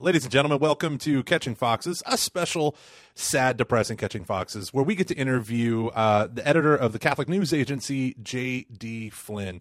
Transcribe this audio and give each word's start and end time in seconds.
Ladies 0.00 0.22
and 0.22 0.30
gentlemen, 0.30 0.60
welcome 0.60 0.96
to 0.98 1.24
Catching 1.24 1.56
Foxes, 1.56 2.04
a 2.06 2.16
special, 2.16 2.76
sad, 3.16 3.56
depressing 3.56 3.96
Catching 3.96 4.22
Foxes, 4.22 4.72
where 4.72 4.84
we 4.84 4.94
get 4.94 5.08
to 5.08 5.14
interview 5.16 5.88
uh, 5.88 6.28
the 6.32 6.46
editor 6.46 6.76
of 6.76 6.92
the 6.92 7.00
Catholic 7.00 7.28
News 7.28 7.52
Agency, 7.52 8.14
J.D. 8.22 9.10
Flynn. 9.10 9.60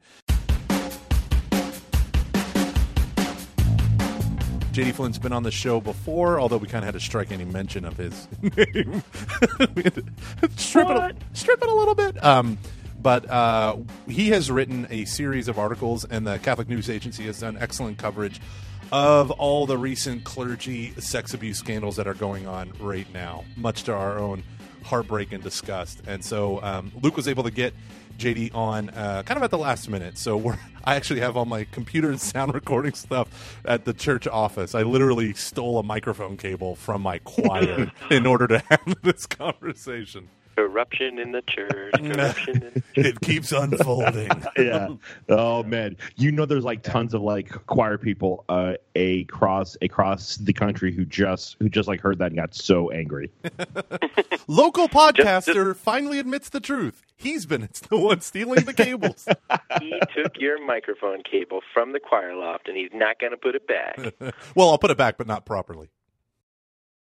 J.D. 4.73 4.91
Flynn's 4.91 5.17
been 5.17 5.33
on 5.33 5.41
the 5.41 5.49
show 5.49 5.81
before, 5.81 6.39
although 6.39 6.57
we 6.57 6.67
kind 6.67 6.83
of 6.83 6.85
had 6.85 6.93
to 6.93 6.99
strike 6.99 7.31
any 7.31 7.45
mention 7.45 7.83
of 7.83 7.97
his 7.97 8.27
name. 8.43 9.01
we 9.75 9.81
had 9.81 9.95
to 9.95 10.03
strip 10.55 10.87
it, 10.87 10.97
a, 10.97 11.15
strip 11.33 11.63
it 11.63 11.67
a 11.67 11.73
little 11.73 11.95
bit. 11.95 12.23
Um, 12.23 12.59
but 13.01 13.27
uh, 13.27 13.77
he 14.07 14.29
has 14.29 14.51
written 14.51 14.85
a 14.91 15.05
series 15.05 15.47
of 15.47 15.57
articles, 15.57 16.05
and 16.05 16.27
the 16.27 16.37
Catholic 16.37 16.69
News 16.69 16.91
Agency 16.91 17.23
has 17.23 17.39
done 17.39 17.57
excellent 17.59 17.97
coverage 17.97 18.39
of 18.91 19.31
all 19.31 19.65
the 19.65 19.77
recent 19.77 20.23
clergy 20.23 20.91
sex 20.99 21.33
abuse 21.33 21.57
scandals 21.57 21.95
that 21.97 22.07
are 22.07 22.13
going 22.13 22.47
on 22.47 22.71
right 22.79 23.11
now, 23.13 23.43
much 23.55 23.83
to 23.83 23.93
our 23.93 24.17
own 24.17 24.43
heartbreak 24.83 25.31
and 25.33 25.43
disgust. 25.43 26.01
And 26.07 26.23
so 26.23 26.61
um, 26.63 26.91
Luke 27.01 27.15
was 27.17 27.27
able 27.27 27.43
to 27.43 27.51
get 27.51 27.73
JD 28.17 28.55
on 28.55 28.89
uh, 28.89 29.23
kind 29.23 29.37
of 29.37 29.43
at 29.43 29.51
the 29.51 29.57
last 29.57 29.89
minute. 29.89 30.17
So 30.17 30.37
we're, 30.37 30.57
I 30.83 30.95
actually 30.95 31.19
have 31.19 31.35
all 31.37 31.45
my 31.45 31.65
computer 31.65 32.09
and 32.09 32.19
sound 32.19 32.53
recording 32.55 32.93
stuff 32.93 33.59
at 33.65 33.85
the 33.85 33.93
church 33.93 34.27
office. 34.27 34.73
I 34.73 34.83
literally 34.83 35.33
stole 35.33 35.79
a 35.79 35.83
microphone 35.83 36.37
cable 36.37 36.75
from 36.75 37.01
my 37.01 37.19
choir 37.19 37.91
in 38.11 38.25
order 38.25 38.47
to 38.47 38.59
have 38.69 39.01
this 39.03 39.25
conversation. 39.25 40.29
Corruption 40.57 41.19
in 41.19 41.33
the 41.33 41.43
church. 41.43 41.93
Corruption 41.97 42.63
in 42.63 42.71
the 42.73 42.81
church. 42.81 43.05
It 43.05 43.21
keeps 43.21 43.51
unfolding. 43.51 44.31
yeah. 44.57 44.87
Oh 45.29 45.61
man, 45.61 45.95
you 46.15 46.31
know 46.31 46.47
there's 46.47 46.63
like 46.63 46.81
tons 46.81 47.13
of 47.13 47.21
like 47.21 47.51
choir 47.67 47.99
people 47.99 48.43
uh, 48.49 48.73
across 48.95 49.77
across 49.83 50.37
the 50.37 50.53
country 50.53 50.91
who 50.91 51.05
just 51.05 51.57
who 51.59 51.69
just 51.69 51.87
like 51.87 52.01
heard 52.01 52.17
that 52.17 52.31
and 52.31 52.37
got 52.37 52.55
so 52.55 52.89
angry. 52.89 53.31
Local 54.47 54.89
podcaster 54.89 55.75
finally 55.75 56.17
admits 56.17 56.49
the 56.49 56.59
truth. 56.59 57.03
He's 57.15 57.45
been 57.45 57.69
the 57.89 57.97
one 57.97 58.21
stealing 58.21 58.65
the 58.65 58.73
cables. 58.73 59.27
He 59.79 59.93
took 60.15 60.39
your 60.39 60.59
microphone 60.65 61.21
cable 61.21 61.61
from 61.71 61.91
the 61.91 61.99
choir 61.99 62.33
loft, 62.35 62.67
and 62.67 62.75
he's 62.75 62.89
not 62.95 63.19
going 63.19 63.31
to 63.31 63.37
put 63.37 63.53
it 63.53 63.67
back. 63.67 63.99
well, 64.55 64.71
I'll 64.71 64.79
put 64.79 64.89
it 64.89 64.97
back, 64.97 65.19
but 65.19 65.27
not 65.27 65.45
properly. 65.45 65.89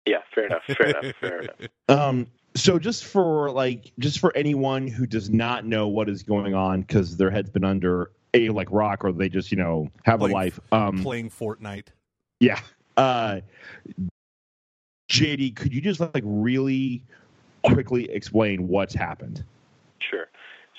Yeah, 0.06 0.22
fair 0.34 0.47
enough. 0.47 0.62
Fair 0.66 0.87
enough. 0.87 1.16
Fair 1.20 1.41
enough. 1.41 1.56
Um, 1.89 2.27
so 2.55 2.78
just 2.78 3.05
for 3.05 3.50
like 3.50 3.92
just 3.98 4.19
for 4.19 4.34
anyone 4.36 4.86
who 4.86 5.06
does 5.06 5.31
not 5.31 5.64
know 5.64 5.89
what 5.89 6.08
is 6.08 6.22
going 6.22 6.55
on 6.55 6.83
because 6.83 7.17
their 7.17 7.31
head's 7.31 7.50
been 7.50 7.64
under 7.64 8.11
a 8.34 8.48
like 8.50 8.69
rock 8.70 9.05
or 9.05 9.12
they 9.12 9.28
just 9.28 9.50
you 9.50 9.56
know 9.59 9.91
have 10.05 10.20
Playing- 10.20 10.33
a 10.33 10.34
life. 10.36 10.61
Um, 10.70 11.03
Playing 11.03 11.31
Fortnite. 11.31 11.89
yeah. 12.41 12.61
Uh, 12.97 13.41
JD, 15.11 15.56
could 15.56 15.75
you 15.75 15.81
just 15.81 16.00
like 16.00 16.22
really 16.25 17.03
quickly 17.62 18.11
explain 18.11 18.69
what's 18.69 18.94
happened? 18.94 19.44
Sure. 19.98 20.27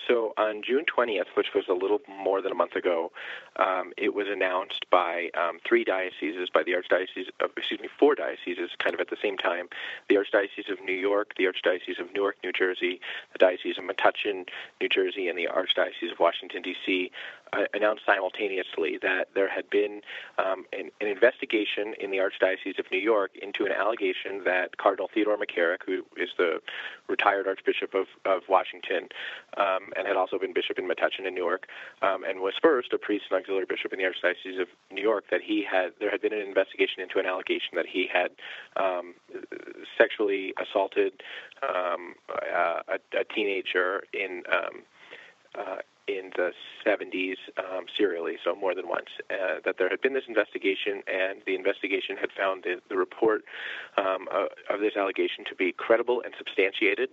So 0.07 0.33
on 0.37 0.61
June 0.63 0.85
20th, 0.85 1.35
which 1.35 1.53
was 1.53 1.65
a 1.69 1.73
little 1.73 2.01
more 2.07 2.41
than 2.41 2.51
a 2.51 2.55
month 2.55 2.75
ago, 2.75 3.11
um, 3.55 3.93
it 3.97 4.13
was 4.13 4.27
announced 4.27 4.85
by 4.91 5.29
um, 5.35 5.59
three 5.67 5.83
dioceses, 5.83 6.49
by 6.53 6.63
the 6.63 6.73
Archdiocese, 6.73 7.29
of, 7.39 7.51
excuse 7.57 7.79
me, 7.79 7.87
four 7.99 8.15
dioceses, 8.15 8.71
kind 8.79 8.93
of 8.93 9.01
at 9.01 9.09
the 9.09 9.17
same 9.21 9.37
time: 9.37 9.69
the 10.09 10.15
Archdiocese 10.15 10.71
of 10.71 10.83
New 10.83 10.93
York, 10.93 11.33
the 11.37 11.45
Archdiocese 11.45 11.99
of 11.99 12.13
Newark, 12.13 12.37
New 12.43 12.51
Jersey, 12.51 12.99
the 13.31 13.39
Diocese 13.39 13.77
of 13.77 13.83
Metuchen, 13.85 14.47
New 14.81 14.89
Jersey, 14.89 15.27
and 15.27 15.37
the 15.37 15.47
Archdiocese 15.47 16.11
of 16.11 16.19
Washington 16.19 16.61
D.C. 16.61 17.11
Uh, 17.53 17.65
announced 17.75 18.01
simultaneously 18.03 18.97
that 18.99 19.27
there 19.35 19.47
had 19.47 19.69
been 19.69 20.01
um, 20.39 20.65
an, 20.73 20.89
an 21.01 21.07
investigation 21.07 21.93
in 21.99 22.09
the 22.09 22.17
Archdiocese 22.17 22.79
of 22.79 22.85
New 22.91 22.97
York 22.97 23.31
into 23.39 23.63
an 23.65 23.71
allegation 23.71 24.43
that 24.43 24.77
Cardinal 24.77 25.07
Theodore 25.13 25.37
McCarrick, 25.37 25.83
who 25.85 26.03
is 26.17 26.29
the 26.39 26.61
retired 27.07 27.47
Archbishop 27.47 27.93
of, 27.93 28.07
of 28.25 28.41
Washington, 28.49 29.07
um, 29.57 29.93
and 29.95 30.07
had 30.07 30.15
also 30.15 30.39
been 30.39 30.51
bishop 30.51 30.79
in 30.79 30.87
Metuchen 30.87 31.27
in 31.27 31.35
Newark, 31.35 31.67
um, 32.01 32.23
and 32.23 32.39
was 32.39 32.55
first 32.59 32.91
a 32.91 32.97
priest 32.97 33.25
and 33.29 33.39
auxiliary 33.39 33.67
bishop 33.69 33.93
in 33.93 33.99
the 33.99 34.05
Archdiocese 34.05 34.59
of 34.59 34.67
New 34.91 35.03
York. 35.03 35.25
That 35.29 35.41
he 35.41 35.63
had 35.63 35.91
there 35.99 36.09
had 36.09 36.21
been 36.21 36.33
an 36.33 36.41
investigation 36.41 37.03
into 37.03 37.19
an 37.19 37.27
allegation 37.27 37.75
that 37.75 37.85
he 37.85 38.09
had 38.11 38.31
um, 38.77 39.13
sexually 39.95 40.55
assaulted 40.59 41.21
um, 41.61 42.15
a, 42.29 42.93
a, 42.93 43.19
a 43.19 43.23
teenager 43.35 44.03
in. 44.11 44.41
Um, 44.51 44.81
uh, 45.55 45.77
in 46.07 46.31
the 46.35 46.51
70s 46.85 47.37
um, 47.57 47.85
serially, 47.97 48.35
so 48.43 48.55
more 48.55 48.75
than 48.75 48.87
once, 48.87 49.07
uh, 49.29 49.59
that 49.65 49.77
there 49.77 49.89
had 49.89 50.01
been 50.01 50.13
this 50.13 50.25
investigation, 50.27 51.01
and 51.07 51.41
the 51.45 51.55
investigation 51.55 52.17
had 52.17 52.29
found 52.37 52.63
the, 52.63 52.81
the 52.89 52.97
report 52.97 53.43
um, 53.97 54.27
uh, 54.31 54.45
of 54.69 54.79
this 54.81 54.95
allegation 54.97 55.45
to 55.45 55.55
be 55.55 55.71
credible 55.71 56.21
and 56.23 56.33
substantiated, 56.37 57.09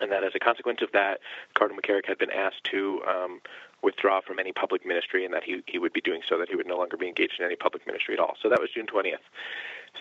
and 0.00 0.10
that 0.10 0.24
as 0.24 0.32
a 0.34 0.38
consequence 0.38 0.80
of 0.82 0.90
that, 0.92 1.20
Cardinal 1.54 1.80
McCarrick 1.82 2.06
had 2.06 2.18
been 2.18 2.30
asked 2.30 2.64
to 2.70 3.02
um, 3.06 3.40
withdraw 3.82 4.20
from 4.20 4.38
any 4.38 4.52
public 4.52 4.86
ministry, 4.86 5.24
and 5.24 5.34
that 5.34 5.44
he, 5.44 5.62
he 5.66 5.78
would 5.78 5.92
be 5.92 6.00
doing 6.00 6.20
so, 6.28 6.38
that 6.38 6.48
he 6.48 6.56
would 6.56 6.66
no 6.66 6.76
longer 6.76 6.96
be 6.96 7.08
engaged 7.08 7.34
in 7.38 7.44
any 7.44 7.56
public 7.56 7.86
ministry 7.86 8.14
at 8.14 8.20
all. 8.20 8.36
So 8.42 8.48
that 8.48 8.60
was 8.60 8.70
June 8.70 8.86
20th. 8.86 9.24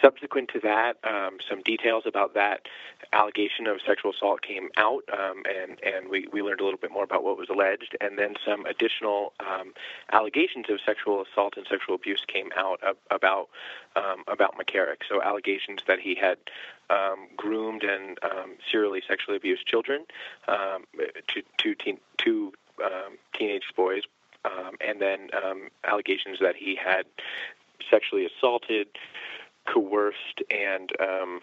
Subsequent 0.02 0.50
to 0.54 0.60
that, 0.60 0.98
um, 1.04 1.38
some 1.50 1.62
details 1.64 2.04
about 2.06 2.34
that 2.36 2.68
allegation 3.12 3.66
of 3.68 3.80
sexual 3.86 4.12
assault 4.12 4.42
came 4.42 4.70
out, 4.78 5.04
um, 5.12 5.44
and 5.50 5.80
and 5.84 6.10
we, 6.10 6.28
we 6.32 6.42
learned 6.44 6.62
a 6.62 6.64
little 6.64 6.80
bit 6.80 6.92
more 6.92 7.04
about 7.04 7.24
what 7.24 7.38
was 7.38 7.50
alleged, 7.50 7.98
and 8.00 8.18
then 8.18 8.36
some 8.46 8.66
additional 8.68 9.34
um, 9.40 9.74
allegations 10.12 10.68
of 10.70 10.80
sexual 10.86 11.24
assault 11.24 11.58
and 11.58 11.66
sexual 11.68 11.96
abuse 11.96 12.24
came 12.28 12.50
out 12.56 12.80
ab- 12.84 12.98
about 13.10 13.50
um, 13.96 14.24
about 14.28 14.56
McCarrick. 14.58 15.02
So 15.10 15.24
allegations 15.24 15.82
that 15.88 16.00
he 16.00 16.16
had 16.16 16.38
um, 16.90 17.28
groomed 17.36 17.84
and 17.84 18.18
um, 18.24 18.56
serially 18.72 19.02
sexually 19.08 19.38
abused 19.38 19.66
children, 19.66 20.06
um, 20.48 20.86
two 21.28 21.42
two 21.58 21.76
teen, 21.76 21.98
two 22.18 22.54
um, 22.84 23.18
teenage 23.38 23.64
boys, 23.76 24.04
um, 24.46 24.72
and 24.86 25.02
then 25.02 25.30
um, 25.44 25.70
allegations 25.84 26.38
that 26.42 26.56
he 26.56 26.76
had 26.76 27.06
sexually 27.90 28.26
assaulted, 28.26 28.88
coerced, 29.72 30.42
and 30.50 30.92
um, 31.00 31.40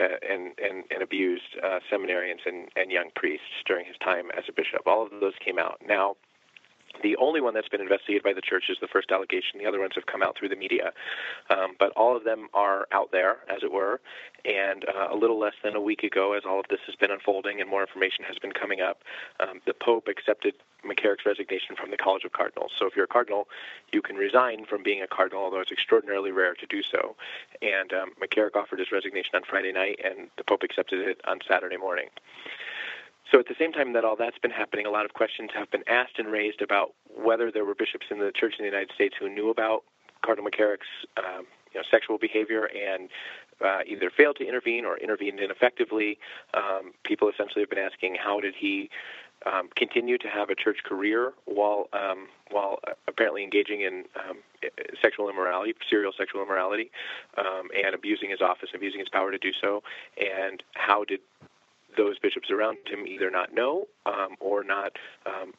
uh, 0.00 0.18
and, 0.28 0.52
and, 0.58 0.84
and 0.90 1.02
abused 1.02 1.56
uh, 1.62 1.78
seminarians 1.92 2.40
and, 2.46 2.68
and 2.74 2.90
young 2.90 3.10
priests 3.14 3.62
during 3.64 3.86
his 3.86 3.94
time 4.02 4.26
as 4.36 4.42
a 4.48 4.52
bishop. 4.52 4.80
All 4.86 5.04
of 5.06 5.20
those 5.20 5.34
came 5.44 5.56
out. 5.56 5.80
Now, 5.86 6.16
the 7.02 7.16
only 7.16 7.40
one 7.40 7.54
that's 7.54 7.68
been 7.68 7.80
investigated 7.80 8.22
by 8.22 8.32
the 8.32 8.40
church 8.40 8.64
is 8.68 8.78
the 8.80 8.88
first 8.88 9.10
allegation. 9.10 9.58
The 9.58 9.66
other 9.66 9.80
ones 9.80 9.92
have 9.94 10.06
come 10.06 10.22
out 10.22 10.36
through 10.38 10.48
the 10.48 10.56
media. 10.56 10.92
Um, 11.50 11.76
but 11.78 11.90
all 11.92 12.16
of 12.16 12.24
them 12.24 12.48
are 12.54 12.86
out 12.92 13.10
there, 13.12 13.38
as 13.48 13.62
it 13.62 13.72
were. 13.72 14.00
And 14.44 14.84
uh, 14.88 15.08
a 15.10 15.16
little 15.16 15.38
less 15.38 15.54
than 15.62 15.74
a 15.74 15.80
week 15.80 16.02
ago, 16.02 16.34
as 16.34 16.44
all 16.44 16.60
of 16.60 16.66
this 16.68 16.80
has 16.86 16.94
been 16.96 17.10
unfolding 17.10 17.60
and 17.60 17.68
more 17.68 17.80
information 17.80 18.24
has 18.26 18.38
been 18.38 18.52
coming 18.52 18.80
up, 18.80 19.02
um, 19.40 19.60
the 19.66 19.74
Pope 19.74 20.08
accepted 20.08 20.54
McCarrick's 20.84 21.24
resignation 21.24 21.76
from 21.76 21.90
the 21.90 21.96
College 21.96 22.24
of 22.24 22.32
Cardinals. 22.32 22.72
So 22.78 22.86
if 22.86 22.94
you're 22.94 23.06
a 23.06 23.08
cardinal, 23.08 23.48
you 23.92 24.02
can 24.02 24.16
resign 24.16 24.66
from 24.66 24.82
being 24.82 25.02
a 25.02 25.06
cardinal, 25.06 25.44
although 25.44 25.60
it's 25.60 25.72
extraordinarily 25.72 26.30
rare 26.30 26.54
to 26.54 26.66
do 26.66 26.82
so. 26.82 27.16
And 27.62 27.92
um, 27.92 28.10
McCarrick 28.20 28.54
offered 28.54 28.78
his 28.78 28.92
resignation 28.92 29.34
on 29.34 29.42
Friday 29.48 29.72
night, 29.72 30.00
and 30.04 30.28
the 30.36 30.44
Pope 30.44 30.62
accepted 30.62 31.00
it 31.00 31.20
on 31.26 31.38
Saturday 31.48 31.78
morning. 31.78 32.08
So 33.30 33.38
at 33.38 33.48
the 33.48 33.54
same 33.58 33.72
time 33.72 33.92
that 33.94 34.04
all 34.04 34.16
that's 34.16 34.38
been 34.38 34.50
happening, 34.50 34.86
a 34.86 34.90
lot 34.90 35.04
of 35.04 35.14
questions 35.14 35.50
have 35.54 35.70
been 35.70 35.84
asked 35.88 36.18
and 36.18 36.28
raised 36.30 36.62
about 36.62 36.94
whether 37.16 37.50
there 37.50 37.64
were 37.64 37.74
bishops 37.74 38.06
in 38.10 38.18
the 38.18 38.32
Church 38.34 38.54
in 38.58 38.64
the 38.64 38.70
United 38.70 38.92
States 38.94 39.14
who 39.18 39.28
knew 39.28 39.50
about 39.50 39.84
Cardinal 40.24 40.50
McCarrick's 40.50 40.86
um, 41.16 41.46
you 41.72 41.80
know, 41.80 41.84
sexual 41.90 42.18
behavior 42.18 42.66
and 42.66 43.08
uh, 43.64 43.80
either 43.86 44.10
failed 44.10 44.36
to 44.36 44.46
intervene 44.46 44.84
or 44.84 44.98
intervened 44.98 45.40
ineffectively. 45.40 46.18
Um, 46.54 46.92
people 47.04 47.28
essentially 47.28 47.62
have 47.62 47.70
been 47.70 47.78
asking 47.78 48.16
how 48.16 48.40
did 48.40 48.54
he 48.58 48.90
um, 49.46 49.68
continue 49.76 50.16
to 50.18 50.28
have 50.28 50.48
a 50.50 50.54
church 50.54 50.78
career 50.84 51.32
while 51.44 51.88
um, 51.92 52.28
while 52.50 52.78
apparently 53.08 53.42
engaging 53.42 53.82
in 53.82 54.04
um, 54.16 54.38
sexual 55.02 55.28
immorality, 55.28 55.74
serial 55.88 56.12
sexual 56.16 56.42
immorality, 56.42 56.90
um, 57.36 57.68
and 57.84 57.94
abusing 57.94 58.30
his 58.30 58.40
office, 58.40 58.70
abusing 58.74 59.00
his 59.00 59.08
power 59.08 59.30
to 59.30 59.38
do 59.38 59.50
so, 59.60 59.82
and 60.18 60.62
how 60.74 61.04
did 61.04 61.20
those 61.96 62.18
bishops 62.18 62.50
around 62.50 62.78
him 62.86 63.06
either 63.06 63.30
not 63.30 63.54
know 63.54 63.86
um, 64.06 64.36
or 64.40 64.64
not 64.64 64.92
um, 65.26 65.52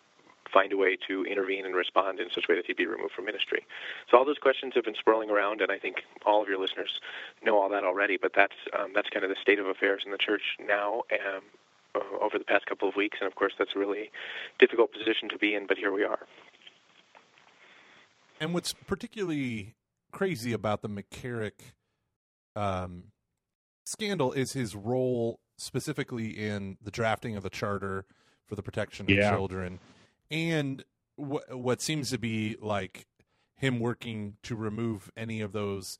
find 0.51 0.71
a 0.71 0.77
way 0.77 0.97
to 1.07 1.25
intervene 1.25 1.65
and 1.65 1.75
respond 1.75 2.19
in 2.19 2.27
such 2.33 2.45
a 2.47 2.51
way 2.51 2.55
that 2.57 2.65
he'd 2.65 2.77
be 2.77 2.85
removed 2.85 3.13
from 3.13 3.25
ministry. 3.25 3.65
So 4.09 4.17
all 4.17 4.25
those 4.25 4.37
questions 4.37 4.73
have 4.75 4.85
been 4.85 4.95
swirling 5.01 5.29
around, 5.29 5.61
and 5.61 5.71
I 5.71 5.79
think 5.79 5.97
all 6.25 6.41
of 6.41 6.47
your 6.47 6.59
listeners 6.59 6.99
know 7.43 7.59
all 7.59 7.69
that 7.69 7.83
already. 7.83 8.17
But 8.21 8.31
that's 8.35 8.55
um, 8.77 8.91
that's 8.93 9.09
kind 9.09 9.23
of 9.23 9.29
the 9.29 9.35
state 9.41 9.59
of 9.59 9.67
affairs 9.67 10.03
in 10.05 10.11
the 10.11 10.17
church 10.17 10.43
now. 10.65 11.03
Um, 11.11 11.41
uh, 11.95 11.99
over 12.21 12.37
the 12.37 12.43
past 12.43 12.65
couple 12.65 12.89
of 12.89 12.95
weeks, 12.97 13.19
and 13.21 13.27
of 13.27 13.35
course, 13.35 13.53
that's 13.57 13.71
a 13.73 13.79
really 13.79 14.11
difficult 14.59 14.91
position 14.91 15.29
to 15.29 15.37
be 15.37 15.55
in. 15.55 15.65
But 15.65 15.77
here 15.77 15.93
we 15.93 16.03
are. 16.03 16.27
And 18.39 18.53
what's 18.53 18.73
particularly 18.73 19.75
crazy 20.11 20.51
about 20.51 20.81
the 20.81 20.89
McCarrick 20.89 21.71
um, 22.55 23.05
scandal 23.85 24.33
is 24.33 24.51
his 24.51 24.75
role 24.75 25.39
specifically 25.57 26.27
in 26.29 26.77
the 26.81 26.91
drafting 26.91 27.35
of 27.35 27.43
the 27.43 27.49
charter 27.49 28.05
for 28.45 28.55
the 28.55 28.63
protection 28.63 29.05
of 29.05 29.09
Yeah. 29.11 29.31
children, 29.31 29.79
and 30.29 30.83
what 31.15 31.57
what 31.57 31.81
seems 31.81 32.09
to 32.11 32.17
be 32.17 32.57
like 32.61 33.05
him 33.55 33.79
working 33.79 34.35
to 34.43 34.55
remove 34.55 35.09
any 35.15 35.39
of 35.41 35.53
those 35.53 35.97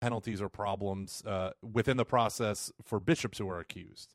penalties 0.00 0.40
or 0.40 0.48
problems 0.48 1.22
uh, 1.26 1.50
within 1.62 1.96
the 1.96 2.04
process 2.04 2.70
for 2.82 3.00
bishops 3.00 3.38
who 3.38 3.48
are 3.48 3.58
accused. 3.58 4.14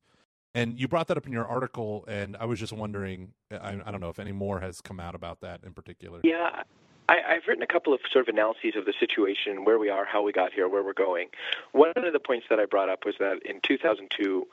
And 0.56 0.80
you 0.80 0.88
brought 0.88 1.08
that 1.08 1.18
up 1.18 1.28
in 1.28 1.32
your 1.34 1.46
article, 1.46 2.06
and 2.08 2.36
I 2.40 2.46
was 2.46 2.60
just 2.60 2.74
wondering. 2.74 3.34
I, 3.52 3.80
I 3.86 3.92
don't 3.92 4.00
know 4.02 4.10
if 4.10 4.18
any 4.20 4.32
more 4.32 4.60
has 4.62 4.82
come 4.82 5.00
out 5.00 5.14
about 5.14 5.42
that 5.42 5.62
in 5.64 5.74
particular. 5.74 6.22
Yeah, 6.24 6.64
I, 7.10 7.18
I've 7.28 7.48
written 7.48 7.64
a 7.64 7.68
couple 7.68 7.92
of 7.92 8.02
sort 8.14 8.30
of 8.30 8.34
analyses 8.34 8.76
of 8.78 8.86
the 8.86 8.94
situation, 9.00 9.66
where 9.66 9.80
we 9.80 9.90
are, 9.90 10.06
how 10.06 10.22
we 10.22 10.32
got 10.32 10.54
here, 10.54 10.70
where 10.70 10.84
we're 10.84 10.94
going. 10.94 11.30
One 11.72 11.92
of 11.96 12.14
the 12.14 12.20
points 12.20 12.46
that 12.52 12.60
I 12.60 12.66
brought 12.66 12.88
up 12.88 13.04
was 13.04 13.16
that 13.20 13.40
in 13.44 13.60
2002, 13.68 14.46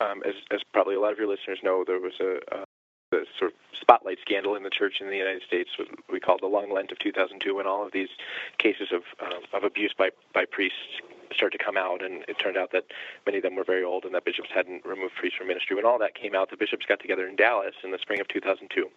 um, 0.00 0.22
as, 0.24 0.34
as 0.52 0.60
probably 0.72 0.94
a 0.94 1.00
lot 1.00 1.12
of 1.12 1.18
your 1.18 1.26
listeners 1.26 1.58
know, 1.62 1.82
there 1.84 1.98
was 1.98 2.14
a, 2.20 2.38
a 2.54 2.64
the 3.10 3.26
sort 3.38 3.52
of 3.52 3.56
spotlight 3.80 4.18
scandal 4.22 4.56
in 4.56 4.62
the 4.62 4.70
church 4.70 4.94
in 5.00 5.08
the 5.08 5.16
United 5.16 5.42
States, 5.46 5.70
we 6.10 6.18
call 6.18 6.36
the 6.40 6.46
Long 6.46 6.72
Lent 6.72 6.90
of 6.90 6.98
2002, 6.98 7.54
when 7.54 7.66
all 7.66 7.84
of 7.84 7.92
these 7.92 8.08
cases 8.58 8.88
of 8.92 9.02
um, 9.20 9.42
of 9.52 9.62
abuse 9.62 9.94
by 9.96 10.10
by 10.32 10.44
priests 10.44 11.02
started 11.32 11.58
to 11.58 11.64
come 11.64 11.76
out, 11.76 12.02
and 12.02 12.24
it 12.28 12.38
turned 12.38 12.56
out 12.56 12.72
that 12.72 12.84
many 13.26 13.38
of 13.38 13.42
them 13.42 13.56
were 13.56 13.64
very 13.64 13.84
old, 13.84 14.04
and 14.04 14.14
that 14.14 14.24
bishops 14.24 14.48
hadn't 14.52 14.84
removed 14.84 15.14
priests 15.14 15.36
from 15.36 15.48
ministry. 15.48 15.76
When 15.76 15.84
all 15.84 15.98
that 15.98 16.14
came 16.14 16.34
out, 16.34 16.50
the 16.50 16.56
bishops 16.56 16.86
got 16.86 16.98
together 16.98 17.26
in 17.26 17.36
Dallas 17.36 17.74
in 17.84 17.90
the 17.92 17.98
spring 17.98 18.20
of 18.20 18.28
2002 18.28 18.88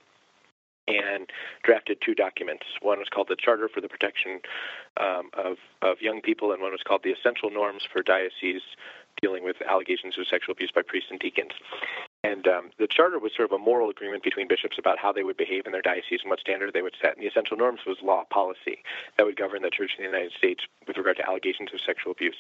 and 0.88 1.30
drafted 1.64 2.00
two 2.02 2.16
documents. 2.16 2.66
One 2.82 3.00
was 3.00 3.10
called 3.10 3.28
the 3.30 3.36
Charter 3.36 3.68
for 3.68 3.82
the 3.82 3.90
Protection 3.90 4.40
um, 4.98 5.30
of, 5.34 5.58
of 5.82 6.02
Young 6.02 6.22
People, 6.22 6.52
and 6.52 6.62
one 6.62 6.72
was 6.72 6.84
called 6.86 7.04
the 7.04 7.12
Essential 7.12 7.50
Norms 7.50 7.84
for 7.92 8.02
Dioceses 8.02 8.62
Dealing 9.22 9.44
with 9.44 9.56
Allegations 9.68 10.16
of 10.20 10.28
Sexual 10.28 10.54
Abuse 10.54 10.72
by 10.74 10.84
Priests 10.84 11.10
and 11.10 11.20
Deacons. 11.20 11.54
And 12.24 12.48
um, 12.48 12.70
the 12.78 12.88
charter 12.88 13.18
was 13.18 13.32
sort 13.36 13.52
of 13.52 13.60
a 13.60 13.64
moral 13.64 13.90
agreement 13.90 14.24
between 14.24 14.48
bishops 14.48 14.78
about 14.78 15.00
how 15.00 15.12
they 15.12 15.24
would 15.24 15.38
behave 15.38 15.66
in 15.66 15.72
their 15.72 15.82
diocese 15.82 16.20
and 16.22 16.30
what 16.30 16.40
standard 16.40 16.74
they 16.74 16.84
would 16.84 16.96
set. 17.02 17.16
And 17.16 17.24
the 17.24 17.28
essential 17.28 17.58
norms 17.58 17.80
was 17.88 17.98
law 18.04 18.26
policy 18.30 18.84
that 19.18 19.26
would 19.26 19.36
govern 19.36 19.64
the 19.64 19.72
church 19.72 19.94
in 19.98 20.04
the 20.04 20.12
United 20.12 20.34
States 20.38 20.66
with 20.88 20.98
regard 20.98 21.18
to 21.18 21.28
allegations 21.28 21.74
of 21.74 21.82
sexual 21.82 22.12
abuse. 22.12 22.38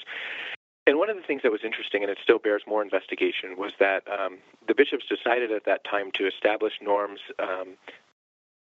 And 0.85 0.97
one 0.97 1.09
of 1.09 1.17
the 1.17 1.23
things 1.23 1.41
that 1.43 1.51
was 1.51 1.65
interesting, 1.65 2.03
and 2.03 2.11
it 2.11 2.17
still 2.23 2.39
bears 2.39 2.63
more 2.65 2.81
investigation, 2.81 3.57
was 3.57 3.73
that 3.79 4.03
um, 4.07 4.37
the 4.67 4.73
bishops 4.73 5.05
decided 5.09 5.51
at 5.51 5.65
that 5.65 5.83
time 5.83 6.11
to 6.13 6.27
establish 6.27 6.73
norms 6.81 7.19
um, 7.39 7.75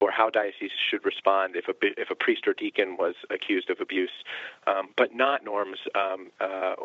for 0.06 0.12
how 0.12 0.30
dioceses 0.30 0.70
should 0.88 1.04
respond 1.04 1.56
if 1.56 1.68
a 1.68 1.74
if 2.00 2.12
a 2.12 2.16
priest 2.16 2.48
or 2.48 2.54
deacon 2.54 2.96
was 2.96 3.16
accused 3.32 3.72
of 3.72 3.82
abuse, 3.82 4.12
um, 4.68 4.90
but 4.96 5.16
not 5.16 5.44
norms 5.44 5.80
um, 5.96 6.30
uh, 6.40 6.76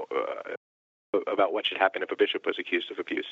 about 1.27 1.53
what 1.53 1.67
should 1.67 1.77
happen 1.77 2.03
if 2.03 2.11
a 2.11 2.17
bishop 2.17 2.47
was 2.47 2.57
accused 2.59 2.91
of 2.91 2.99
abuse. 2.99 3.27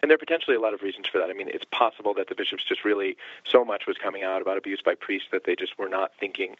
And 0.00 0.08
there 0.08 0.14
are 0.14 0.18
potentially 0.18 0.56
a 0.56 0.60
lot 0.60 0.74
of 0.74 0.80
reasons 0.80 1.06
for 1.10 1.18
that. 1.18 1.28
I 1.28 1.32
mean, 1.32 1.48
it's 1.48 1.64
possible 1.70 2.14
that 2.14 2.28
the 2.28 2.34
bishops 2.34 2.64
just 2.64 2.84
really 2.84 3.16
so 3.44 3.64
much 3.64 3.82
was 3.86 3.96
coming 3.98 4.22
out 4.22 4.40
about 4.40 4.56
abuse 4.56 4.80
by 4.82 4.94
priests 4.94 5.28
that 5.32 5.42
they 5.44 5.56
just 5.56 5.78
were 5.78 5.88
not 5.88 6.12
thinking 6.18 6.54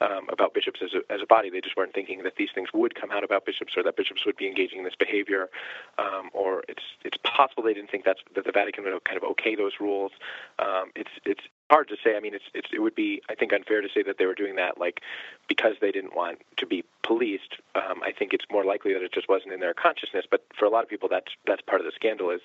um, 0.00 0.28
about 0.30 0.54
bishops 0.54 0.80
as 0.82 0.94
a, 0.94 1.12
as 1.12 1.20
a 1.22 1.26
body. 1.26 1.50
They 1.50 1.60
just 1.60 1.76
weren't 1.76 1.92
thinking 1.92 2.22
that 2.22 2.36
these 2.36 2.50
things 2.54 2.68
would 2.72 2.94
come 2.94 3.10
out 3.10 3.24
about 3.24 3.44
bishops 3.44 3.74
or 3.76 3.82
that 3.82 3.96
bishops 3.96 4.24
would 4.24 4.36
be 4.36 4.46
engaging 4.46 4.78
in 4.78 4.84
this 4.84 4.96
behavior. 4.98 5.50
Um, 5.98 6.30
or 6.32 6.62
it's 6.68 6.84
it's 7.04 7.18
possible 7.24 7.62
they 7.62 7.74
didn't 7.74 7.90
think 7.90 8.04
that's 8.04 8.20
that 8.34 8.44
the 8.44 8.52
Vatican 8.52 8.84
would 8.84 9.04
kind 9.04 9.18
of 9.18 9.24
okay 9.32 9.54
those 9.54 9.72
rules. 9.80 10.12
Um, 10.58 10.92
it's 10.94 11.10
it's 11.24 11.42
hard 11.72 11.88
to 11.88 11.96
say. 12.04 12.16
I 12.16 12.20
mean, 12.20 12.34
it's, 12.34 12.44
it's 12.52 12.68
it 12.72 12.80
would 12.80 12.94
be 12.94 13.22
I 13.30 13.34
think 13.34 13.52
unfair 13.52 13.80
to 13.80 13.88
say 13.94 14.02
that 14.02 14.18
they 14.18 14.26
were 14.26 14.34
doing 14.34 14.56
that 14.56 14.78
like 14.78 15.00
because 15.48 15.74
they 15.80 15.90
didn't 15.90 16.14
want 16.14 16.38
to 16.58 16.66
be 16.66 16.84
policed. 17.02 17.56
Um, 17.74 18.02
I 18.02 18.12
think 18.12 18.34
it's 18.34 18.44
more 18.50 18.64
likely 18.64 18.92
that 18.92 19.02
it 19.02 19.12
just 19.12 19.28
wasn't 19.28 19.54
in 19.54 19.60
their 19.60 19.72
consciousness. 19.72 20.26
But 20.30 20.44
for 20.58 20.66
a 20.66 20.70
lot 20.70 20.84
of 20.84 20.90
people, 20.90 21.08
that's 21.08 21.32
that's 21.46 21.62
part 21.62 21.80
of 21.80 21.86
the 21.86 21.92
scandal. 21.94 22.30
Is 22.30 22.42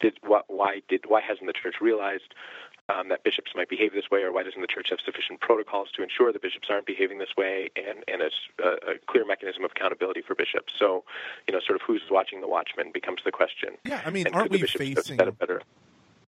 did 0.00 0.14
what, 0.22 0.44
why 0.48 0.80
did 0.88 1.04
why 1.06 1.20
hasn't 1.20 1.46
the 1.46 1.52
church 1.52 1.76
realized 1.82 2.34
um, 2.88 3.08
that 3.10 3.22
bishops 3.24 3.52
might 3.54 3.68
behave 3.68 3.92
this 3.92 4.10
way, 4.10 4.22
or 4.22 4.32
why 4.32 4.42
doesn't 4.42 4.60
the 4.60 4.66
church 4.66 4.88
have 4.90 5.00
sufficient 5.04 5.40
protocols 5.40 5.88
to 5.96 6.02
ensure 6.02 6.32
that 6.32 6.42
bishops 6.42 6.68
aren't 6.70 6.86
behaving 6.86 7.18
this 7.18 7.36
way, 7.36 7.68
and 7.76 8.04
and 8.08 8.22
a, 8.22 8.68
a 8.90 8.94
clear 9.06 9.26
mechanism 9.26 9.64
of 9.64 9.70
accountability 9.76 10.22
for 10.22 10.34
bishops? 10.34 10.72
So, 10.78 11.04
you 11.46 11.52
know, 11.52 11.60
sort 11.60 11.76
of 11.76 11.82
who's 11.86 12.02
watching 12.10 12.40
the 12.40 12.48
watchman 12.48 12.90
becomes 12.92 13.20
the 13.24 13.32
question. 13.32 13.76
Yeah, 13.84 14.00
I 14.04 14.10
mean, 14.10 14.26
and 14.26 14.34
aren't 14.34 14.50
we 14.50 14.62
facing? 14.62 15.20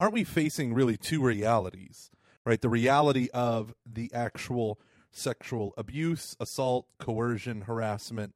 Aren't 0.02 0.14
we 0.14 0.24
facing 0.24 0.74
really 0.74 0.96
two 0.96 1.22
realities? 1.22 2.10
Right? 2.46 2.62
The 2.62 2.70
reality 2.70 3.30
of 3.34 3.74
the 3.86 4.12
actual 4.14 4.80
sexual 5.12 5.74
abuse, 5.78 6.36
assault, 6.40 6.88
coercion, 7.00 7.62
harassment 7.62 8.34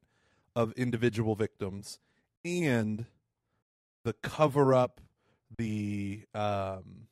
of 0.56 0.72
individual 0.72 1.34
victims, 1.34 1.98
and 2.44 3.06
the 4.04 4.12
cover 4.12 4.74
up, 4.74 5.00
the 5.56 6.22
um, 6.34 7.08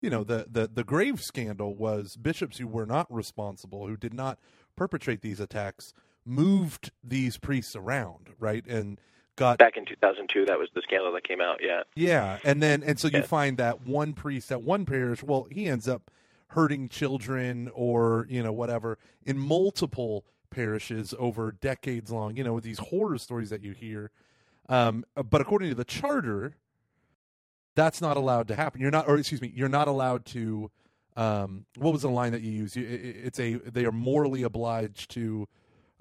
you 0.00 0.10
know, 0.10 0.24
the 0.24 0.46
the 0.50 0.68
the 0.72 0.84
grave 0.84 1.20
scandal 1.20 1.74
was 1.74 2.16
bishops 2.16 2.58
who 2.58 2.66
were 2.66 2.86
not 2.86 3.12
responsible, 3.12 3.86
who 3.86 3.96
did 3.96 4.14
not 4.14 4.38
perpetrate 4.76 5.22
these 5.22 5.40
attacks, 5.40 5.92
moved 6.24 6.92
these 7.02 7.38
priests 7.38 7.74
around, 7.74 8.30
right, 8.38 8.66
and 8.66 9.00
got 9.36 9.58
back 9.58 9.76
in 9.76 9.84
2002 9.84 10.46
that 10.46 10.58
was 10.58 10.68
the 10.74 10.80
scandal 10.82 11.12
that 11.12 11.22
came 11.22 11.42
out 11.42 11.60
yeah. 11.62 11.82
Yeah 11.94 12.38
and 12.42 12.62
then 12.62 12.82
and 12.82 12.98
so 12.98 13.08
you 13.08 13.22
find 13.22 13.58
that 13.58 13.86
one 13.86 14.14
priest 14.14 14.50
at 14.50 14.62
one 14.62 14.86
parish 14.86 15.22
well 15.22 15.46
he 15.50 15.66
ends 15.66 15.86
up 15.86 16.10
hurting 16.48 16.88
children 16.88 17.70
or 17.74 18.26
you 18.28 18.42
know 18.42 18.52
whatever 18.52 18.98
in 19.24 19.38
multiple 19.38 20.24
parishes 20.50 21.14
over 21.18 21.52
decades 21.52 22.10
long 22.10 22.36
you 22.36 22.44
know 22.44 22.54
with 22.54 22.64
these 22.64 22.78
horror 22.78 23.18
stories 23.18 23.50
that 23.50 23.62
you 23.62 23.72
hear. 23.72 24.10
Um, 24.68 25.04
but 25.14 25.40
according 25.40 25.68
to 25.70 25.74
the 25.74 25.84
charter 25.84 26.56
that's 27.76 28.00
not 28.00 28.16
allowed 28.16 28.48
to 28.48 28.56
happen. 28.56 28.80
You're 28.80 28.90
not 28.90 29.06
or 29.06 29.16
excuse 29.16 29.40
me 29.40 29.52
you're 29.54 29.68
not 29.68 29.86
allowed 29.86 30.24
to 30.26 30.70
um, 31.16 31.66
what 31.76 31.92
was 31.92 32.02
the 32.02 32.10
line 32.10 32.32
that 32.32 32.42
you 32.42 32.50
use 32.50 32.74
it's 32.76 33.38
a 33.38 33.54
they 33.54 33.84
are 33.84 33.92
morally 33.92 34.42
obliged 34.42 35.10
to 35.12 35.46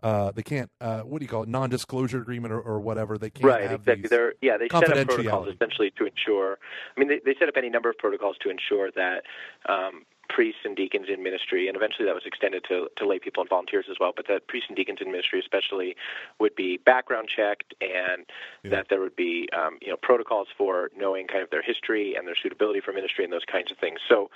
uh, 0.04 0.32
they 0.32 0.44
can't 0.44 0.70
uh, 0.82 1.02
what 1.02 1.20
do 1.20 1.26
you 1.26 1.30
call 1.30 1.44
it? 1.44 1.50
Non-disclosure 1.50 2.22
agreement 2.22 2.54
or, 2.54 2.62
or 2.62 2.80
whatever. 2.80 3.18
They 3.18 3.30
can't 3.30 3.46
right 3.46 3.72
exactly. 3.72 4.08
they're 4.08 4.34
yeah 4.42 4.58
they 4.58 4.68
set 4.70 4.98
up 4.98 5.08
protocols 5.08 5.48
essentially 5.54 5.92
to 5.98 6.06
ensure 6.06 6.58
i 6.96 7.00
mean 7.00 7.10
they, 7.10 7.20
they 7.26 7.36
set 7.40 7.48
up 7.48 7.56
any 7.58 7.70
number 7.70 7.90
of 7.90 7.98
protocols 7.98 8.36
to 8.42 8.50
ensure 8.50 8.92
that 8.92 9.24
um, 9.68 10.06
priests 10.30 10.62
and 10.66 10.76
deacons 10.76 11.08
in 11.12 11.24
ministry, 11.24 11.68
and 11.68 11.76
eventually 11.76 12.06
that 12.06 12.16
was 12.16 12.26
extended 12.26 12.64
to, 12.68 12.88
to 12.98 13.08
lay 13.08 13.20
people 13.20 13.42
and 13.42 13.50
volunteers 13.50 13.86
as 13.90 13.98
well, 14.00 14.14
but 14.16 14.28
that 14.28 14.48
priests 14.48 14.68
and 14.70 14.76
deacons 14.76 15.00
in 15.02 15.12
ministry 15.12 15.40
especially 15.40 15.96
would 16.40 16.56
be 16.56 16.78
background 16.78 17.30
checked 17.34 17.74
and 17.82 18.26
yeah. 18.64 18.72
that 18.72 18.88
there 18.90 19.00
would 19.00 19.16
be 19.16 19.48
um, 19.56 19.78
you 19.82 19.90
know 19.90 19.98
protocols 20.02 20.48
for 20.58 20.90
knowing 20.98 21.28
kind 21.28 21.44
of 21.44 21.50
their 21.50 21.62
history 21.62 22.16
and 22.16 22.28
their 22.28 22.36
suitability 22.42 22.82
for 22.82 22.94
ministry 22.94 23.24
and 23.24 23.34
those 23.34 23.46
kinds 23.50 23.72
of 23.72 23.78
things. 23.78 24.00
So 24.08 24.30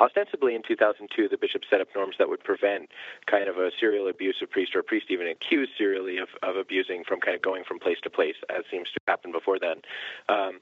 ostensibly 0.00 0.54
in 0.54 0.62
2002, 0.66 1.28
the 1.28 1.36
bishop 1.36 1.62
set 1.68 1.80
up 1.80 1.88
norms 1.94 2.16
that 2.18 2.28
would 2.28 2.44
prevent 2.44 2.90
kind 3.26 3.48
of 3.48 3.56
a 3.56 3.70
serial 3.78 4.08
abuse 4.08 4.36
of 4.42 4.50
priest 4.50 4.74
or 4.74 4.80
a 4.80 4.84
priest 4.84 5.06
even 5.10 5.26
accused 5.26 5.72
serially 5.76 6.18
of, 6.18 6.28
of 6.42 6.56
abusing 6.56 7.04
from 7.06 7.20
kind 7.20 7.34
of 7.34 7.42
going 7.42 7.64
from 7.64 7.78
place 7.78 7.98
to 8.02 8.10
place, 8.10 8.36
as 8.48 8.64
seems 8.70 8.88
to 8.92 9.00
happen 9.08 9.32
before 9.32 9.58
then. 9.58 9.82
Um, 10.28 10.60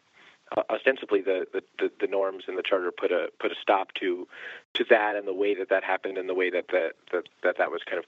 ostensibly 0.70 1.20
the, 1.20 1.46
the, 1.52 1.90
the, 2.00 2.06
norms 2.06 2.44
in 2.48 2.56
the 2.56 2.62
charter 2.62 2.90
put 2.90 3.12
a 3.12 3.28
put 3.38 3.52
a 3.52 3.54
stop 3.60 3.92
to 3.94 4.26
to 4.74 4.84
that 4.88 5.14
and 5.16 5.28
the 5.28 5.34
way 5.34 5.54
that 5.54 5.68
that 5.68 5.84
happened 5.84 6.16
and 6.16 6.28
the 6.28 6.34
way 6.34 6.50
that 6.50 6.68
that 6.68 6.92
that, 7.12 7.24
that, 7.42 7.58
that 7.58 7.70
was 7.70 7.82
kind 7.84 7.98
of 7.98 8.04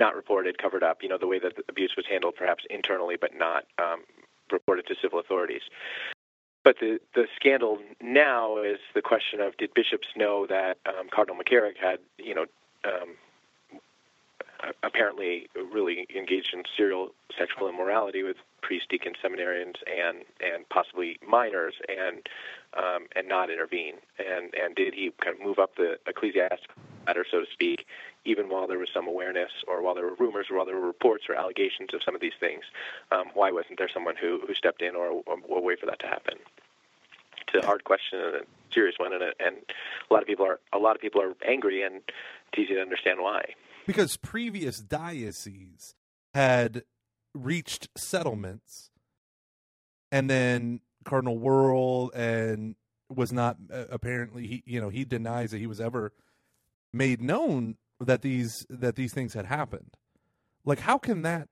not 0.00 0.14
reported, 0.14 0.58
covered 0.58 0.82
up. 0.82 1.02
You 1.02 1.08
know, 1.08 1.18
the 1.18 1.26
way 1.26 1.38
that 1.38 1.56
the 1.56 1.62
abuse 1.68 1.94
was 1.96 2.06
handled, 2.08 2.34
perhaps 2.36 2.64
internally, 2.70 3.16
but 3.20 3.36
not 3.36 3.64
um, 3.78 4.02
reported 4.50 4.86
to 4.86 4.94
civil 5.00 5.18
authorities. 5.18 5.62
But 6.64 6.76
the 6.80 7.00
the 7.14 7.26
scandal 7.36 7.78
now 8.00 8.62
is 8.62 8.78
the 8.94 9.02
question 9.02 9.40
of 9.40 9.56
did 9.56 9.72
bishops 9.74 10.08
know 10.16 10.46
that 10.46 10.78
um, 10.86 11.08
Cardinal 11.10 11.40
McCarrick 11.40 11.76
had 11.80 11.98
you 12.18 12.34
know 12.34 12.46
um, 12.84 13.14
apparently 14.82 15.48
really 15.72 16.06
engaged 16.14 16.52
in 16.52 16.62
serial 16.76 17.10
sexual 17.36 17.68
immorality 17.68 18.22
with 18.22 18.36
priests, 18.60 18.86
deacons, 18.90 19.16
seminarians, 19.22 19.76
and 19.86 20.24
and 20.40 20.68
possibly 20.68 21.18
minors, 21.26 21.74
and 21.88 22.28
um, 22.76 23.06
and 23.14 23.28
not 23.28 23.50
intervene? 23.50 23.94
And 24.18 24.54
and 24.54 24.74
did 24.74 24.94
he 24.94 25.12
kind 25.22 25.36
of 25.36 25.44
move 25.44 25.58
up 25.58 25.76
the 25.76 25.98
ecclesiastical 26.06 26.74
ladder, 27.06 27.24
so 27.30 27.40
to 27.40 27.46
speak, 27.52 27.86
even 28.24 28.48
while 28.48 28.66
there 28.66 28.78
was 28.78 28.88
some 28.92 29.06
awareness, 29.06 29.50
or 29.66 29.82
while 29.82 29.94
there 29.94 30.04
were 30.04 30.16
rumors, 30.18 30.46
or 30.50 30.56
while 30.56 30.66
there 30.66 30.76
were 30.76 30.86
reports 30.86 31.24
or 31.28 31.34
allegations 31.34 31.94
of 31.94 32.02
some 32.02 32.14
of 32.14 32.20
these 32.20 32.36
things? 32.38 32.64
Um, 33.12 33.26
why 33.34 33.52
wasn't 33.52 33.78
there 33.78 33.88
someone 33.92 34.16
who 34.16 34.40
who 34.46 34.54
stepped 34.54 34.82
in, 34.82 34.96
or, 34.96 35.22
or 35.26 35.62
wait 35.62 35.80
for 35.80 35.86
that 35.86 36.00
to 36.00 36.06
happen? 36.06 36.34
It's 37.46 37.64
a 37.64 37.66
hard 37.66 37.84
question 37.84 38.20
and 38.20 38.34
a 38.36 38.40
serious 38.72 38.96
one, 38.98 39.12
and 39.12 39.22
a, 39.22 39.32
and 39.40 39.56
a 40.10 40.12
lot 40.12 40.22
of 40.22 40.26
people 40.26 40.44
are 40.44 40.58
a 40.72 40.78
lot 40.78 40.96
of 40.96 41.00
people 41.00 41.22
are 41.22 41.34
angry, 41.46 41.82
and 41.82 41.96
it's 42.52 42.58
easy 42.58 42.74
to 42.74 42.80
understand 42.80 43.20
why 43.20 43.54
because 43.88 44.18
previous 44.18 44.80
dioceses 44.80 45.94
had 46.34 46.82
reached 47.34 47.88
settlements 47.96 48.90
and 50.12 50.28
then 50.28 50.80
Cardinal 51.06 51.38
Wuerl 51.38 52.10
and 52.14 52.76
was 53.08 53.32
not 53.32 53.56
uh, 53.72 53.84
apparently 53.90 54.46
he 54.46 54.62
you 54.66 54.78
know 54.78 54.90
he 54.90 55.06
denies 55.06 55.52
that 55.52 55.58
he 55.58 55.66
was 55.66 55.80
ever 55.80 56.12
made 56.92 57.22
known 57.22 57.78
that 57.98 58.20
these 58.20 58.66
that 58.68 58.94
these 58.94 59.14
things 59.14 59.32
had 59.32 59.46
happened. 59.46 59.96
Like 60.66 60.80
how 60.80 60.98
can 60.98 61.22
that 61.22 61.48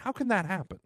how 0.00 0.12
can 0.12 0.28
that 0.28 0.44
happen? 0.44 0.80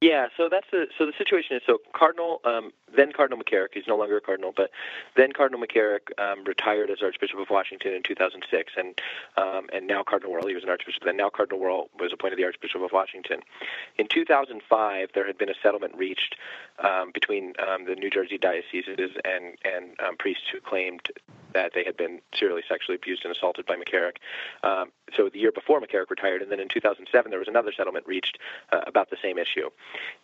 Yeah, 0.00 0.28
so 0.36 0.48
that's 0.48 0.66
the 0.70 0.86
so 0.96 1.06
the 1.06 1.12
situation 1.18 1.56
is 1.56 1.62
so 1.66 1.78
Cardinal 1.92 2.40
um, 2.44 2.70
then 2.96 3.10
Cardinal 3.10 3.42
McCarrick, 3.42 3.68
he's 3.72 3.88
no 3.88 3.96
longer 3.96 4.16
a 4.16 4.20
cardinal, 4.20 4.52
but 4.56 4.70
then 5.16 5.32
Cardinal 5.32 5.60
McCarrick 5.60 6.16
um, 6.18 6.44
retired 6.44 6.88
as 6.88 6.98
Archbishop 7.02 7.38
of 7.40 7.50
Washington 7.50 7.94
in 7.94 8.02
2006, 8.04 8.72
and 8.76 9.00
um, 9.36 9.66
and 9.72 9.88
now 9.88 10.04
Cardinal 10.04 10.32
Wuerl, 10.32 10.46
he 10.46 10.54
was 10.54 10.62
an 10.62 10.70
Archbishop 10.70 11.02
then. 11.04 11.16
Now 11.16 11.30
Cardinal 11.30 11.58
Wuerl 11.58 11.88
was 11.98 12.12
appointed 12.12 12.38
the 12.38 12.44
Archbishop 12.44 12.80
of 12.80 12.92
Washington. 12.92 13.40
In 13.98 14.06
2005, 14.08 15.08
there 15.14 15.26
had 15.26 15.36
been 15.36 15.48
a 15.48 15.58
settlement 15.60 15.96
reached 15.96 16.36
um, 16.78 17.10
between 17.12 17.54
um, 17.58 17.84
the 17.84 17.96
New 17.96 18.10
Jersey 18.10 18.38
dioceses 18.38 19.10
and 19.24 19.58
and 19.64 19.98
um, 19.98 20.16
priests 20.16 20.44
who 20.52 20.60
claimed 20.60 21.08
that 21.54 21.72
they 21.74 21.82
had 21.82 21.96
been 21.96 22.20
serially 22.38 22.62
sexually 22.68 22.94
abused 22.94 23.24
and 23.24 23.34
assaulted 23.34 23.66
by 23.66 23.74
McCarrick. 23.74 24.18
So 25.16 25.28
the 25.28 25.38
year 25.38 25.52
before 25.52 25.80
McCarrick 25.80 26.10
retired, 26.10 26.42
and 26.42 26.50
then 26.50 26.60
in 26.60 26.68
2007 26.68 27.30
there 27.30 27.38
was 27.38 27.48
another 27.48 27.72
settlement 27.76 28.06
reached 28.06 28.38
uh, 28.72 28.80
about 28.86 29.10
the 29.10 29.16
same 29.22 29.38
issue, 29.38 29.70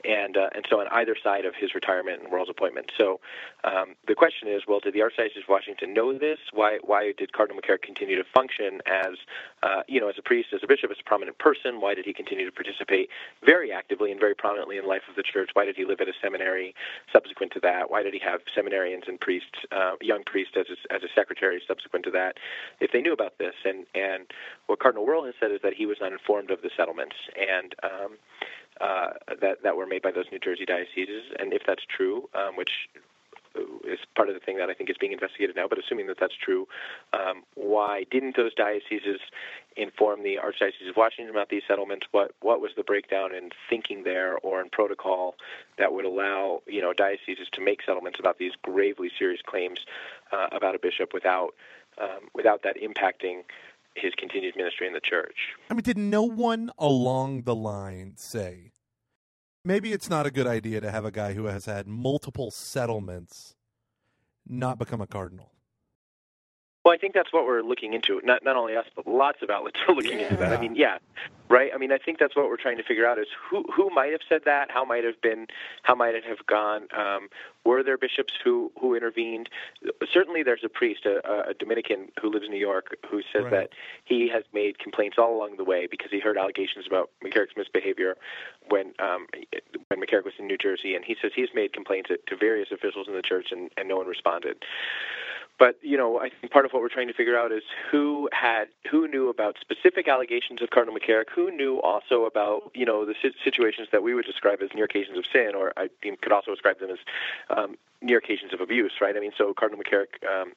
and 0.05 0.37
uh, 0.37 0.51
and 0.55 0.65
so 0.69 0.81
on 0.81 0.89
either 0.93 1.17
side 1.23 1.45
of 1.45 1.55
his 1.55 1.75
retirement 1.75 2.23
and 2.23 2.33
Wuerl's 2.33 2.49
appointment. 2.49 2.93
So 2.97 3.21
um, 3.65 3.95
the 4.07 4.15
question 4.15 4.49
is, 4.49 4.63
well, 4.67 4.81
did 4.81 4.95
the 4.95 5.01
Archdiocese 5.01 5.43
of 5.43 5.49
Washington 5.49 5.95
know 5.95 6.17
this? 6.17 6.39
Why 6.53 6.79
why 6.83 7.13
did 7.17 7.33
Cardinal 7.33 7.61
McCarrick 7.61 7.83
continue 7.83 8.17
to 8.17 8.25
function 8.35 8.81
as 8.87 9.17
uh, 9.63 9.83
you 9.89 10.01
know 10.01 10.09
as 10.09 10.17
a 10.19 10.23
priest, 10.23 10.49
as 10.55 10.61
a 10.63 10.67
bishop, 10.67 10.91
as 10.91 10.99
a 11.01 11.05
prominent 11.05 11.39
person? 11.39 11.81
Why 11.81 11.95
did 11.95 12.05
he 12.05 12.13
continue 12.13 12.45
to 12.45 12.53
participate 12.53 13.09
very 13.45 13.73
actively 13.73 14.11
and 14.11 14.21
very 14.21 14.35
prominently 14.35 14.79
in 14.79 14.87
life 14.87 15.03
of 15.09 15.17
the 15.17 15.23
church? 15.23 15.51
Why 15.55 15.65
did 15.65 15.77
he 15.77 15.85
live 15.85 16.01
at 16.01 16.09
a 16.09 16.13
seminary 16.23 16.75
subsequent 17.13 17.53
to 17.53 17.61
that? 17.61 17.91
Why 17.91 18.03
did 18.03 18.15
he 18.15 18.21
have 18.21 18.41
seminarians 18.57 19.09
and 19.09 19.21
priests, 19.21 19.65
uh, 19.73 19.93
young 20.01 20.23
priests 20.25 20.55
as 20.59 20.67
as 20.91 21.03
a 21.03 21.09
secretary 21.15 21.63
subsequent 21.67 22.05
to 22.07 22.11
that? 22.13 22.37
If 22.81 22.93
they 22.93 23.01
knew 23.01 23.13
about 23.13 23.39
this, 23.39 23.55
and 23.65 23.87
and 23.95 24.27
what 24.75 24.81
Cardinal 24.81 25.07
Wuerl 25.07 25.25
has 25.25 25.35
said 25.39 25.53
is 25.53 25.61
that 25.63 25.75
he 25.75 25.87
was 25.87 25.99
not 26.01 26.13
informed 26.13 26.51
of 26.51 26.61
the 26.61 26.71
settlements 26.77 27.15
and 27.39 27.77
um, 27.85 28.19
uh, 28.81 29.11
that 29.41 29.63
that 29.63 29.77
were 29.77 29.87
made 29.87 30.03
by 30.03 30.11
those 30.11 30.25
New 30.33 30.41
Jersey 30.41 30.65
dioceses. 30.65 31.31
And 31.39 31.53
if 31.53 31.63
that's 31.65 31.85
true, 31.87 32.29
um, 32.35 32.57
which 32.57 32.89
is 33.87 34.01
part 34.17 34.29
of 34.29 34.35
the 34.35 34.41
thing 34.41 34.57
that 34.57 34.69
I 34.69 34.75
think 34.75 34.91
is 34.91 34.97
being 34.99 35.13
investigated 35.13 35.55
now. 35.55 35.69
But 35.69 35.79
assuming 35.79 36.09
that 36.09 36.19
that's 36.19 36.35
true, 36.35 36.67
um, 37.13 37.45
why 37.55 38.05
didn't 38.11 38.35
those 38.35 38.53
dioceses 38.53 39.21
inform 39.77 40.25
the 40.25 40.41
Archdiocese 40.43 40.91
of 40.91 40.97
Washington 40.97 41.31
about 41.31 41.51
these 41.51 41.63
settlements? 41.69 42.09
What 42.11 42.33
what 42.41 42.61
was 42.61 42.73
the 42.77 42.83
breakdown 42.83 43.33
in 43.33 43.51
thinking 43.71 44.03
there 44.03 44.39
or 44.39 44.61
in 44.61 44.71
protocol 44.71 45.37
that 45.79 45.93
would 45.93 46.05
allow 46.05 46.63
you 46.67 46.81
know 46.81 46.93
dioceses 46.93 47.47
to 47.53 47.61
make 47.61 47.79
settlements 47.87 48.19
about 48.19 48.39
these 48.39 48.55
gravely 48.63 49.13
serious 49.17 49.41
claims 49.41 49.87
uh, 50.33 50.49
about 50.51 50.75
a 50.75 50.81
bishop 50.81 51.15
without 51.15 51.55
um, 51.97 52.29
without 52.35 52.65
that 52.65 52.77
impacting 52.77 53.45
his 53.97 54.13
continued 54.19 54.55
ministry 54.57 54.87
in 54.87 54.93
the 54.93 55.01
church. 55.01 55.37
I 55.71 55.75
mean, 55.75 55.83
did 55.83 55.99
no 55.99 56.23
one 56.23 56.71
along 56.79 57.43
the 57.43 57.55
line 57.55 58.15
say, 58.17 58.73
maybe 59.65 59.93
it's 59.93 60.11
not 60.11 60.27
a 60.27 60.31
good 60.31 60.47
idea 60.47 60.81
to 60.81 60.91
have 60.91 61.05
a 61.05 61.11
guy 61.11 61.33
who 61.33 61.47
has 61.47 61.67
had 61.67 61.87
multiple 61.87 62.51
settlements 62.51 63.55
not 64.47 64.79
become 64.79 65.01
a 65.01 65.07
cardinal? 65.07 65.54
Well, 66.85 66.93
I 66.93 66.99
think 66.99 67.15
that's 67.15 67.33
what 67.33 67.47
we're 67.47 67.63
looking 67.63 67.95
into. 67.95 68.21
Not 68.25 68.45
not 68.45 68.57
only 68.57 68.77
us, 68.77 68.85
but 68.95 69.07
lots 69.07 69.39
of 69.41 69.49
outlets 69.49 69.79
are 69.89 69.95
looking 69.95 70.19
yeah. 70.19 70.27
into 70.27 70.37
that. 70.37 70.53
I 70.53 70.61
mean, 70.61 70.77
yeah, 70.77 70.99
right. 71.49 71.71
I 71.75 71.79
mean, 71.79 71.91
I 71.91 71.97
think 71.97 72.19
that's 72.19 72.37
what 72.37 72.47
we're 72.47 72.59
trying 72.59 72.77
to 72.77 72.83
figure 72.83 73.07
out 73.07 73.19
is 73.19 73.29
who 73.51 73.65
who 73.75 73.89
might 73.89 74.13
have 74.13 74.21
said 74.29 74.43
that, 74.45 74.71
how 74.71 74.85
might 74.85 75.03
have 75.03 75.21
been, 75.23 75.47
how 75.83 75.95
might 75.95 76.15
it 76.15 76.25
have 76.25 76.45
gone. 76.47 76.87
Um, 76.95 77.29
were 77.65 77.83
there 77.83 77.97
bishops 77.97 78.35
who 78.45 78.71
who 78.79 78.95
intervened? 78.95 79.49
Certainly, 80.13 80.43
there's 80.43 80.61
a 80.63 80.69
priest, 80.69 81.07
a, 81.07 81.49
a 81.49 81.55
Dominican 81.55 82.09
who 82.21 82.31
lives 82.31 82.45
in 82.45 82.51
New 82.51 82.59
York, 82.59 82.95
who 83.11 83.23
says 83.33 83.45
right. 83.45 83.51
that 83.51 83.71
he 84.05 84.29
has 84.29 84.45
made 84.53 84.79
complaints 84.79 85.17
all 85.19 85.35
along 85.35 85.57
the 85.57 85.65
way 85.65 85.89
because 85.91 86.11
he 86.11 86.21
heard 86.21 86.37
allegations 86.37 86.87
about 86.87 87.09
McCarrick's 87.25 87.57
misbehavior 87.57 88.19
when 88.69 88.93
um, 88.99 89.27
when 89.89 90.01
McCarrick 90.03 90.27
was 90.27 90.35
in 90.39 90.47
New 90.47 90.59
Jersey, 90.59 90.95
and 90.95 91.03
he 91.03 91.17
says 91.23 91.33
he's 91.35 91.49
made 91.55 91.73
complaints 91.73 92.11
to 92.11 92.37
various 92.37 92.69
officials 92.71 93.09
in 93.09 93.15
the 93.15 93.23
church, 93.23 93.47
and, 93.53 93.71
and 93.79 93.89
no 93.89 93.97
one 93.97 94.07
responded 94.07 94.63
but 95.59 95.79
you 95.83 95.97
know, 95.97 96.21
I 96.21 96.31
think 96.31 96.53
part 96.53 96.65
of 96.65 96.73
what 96.73 96.83
we're 96.83 96.89
trying 96.89 97.09
to 97.09 97.15
figure 97.15 97.39
out 97.39 97.53
is 97.53 97.63
who 97.91 98.29
had 98.33 98.67
who 98.91 99.07
knew 99.07 99.29
about 99.29 99.57
specific 99.61 100.09
allegations 100.09 100.61
of 100.63 100.71
Cardinal 100.71 100.99
McCarrick, 100.99 101.31
who 101.35 101.51
knew 101.51 101.81
also 101.81 102.25
about 102.25 102.71
you 102.75 102.85
know 102.85 103.05
the 103.05 103.15
situations 103.43 103.89
that 103.93 104.03
we 104.03 104.15
would 104.15 104.25
describe 104.25 104.61
as 104.63 104.71
near 104.75 104.85
occasions 104.85 105.17
of 105.17 105.25
sin, 105.33 105.53
or 105.55 105.73
I 105.77 105.89
could 106.21 106.33
also 106.33 106.51
describe 106.51 106.81
them 106.81 106.91
as 106.91 106.99
um, 107.51 107.77
near 108.03 108.19
occasions 108.19 108.53
of 108.53 108.61
abuse, 108.61 108.93
right? 109.01 109.17
I 109.17 109.21
mean, 109.21 109.33
so 109.37 109.55
Cardinal 109.55 109.83
McCarrick. 109.83 110.23
Um, 110.29 110.53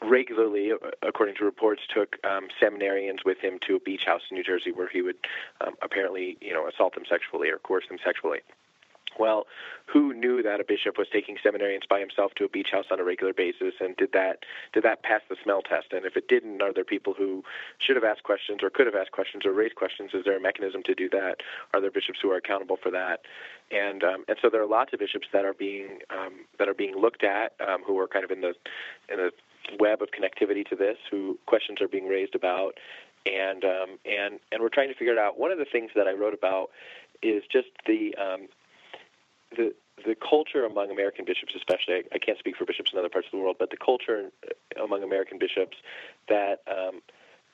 regularly, 0.00 0.70
according 1.02 1.34
to 1.34 1.44
reports, 1.44 1.82
took 1.92 2.24
um, 2.24 2.46
seminarians 2.62 3.24
with 3.24 3.38
him 3.38 3.58
to 3.66 3.74
a 3.74 3.80
beach 3.80 4.04
house 4.06 4.22
in 4.30 4.36
New 4.36 4.44
Jersey 4.44 4.70
where 4.70 4.88
he 4.88 5.02
would 5.02 5.16
um, 5.60 5.74
apparently, 5.82 6.36
you 6.40 6.52
know, 6.52 6.68
assault 6.68 6.94
them 6.94 7.02
sexually 7.08 7.50
or 7.50 7.58
coerce 7.58 7.88
them 7.88 7.98
sexually. 8.04 8.38
Well, 9.18 9.46
who 9.86 10.12
knew 10.12 10.42
that 10.42 10.60
a 10.60 10.64
bishop 10.64 10.98
was 10.98 11.08
taking 11.12 11.36
seminarians 11.44 11.88
by 11.88 11.98
himself 11.98 12.32
to 12.36 12.44
a 12.44 12.48
beach 12.48 12.68
house 12.70 12.86
on 12.90 13.00
a 13.00 13.04
regular 13.04 13.32
basis, 13.32 13.74
and 13.80 13.96
did 13.96 14.12
that 14.12 14.44
did 14.72 14.82
that 14.84 15.02
pass 15.02 15.22
the 15.28 15.36
smell 15.42 15.62
test? 15.62 15.92
And 15.92 16.04
if 16.04 16.16
it 16.16 16.28
didn't, 16.28 16.62
are 16.62 16.72
there 16.72 16.84
people 16.84 17.14
who 17.14 17.42
should 17.78 17.96
have 17.96 18.04
asked 18.04 18.22
questions 18.22 18.62
or 18.62 18.70
could 18.70 18.86
have 18.86 18.94
asked 18.94 19.12
questions 19.12 19.44
or 19.44 19.52
raised 19.52 19.74
questions? 19.74 20.10
Is 20.14 20.24
there 20.24 20.36
a 20.36 20.40
mechanism 20.40 20.82
to 20.84 20.94
do 20.94 21.08
that? 21.10 21.36
Are 21.74 21.80
there 21.80 21.90
bishops 21.90 22.18
who 22.22 22.30
are 22.30 22.36
accountable 22.36 22.78
for 22.80 22.90
that? 22.90 23.20
And 23.70 24.04
um, 24.04 24.24
and 24.28 24.36
so 24.40 24.48
there 24.50 24.62
are 24.62 24.66
lots 24.68 24.92
of 24.92 24.98
bishops 24.98 25.28
that 25.32 25.44
are 25.44 25.54
being 25.54 26.00
um, 26.10 26.44
that 26.58 26.68
are 26.68 26.74
being 26.74 26.96
looked 26.96 27.24
at 27.24 27.54
um, 27.66 27.82
who 27.86 27.98
are 27.98 28.08
kind 28.08 28.24
of 28.24 28.30
in 28.30 28.40
the 28.40 28.54
in 29.08 29.18
the 29.18 29.30
web 29.78 30.00
of 30.02 30.08
connectivity 30.10 30.66
to 30.68 30.76
this, 30.76 30.96
who 31.10 31.38
questions 31.46 31.80
are 31.82 31.88
being 31.88 32.08
raised 32.08 32.34
about, 32.34 32.78
and 33.26 33.64
um, 33.64 33.98
and 34.04 34.38
and 34.52 34.62
we're 34.62 34.68
trying 34.68 34.88
to 34.88 34.94
figure 34.94 35.12
it 35.12 35.18
out. 35.18 35.38
One 35.38 35.50
of 35.50 35.58
the 35.58 35.66
things 35.70 35.90
that 35.94 36.06
I 36.06 36.12
wrote 36.12 36.34
about 36.34 36.70
is 37.22 37.42
just 37.50 37.68
the 37.86 38.14
um, 38.16 38.48
the 39.56 39.74
the 40.06 40.14
culture 40.14 40.64
among 40.64 40.90
American 40.90 41.24
bishops, 41.24 41.54
especially, 41.56 41.94
I, 41.94 42.02
I, 42.12 42.18
can't 42.18 42.38
speak 42.38 42.56
for 42.56 42.64
bishops 42.64 42.92
in 42.92 42.98
other 42.98 43.08
parts 43.08 43.26
of 43.26 43.32
the 43.32 43.38
world, 43.38 43.56
but 43.58 43.70
the 43.70 43.76
culture 43.76 44.30
among 44.80 45.02
American 45.02 45.38
bishops 45.38 45.76
that 46.28 46.62
um, 46.68 47.02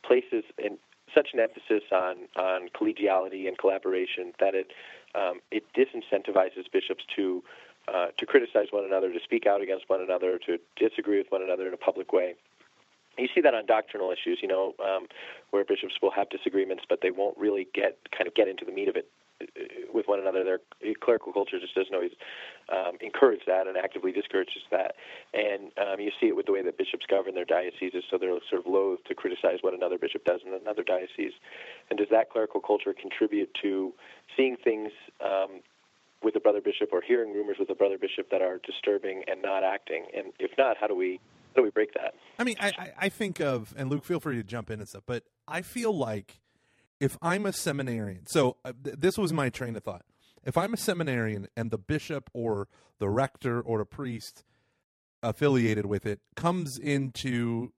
places 0.03 0.45
in 0.59 0.77
such 1.15 1.29
an 1.33 1.41
emphasis 1.41 1.83
on 1.93 2.17
on 2.37 2.69
collegiality 2.69 3.47
and 3.49 3.57
collaboration 3.57 4.33
that 4.41 4.55
it 4.55 4.73
um, 5.15 5.41
it 5.51 5.65
disincentivizes 5.75 6.71
bishops 6.73 7.05
to 7.17 7.43
uh, 7.93 8.09
to 8.19 8.27
criticize 8.27 8.69
one 8.71 8.85
another, 8.85 9.13
to 9.13 9.21
speak 9.23 9.47
out 9.47 9.61
against 9.61 9.89
one 9.89 10.01
another, 10.01 10.39
to 10.47 10.59
disagree 10.77 11.19
with 11.19 11.31
one 11.31 11.43
another 11.43 11.67
in 11.67 11.75
a 11.75 11.79
public 11.79 12.13
way. 12.13 12.35
You 13.19 13.29
see 13.33 13.41
that 13.43 13.55
on 13.55 13.67
doctrinal 13.67 14.11
issues, 14.11 14.41
you 14.43 14.49
know, 14.49 14.75
um, 14.85 15.07
where 15.51 15.65
bishops 15.65 15.95
will 16.03 16.11
have 16.11 16.29
disagreements, 16.31 16.83
but 16.89 17.01
they 17.01 17.13
won't 17.13 17.39
really 17.39 17.69
get 17.73 17.97
kind 18.17 18.27
of 18.27 18.35
get 18.35 18.49
into 18.49 18.65
the 18.65 18.73
meat 18.73 18.89
of 18.89 18.97
it 18.97 19.09
with 19.93 20.07
one 20.07 20.21
another. 20.21 20.45
Their 20.45 20.61
clerical 21.01 21.33
culture 21.33 21.59
just 21.61 21.75
doesn't 21.75 21.95
always 21.95 22.13
um, 22.73 22.97
encourage 23.01 23.41
that 23.47 23.67
and 23.67 23.77
actively 23.77 24.13
discourages 24.13 24.63
that. 24.71 24.95
And 25.33 25.71
um, 25.79 26.01
you 26.01 26.11
see 26.21 26.29
it 26.29 26.37
with 26.37 26.47
the 26.47 26.53
way 26.53 26.63
that 26.63 26.79
bishops 26.79 27.07
govern 27.09 27.35
their 27.35 27.45
dioceses, 27.45 28.05
so 28.11 28.19
they're 28.19 28.37
sort 28.49 28.65
of 28.65 28.67
loath 28.67 29.05
to 29.09 29.15
criticize 29.15 29.59
what 29.63 29.75
another 29.75 29.99
bishop 29.99 30.25
does 30.25 30.41
in 30.47 30.53
another 30.55 30.83
diocese. 30.83 31.33
And 31.91 31.99
does 31.99 32.09
that 32.11 32.31
clerical 32.31 32.61
culture 32.61 32.95
contribute 32.95 33.51
to 33.63 33.93
seeing 34.37 34.57
things 34.57 34.91
um, 35.25 35.61
with 36.23 36.37
a 36.37 36.41
brother 36.41 36.61
bishop 36.61 36.91
or 36.93 37.03
hearing 37.03 37.33
rumors 37.33 37.57
with 37.59 37.71
a 37.71 37.75
brother 37.75 37.99
bishop 37.99 38.31
that 38.31 38.43
are 38.43 38.61
disturbing 38.65 39.25
and 39.27 39.43
not 39.43 39.63
acting? 39.65 40.07
And 40.17 40.33
if 40.39 40.53
not, 40.57 40.77
how 40.79 40.87
do 40.87 40.97
we 40.97 41.21
how 41.55 41.61
do 41.61 41.65
we 41.65 41.71
break 41.71 41.95
that? 41.95 42.15
I 42.37 42.43
mean, 42.43 42.57
I, 42.59 42.93
I 42.99 43.09
think 43.09 43.41
of, 43.41 43.73
and 43.77 43.89
Luke, 43.89 44.05
feel 44.05 44.19
free 44.19 44.35
to 44.35 44.43
jump 44.43 44.71
in 44.71 44.81
and 44.81 44.89
stuff, 44.89 45.05
but 45.07 45.23
I 45.47 45.63
feel 45.63 45.97
like 45.97 46.41
if 47.05 47.19
I'm 47.21 47.45
a 47.45 47.53
seminarian, 47.53 48.27
so 48.27 48.57
uh, 48.65 48.73
th- 48.83 48.97
this 48.99 49.19
was 49.19 49.31
my 49.31 49.51
train 49.51 49.77
of 49.77 49.85
thought. 49.85 50.07
If 50.43 50.57
I'm 50.57 50.73
a 50.73 50.79
seminarian 50.79 51.49
and 51.55 51.71
the 51.71 51.77
bishop 51.77 52.31
or 52.33 52.67
the 52.99 53.11
rector 53.11 53.61
or 53.61 53.81
a 53.81 53.87
priest 53.87 54.43
affiliated 55.23 55.85
with 55.85 56.07
it 56.07 56.21
comes 56.35 56.79
into 56.79 57.73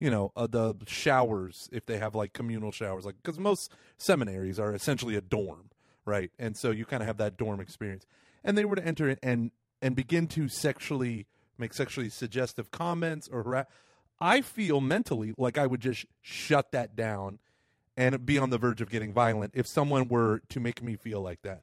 you 0.00 0.10
know 0.10 0.32
uh, 0.36 0.46
the 0.46 0.74
showers 0.86 1.68
if 1.72 1.86
they 1.86 1.98
have 1.98 2.14
like 2.14 2.32
communal 2.32 2.72
showers 2.72 3.04
like 3.04 3.14
because 3.22 3.38
most 3.38 3.70
seminaries 3.98 4.58
are 4.58 4.74
essentially 4.74 5.14
a 5.14 5.20
dorm 5.20 5.70
right 6.04 6.32
and 6.40 6.56
so 6.56 6.72
you 6.72 6.84
kind 6.84 7.04
of 7.04 7.06
have 7.06 7.18
that 7.18 7.36
dorm 7.36 7.60
experience 7.60 8.04
and 8.42 8.58
they 8.58 8.64
were 8.64 8.74
to 8.74 8.84
enter 8.84 9.08
it 9.08 9.20
and 9.22 9.52
and 9.80 9.94
begin 9.94 10.26
to 10.26 10.48
sexually 10.48 11.28
make 11.56 11.72
sexually 11.72 12.08
suggestive 12.08 12.72
comments 12.72 13.28
or 13.28 13.44
harass 13.44 13.66
i 14.20 14.40
feel 14.40 14.80
mentally 14.80 15.32
like 15.38 15.56
i 15.56 15.68
would 15.68 15.80
just 15.80 16.04
shut 16.20 16.72
that 16.72 16.96
down 16.96 17.38
and 18.00 18.24
be 18.24 18.38
on 18.38 18.48
the 18.48 18.56
verge 18.56 18.80
of 18.80 18.88
getting 18.88 19.12
violent 19.12 19.52
if 19.54 19.66
someone 19.66 20.08
were 20.08 20.40
to 20.48 20.58
make 20.58 20.82
me 20.82 20.96
feel 20.96 21.20
like 21.20 21.42
that. 21.42 21.60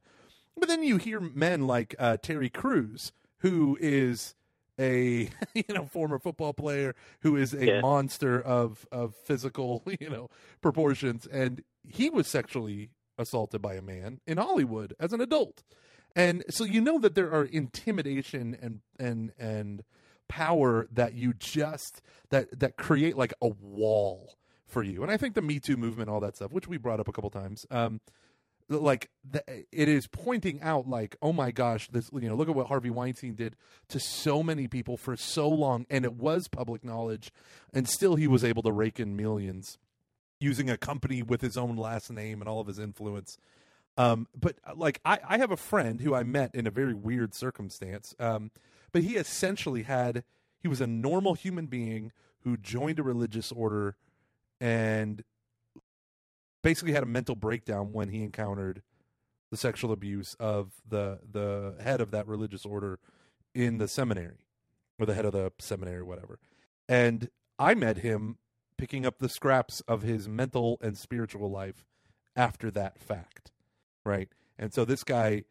But 0.55 0.69
then 0.69 0.83
you 0.83 0.97
hear 0.97 1.19
men 1.19 1.65
like 1.65 1.95
uh, 1.97 2.17
Terry 2.17 2.49
Crews, 2.49 3.11
who 3.39 3.75
is 3.81 4.35
a 4.79 5.29
you 5.55 5.63
know 5.69 5.85
former 5.85 6.19
football 6.19 6.53
player 6.53 6.93
who 7.21 7.35
is 7.35 7.55
a 7.55 7.65
yeah. 7.65 7.81
monster 7.81 8.39
of 8.39 8.85
of 8.91 9.15
physical 9.15 9.81
you 9.99 10.09
know 10.11 10.29
proportions, 10.61 11.25
and 11.25 11.63
he 11.83 12.09
was 12.11 12.27
sexually 12.27 12.91
assaulted 13.17 13.59
by 13.59 13.73
a 13.73 13.81
man 13.81 14.19
in 14.27 14.37
Hollywood 14.37 14.93
as 14.99 15.13
an 15.13 15.21
adult, 15.21 15.63
and 16.15 16.43
so 16.51 16.63
you 16.65 16.81
know 16.81 16.99
that 16.99 17.15
there 17.15 17.33
are 17.33 17.45
intimidation 17.45 18.55
and 18.61 18.81
and 18.99 19.31
and 19.39 19.83
power 20.27 20.87
that 20.91 21.15
you 21.15 21.33
just 21.33 22.01
that 22.29 22.59
that 22.59 22.77
create 22.77 23.17
like 23.17 23.33
a 23.41 23.47
wall 23.47 24.36
for 24.67 24.83
you. 24.83 25.01
And 25.01 25.11
I 25.11 25.17
think 25.17 25.33
the 25.33 25.41
Me 25.41 25.59
Too 25.59 25.77
movement, 25.77 26.09
all 26.09 26.19
that 26.19 26.35
stuff, 26.35 26.51
which 26.51 26.67
we 26.67 26.77
brought 26.77 26.99
up 26.99 27.07
a 27.07 27.11
couple 27.11 27.29
times, 27.29 27.65
um, 27.71 28.01
like 28.69 29.09
the, 29.29 29.43
it 29.71 29.87
is 29.87 30.07
pointing 30.07 30.61
out 30.61 30.87
like 30.87 31.15
oh 31.21 31.31
my 31.31 31.51
gosh 31.51 31.87
this 31.89 32.09
you 32.13 32.27
know 32.27 32.35
look 32.35 32.49
at 32.49 32.55
what 32.55 32.67
Harvey 32.67 32.89
Weinstein 32.89 33.35
did 33.35 33.55
to 33.87 33.99
so 33.99 34.43
many 34.43 34.67
people 34.67 34.97
for 34.97 35.15
so 35.15 35.47
long 35.47 35.85
and 35.89 36.03
it 36.03 36.13
was 36.13 36.47
public 36.47 36.83
knowledge 36.83 37.31
and 37.73 37.87
still 37.87 38.15
he 38.15 38.27
was 38.27 38.43
able 38.43 38.63
to 38.63 38.71
rake 38.71 38.99
in 38.99 39.15
millions 39.15 39.77
using 40.39 40.69
a 40.69 40.77
company 40.77 41.23
with 41.23 41.41
his 41.41 41.57
own 41.57 41.77
last 41.77 42.11
name 42.11 42.41
and 42.41 42.49
all 42.49 42.59
of 42.59 42.67
his 42.67 42.79
influence 42.79 43.37
um, 43.97 44.27
but 44.39 44.57
like 44.75 44.99
I, 45.05 45.19
I 45.27 45.37
have 45.37 45.51
a 45.51 45.57
friend 45.57 46.01
who 46.01 46.13
I 46.13 46.23
met 46.23 46.53
in 46.53 46.67
a 46.67 46.71
very 46.71 46.93
weird 46.93 47.33
circumstance 47.33 48.15
um, 48.19 48.51
but 48.91 49.03
he 49.03 49.15
essentially 49.15 49.83
had 49.83 50.23
he 50.59 50.67
was 50.67 50.81
a 50.81 50.87
normal 50.87 51.35
human 51.35 51.67
being 51.67 52.11
who 52.41 52.57
joined 52.57 52.99
a 52.99 53.03
religious 53.03 53.51
order 53.51 53.95
and 54.59 55.23
basically 56.63 56.93
had 56.93 57.03
a 57.03 57.07
mental 57.07 57.35
breakdown 57.35 57.93
when 57.93 58.09
he 58.09 58.23
encountered 58.23 58.81
the 59.51 59.57
sexual 59.57 59.91
abuse 59.91 60.35
of 60.39 60.73
the 60.87 61.19
the 61.31 61.75
head 61.81 62.01
of 62.01 62.11
that 62.11 62.27
religious 62.27 62.65
order 62.65 62.99
in 63.53 63.77
the 63.77 63.87
seminary 63.87 64.39
or 64.99 65.05
the 65.05 65.13
head 65.13 65.25
of 65.25 65.31
the 65.31 65.51
seminary 65.59 65.99
or 65.99 66.05
whatever. 66.05 66.39
And 66.89 67.29
I 67.57 67.73
met 67.73 67.97
him 67.97 68.37
picking 68.77 69.05
up 69.05 69.19
the 69.19 69.29
scraps 69.29 69.81
of 69.87 70.01
his 70.01 70.27
mental 70.27 70.77
and 70.81 70.97
spiritual 70.97 71.49
life 71.49 71.85
after 72.35 72.69
that 72.71 72.99
fact. 72.99 73.51
Right? 74.05 74.29
And 74.59 74.73
so 74.73 74.85
this 74.85 75.03
guy, 75.03 75.43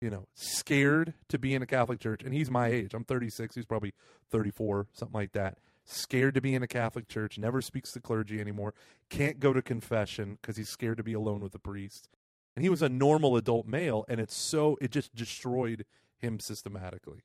you 0.00 0.10
know, 0.10 0.26
scared 0.34 1.14
to 1.28 1.38
be 1.38 1.54
in 1.54 1.62
a 1.62 1.66
Catholic 1.66 2.00
church 2.00 2.22
and 2.22 2.34
he's 2.34 2.50
my 2.50 2.68
age. 2.68 2.94
I'm 2.94 3.04
36, 3.04 3.54
he's 3.54 3.66
probably 3.66 3.94
34, 4.30 4.88
something 4.92 5.14
like 5.14 5.32
that 5.32 5.58
scared 5.84 6.34
to 6.34 6.40
be 6.40 6.54
in 6.54 6.62
a 6.62 6.66
Catholic 6.66 7.08
church, 7.08 7.38
never 7.38 7.60
speaks 7.60 7.92
to 7.92 8.00
clergy 8.00 8.40
anymore, 8.40 8.74
can't 9.10 9.38
go 9.38 9.52
to 9.52 9.62
confession 9.62 10.38
because 10.40 10.56
he's 10.56 10.68
scared 10.68 10.96
to 10.96 11.02
be 11.02 11.12
alone 11.12 11.40
with 11.40 11.52
the 11.52 11.58
priest. 11.58 12.08
And 12.56 12.64
he 12.64 12.68
was 12.68 12.82
a 12.82 12.88
normal 12.88 13.36
adult 13.36 13.66
male, 13.66 14.04
and 14.08 14.20
it's 14.20 14.34
so 14.34 14.78
it 14.80 14.90
just 14.90 15.14
destroyed 15.14 15.84
him 16.18 16.38
systematically. 16.38 17.20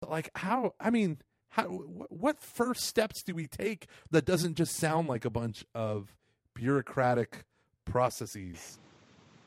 But 0.00 0.10
like, 0.10 0.30
how? 0.36 0.74
I 0.80 0.90
mean, 0.90 1.18
how? 1.50 1.64
What 1.64 2.40
first 2.40 2.84
steps 2.84 3.22
do 3.22 3.34
we 3.34 3.46
take 3.46 3.86
that 4.10 4.24
doesn't 4.24 4.56
just 4.56 4.74
sound 4.76 5.08
like 5.08 5.24
a 5.24 5.30
bunch 5.30 5.64
of 5.74 6.16
bureaucratic 6.54 7.44
processes? 7.84 8.78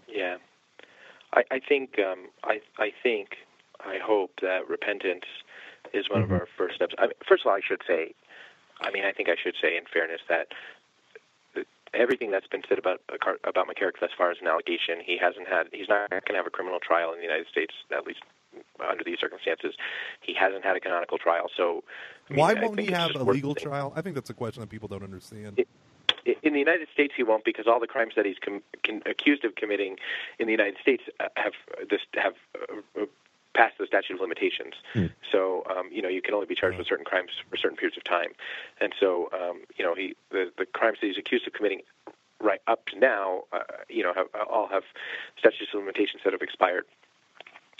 Yeah, 0.08 0.38
I, 1.34 1.44
I 1.52 1.60
think 1.68 1.96
um, 2.00 2.28
I 2.44 2.60
I 2.78 2.92
think 3.02 3.30
I 3.80 3.98
hope 4.02 4.32
that 4.42 4.68
repentance 4.70 5.26
is 5.94 6.10
one 6.10 6.24
mm-hmm. 6.24 6.34
of 6.34 6.42
our 6.42 6.48
first 6.58 6.76
steps. 6.76 6.94
I 6.98 7.04
mean, 7.04 7.14
first 7.28 7.44
of 7.46 7.50
all, 7.50 7.56
I 7.56 7.62
should 7.68 7.82
say 7.88 8.14
I 8.82 8.92
mean, 8.92 9.06
I 9.06 9.12
think 9.12 9.30
I 9.30 9.36
should 9.42 9.56
say, 9.62 9.78
in 9.78 9.84
fairness, 9.92 10.22
that 10.30 10.48
everything 11.94 12.32
that's 12.32 12.48
been 12.48 12.64
said 12.68 12.78
about 12.78 13.02
about 13.44 13.68
McCarrick 13.68 14.00
thus 14.00 14.12
far 14.18 14.32
is 14.32 14.38
an 14.42 14.48
allegation. 14.48 15.00
He 15.04 15.18
hasn't 15.18 15.48
had. 15.48 15.68
He's 15.72 15.90
not 15.90 16.10
going 16.10 16.22
to 16.30 16.36
have 16.36 16.48
a 16.48 16.52
criminal 16.52 16.80
trial 16.80 17.12
in 17.12 17.18
the 17.18 17.24
United 17.24 17.48
States, 17.48 17.74
at 17.92 18.06
least 18.06 18.22
under 18.88 19.04
these 19.04 19.20
circumstances. 19.20 19.76
He 20.22 20.34
hasn't 20.34 20.64
had 20.64 20.76
a 20.76 20.80
canonical 20.80 21.18
trial. 21.18 21.50
So, 21.56 21.84
I 22.30 22.34
mean, 22.34 22.40
why 22.40 22.54
won't 22.54 22.80
he 22.80 22.92
have 22.92 23.16
a 23.16 23.24
legal 23.24 23.56
trial? 23.56 23.94
I 23.96 24.02
think 24.02 24.16
that's 24.16 24.30
a 24.30 24.34
question 24.34 24.62
that 24.62 24.70
people 24.70 24.88
don't 24.88 25.04
understand. 25.04 25.60
It, 25.60 25.68
in 26.44 26.54
the 26.54 26.60
United 26.60 26.90
States, 26.94 27.14
he 27.16 27.24
won't 27.24 27.46
because 27.46 27.68
all 27.68 27.80
the 27.80 27.88
crimes 27.88 28.14
that 28.16 28.26
he's 28.26 28.38
com- 28.44 28.64
accused 29.06 29.46
of 29.46 29.56
committing 29.56 29.98
in 30.40 30.48
the 30.48 30.52
United 30.52 30.76
States 30.82 31.04
uh, 31.20 31.28
have 31.36 31.54
this 31.90 32.02
have 32.16 32.34
uh, 33.00 33.06
past 33.58 33.74
the 33.80 33.88
statute 33.88 34.14
of 34.14 34.22
limitations. 34.22 34.76
Hmm. 34.94 35.08
So 35.32 35.66
um, 35.76 35.90
you 35.92 36.02
know 36.02 36.10
you 36.10 36.22
can 36.22 36.34
only 36.36 36.46
be 36.46 36.56
charged 36.56 36.78
with 36.78 36.88
certain 36.88 37.06
crimes 37.06 37.32
for 37.50 37.58
certain 37.58 37.76
periods 37.76 37.98
of 37.98 38.04
time, 38.04 38.32
and 38.80 38.94
so 39.00 39.30
um, 39.34 39.62
you 39.76 39.84
know 39.84 39.96
he 39.96 40.16
the 40.30 40.52
the 40.58 40.66
crimes 40.66 41.00
that 41.02 41.08
he's 41.08 41.18
accused 41.18 41.48
of 41.48 41.54
committing 41.54 41.82
right 42.40 42.62
up 42.68 42.86
to 42.86 43.00
now, 43.00 43.44
uh, 43.52 43.64
you 43.90 44.04
know, 44.04 44.14
have, 44.14 44.28
all 44.48 44.68
have 44.68 44.84
statutes 45.40 45.72
of 45.74 45.80
limitations 45.80 46.22
that 46.24 46.34
have 46.34 46.44
expired. 46.44 46.86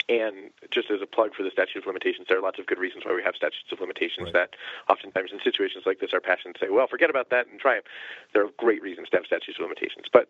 And 0.08 0.50
just 0.72 0.90
as 0.90 1.00
a 1.02 1.06
plug 1.06 1.34
for 1.34 1.44
the 1.44 1.50
statute 1.50 1.78
of 1.78 1.86
limitations, 1.86 2.26
there 2.28 2.38
are 2.38 2.42
lots 2.42 2.58
of 2.58 2.66
good 2.66 2.78
reasons 2.78 3.04
why 3.04 3.14
we 3.14 3.22
have 3.22 3.36
statutes 3.36 3.70
of 3.70 3.78
limitations 3.78 4.32
right. 4.34 4.50
that 4.50 4.50
oftentimes 4.88 5.30
in 5.30 5.38
situations 5.44 5.84
like 5.86 6.00
this 6.00 6.10
our 6.12 6.20
passions 6.20 6.56
say, 6.58 6.68
well, 6.70 6.88
forget 6.88 7.10
about 7.10 7.28
that 7.30 7.46
and 7.46 7.60
try 7.60 7.76
it. 7.76 7.86
There 8.32 8.42
are 8.42 8.50
great 8.56 8.82
reasons 8.82 9.10
to 9.10 9.16
have 9.18 9.26
statutes 9.26 9.58
of 9.60 9.62
limitations. 9.62 10.06
But 10.10 10.28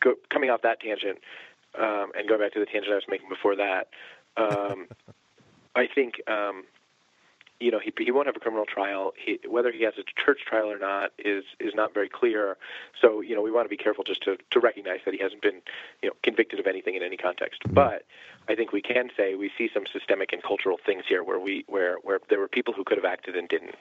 go, 0.00 0.14
coming 0.28 0.50
off 0.50 0.62
that 0.62 0.80
tangent 0.80 1.18
um, 1.76 2.12
and 2.16 2.28
going 2.28 2.40
back 2.40 2.52
to 2.52 2.60
the 2.60 2.66
tangent 2.66 2.92
I 2.92 2.96
was 2.96 3.08
making 3.08 3.28
before 3.28 3.56
that, 3.56 3.88
um, 4.38 4.86
I 5.74 5.86
think 5.92 6.20
um, 6.28 6.64
you 7.60 7.70
know 7.70 7.78
he 7.78 7.92
he 7.98 8.10
won't 8.10 8.26
have 8.26 8.36
a 8.36 8.40
criminal 8.40 8.66
trial. 8.66 9.12
He, 9.16 9.38
whether 9.48 9.72
he 9.72 9.82
has 9.84 9.94
a 9.98 10.04
church 10.24 10.40
trial 10.46 10.70
or 10.70 10.78
not 10.78 11.12
is 11.18 11.44
is 11.60 11.74
not 11.74 11.94
very 11.94 12.08
clear. 12.08 12.56
So 13.00 13.20
you 13.20 13.34
know 13.34 13.42
we 13.42 13.50
want 13.50 13.64
to 13.64 13.68
be 13.68 13.76
careful 13.76 14.04
just 14.04 14.22
to 14.22 14.38
to 14.50 14.60
recognize 14.60 15.00
that 15.04 15.14
he 15.14 15.20
hasn't 15.20 15.42
been 15.42 15.60
you 16.02 16.08
know 16.08 16.14
convicted 16.22 16.60
of 16.60 16.66
anything 16.66 16.94
in 16.94 17.02
any 17.02 17.16
context. 17.16 17.62
Mm-hmm. 17.62 17.74
But 17.74 18.04
I 18.48 18.54
think 18.54 18.72
we 18.72 18.80
can 18.80 19.10
say 19.16 19.34
we 19.34 19.50
see 19.58 19.68
some 19.72 19.84
systemic 19.92 20.32
and 20.32 20.42
cultural 20.42 20.78
things 20.84 21.04
here 21.06 21.22
where 21.22 21.38
we 21.38 21.64
where 21.68 21.96
where 22.02 22.18
there 22.30 22.38
were 22.38 22.48
people 22.48 22.72
who 22.72 22.82
could 22.82 22.96
have 22.96 23.04
acted 23.04 23.36
and 23.36 23.48
didn't, 23.48 23.74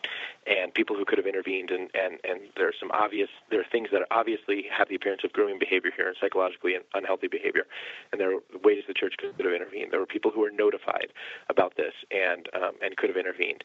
and 0.46 0.74
people 0.74 0.96
who 0.96 1.06
could 1.06 1.18
have 1.18 1.28
intervened, 1.28 1.72
and 1.72 1.90
and 1.96 2.20
and 2.24 2.42
there 2.58 2.68
are 2.68 2.74
some 2.78 2.92
obvious 2.92 3.30
there 3.50 3.62
are 3.62 3.72
things 3.72 3.90
that 3.92 4.02
obviously 4.12 4.66
have 4.70 4.90
the 4.90 4.96
appearance 4.96 5.24
of 5.24 5.32
grooming 5.32 5.58
behavior 5.58 5.92
here 5.96 6.08
and 6.08 6.18
psychologically 6.20 6.76
unhealthy 6.94 7.28
behavior, 7.28 7.66
and 8.12 8.20
there 8.20 8.36
are 8.36 8.40
ways 8.64 8.84
the 8.88 8.94
church 8.94 9.16
could 9.18 9.34
have 9.38 9.54
intervened. 9.54 9.92
There 9.92 10.00
were 10.00 10.06
people 10.06 10.32
who 10.32 10.42
were 10.42 10.52
notified 10.52 11.14
about 11.50 11.76
this 11.78 11.94
and 12.12 12.50
um, 12.54 12.74
and 12.82 12.98
could 12.98 13.10
have 13.10 13.18
intervened. 13.18 13.64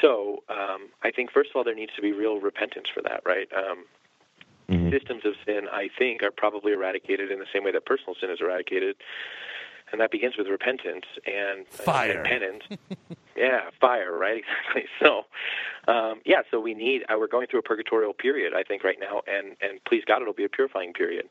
So 0.00 0.44
um, 0.48 0.88
I 1.02 1.10
think 1.10 1.32
first 1.32 1.50
of 1.50 1.56
all 1.56 1.64
there 1.64 1.74
needs 1.74 1.92
to 1.96 2.02
be 2.02 2.12
real 2.12 2.38
repentance 2.38 2.86
for 2.94 3.02
that, 3.02 3.22
right? 3.26 3.48
Um, 3.52 3.86
mm-hmm. 4.70 4.90
Systems 4.90 5.24
of 5.24 5.34
sin, 5.44 5.66
I 5.72 5.90
think, 5.98 6.22
are 6.22 6.30
probably 6.30 6.72
eradicated 6.72 7.32
in 7.32 7.40
the 7.40 7.46
same 7.52 7.64
way 7.64 7.72
that 7.72 7.86
personal 7.86 8.14
sin 8.20 8.30
is 8.30 8.38
eradicated 8.40 8.96
and 9.94 10.00
that 10.00 10.10
begins 10.10 10.36
with 10.36 10.48
repentance 10.48 11.04
and 11.24 11.68
fire 11.68 12.22
and 12.22 12.26
penance. 12.26 12.64
yeah, 13.36 13.70
fire, 13.80 14.12
right? 14.12 14.42
Exactly. 14.74 14.90
So, 15.00 15.22
um, 15.86 16.20
yeah, 16.24 16.42
so 16.50 16.58
we 16.58 16.74
need. 16.74 17.02
Uh, 17.02 17.14
we're 17.16 17.28
going 17.28 17.46
through 17.46 17.60
a 17.60 17.62
purgatorial 17.62 18.12
period, 18.12 18.54
I 18.54 18.64
think, 18.64 18.82
right 18.82 18.98
now, 18.98 19.22
and 19.28 19.54
and 19.60 19.78
please 19.84 20.02
God, 20.04 20.20
it'll 20.20 20.34
be 20.34 20.44
a 20.44 20.48
purifying 20.48 20.92
period. 20.92 21.28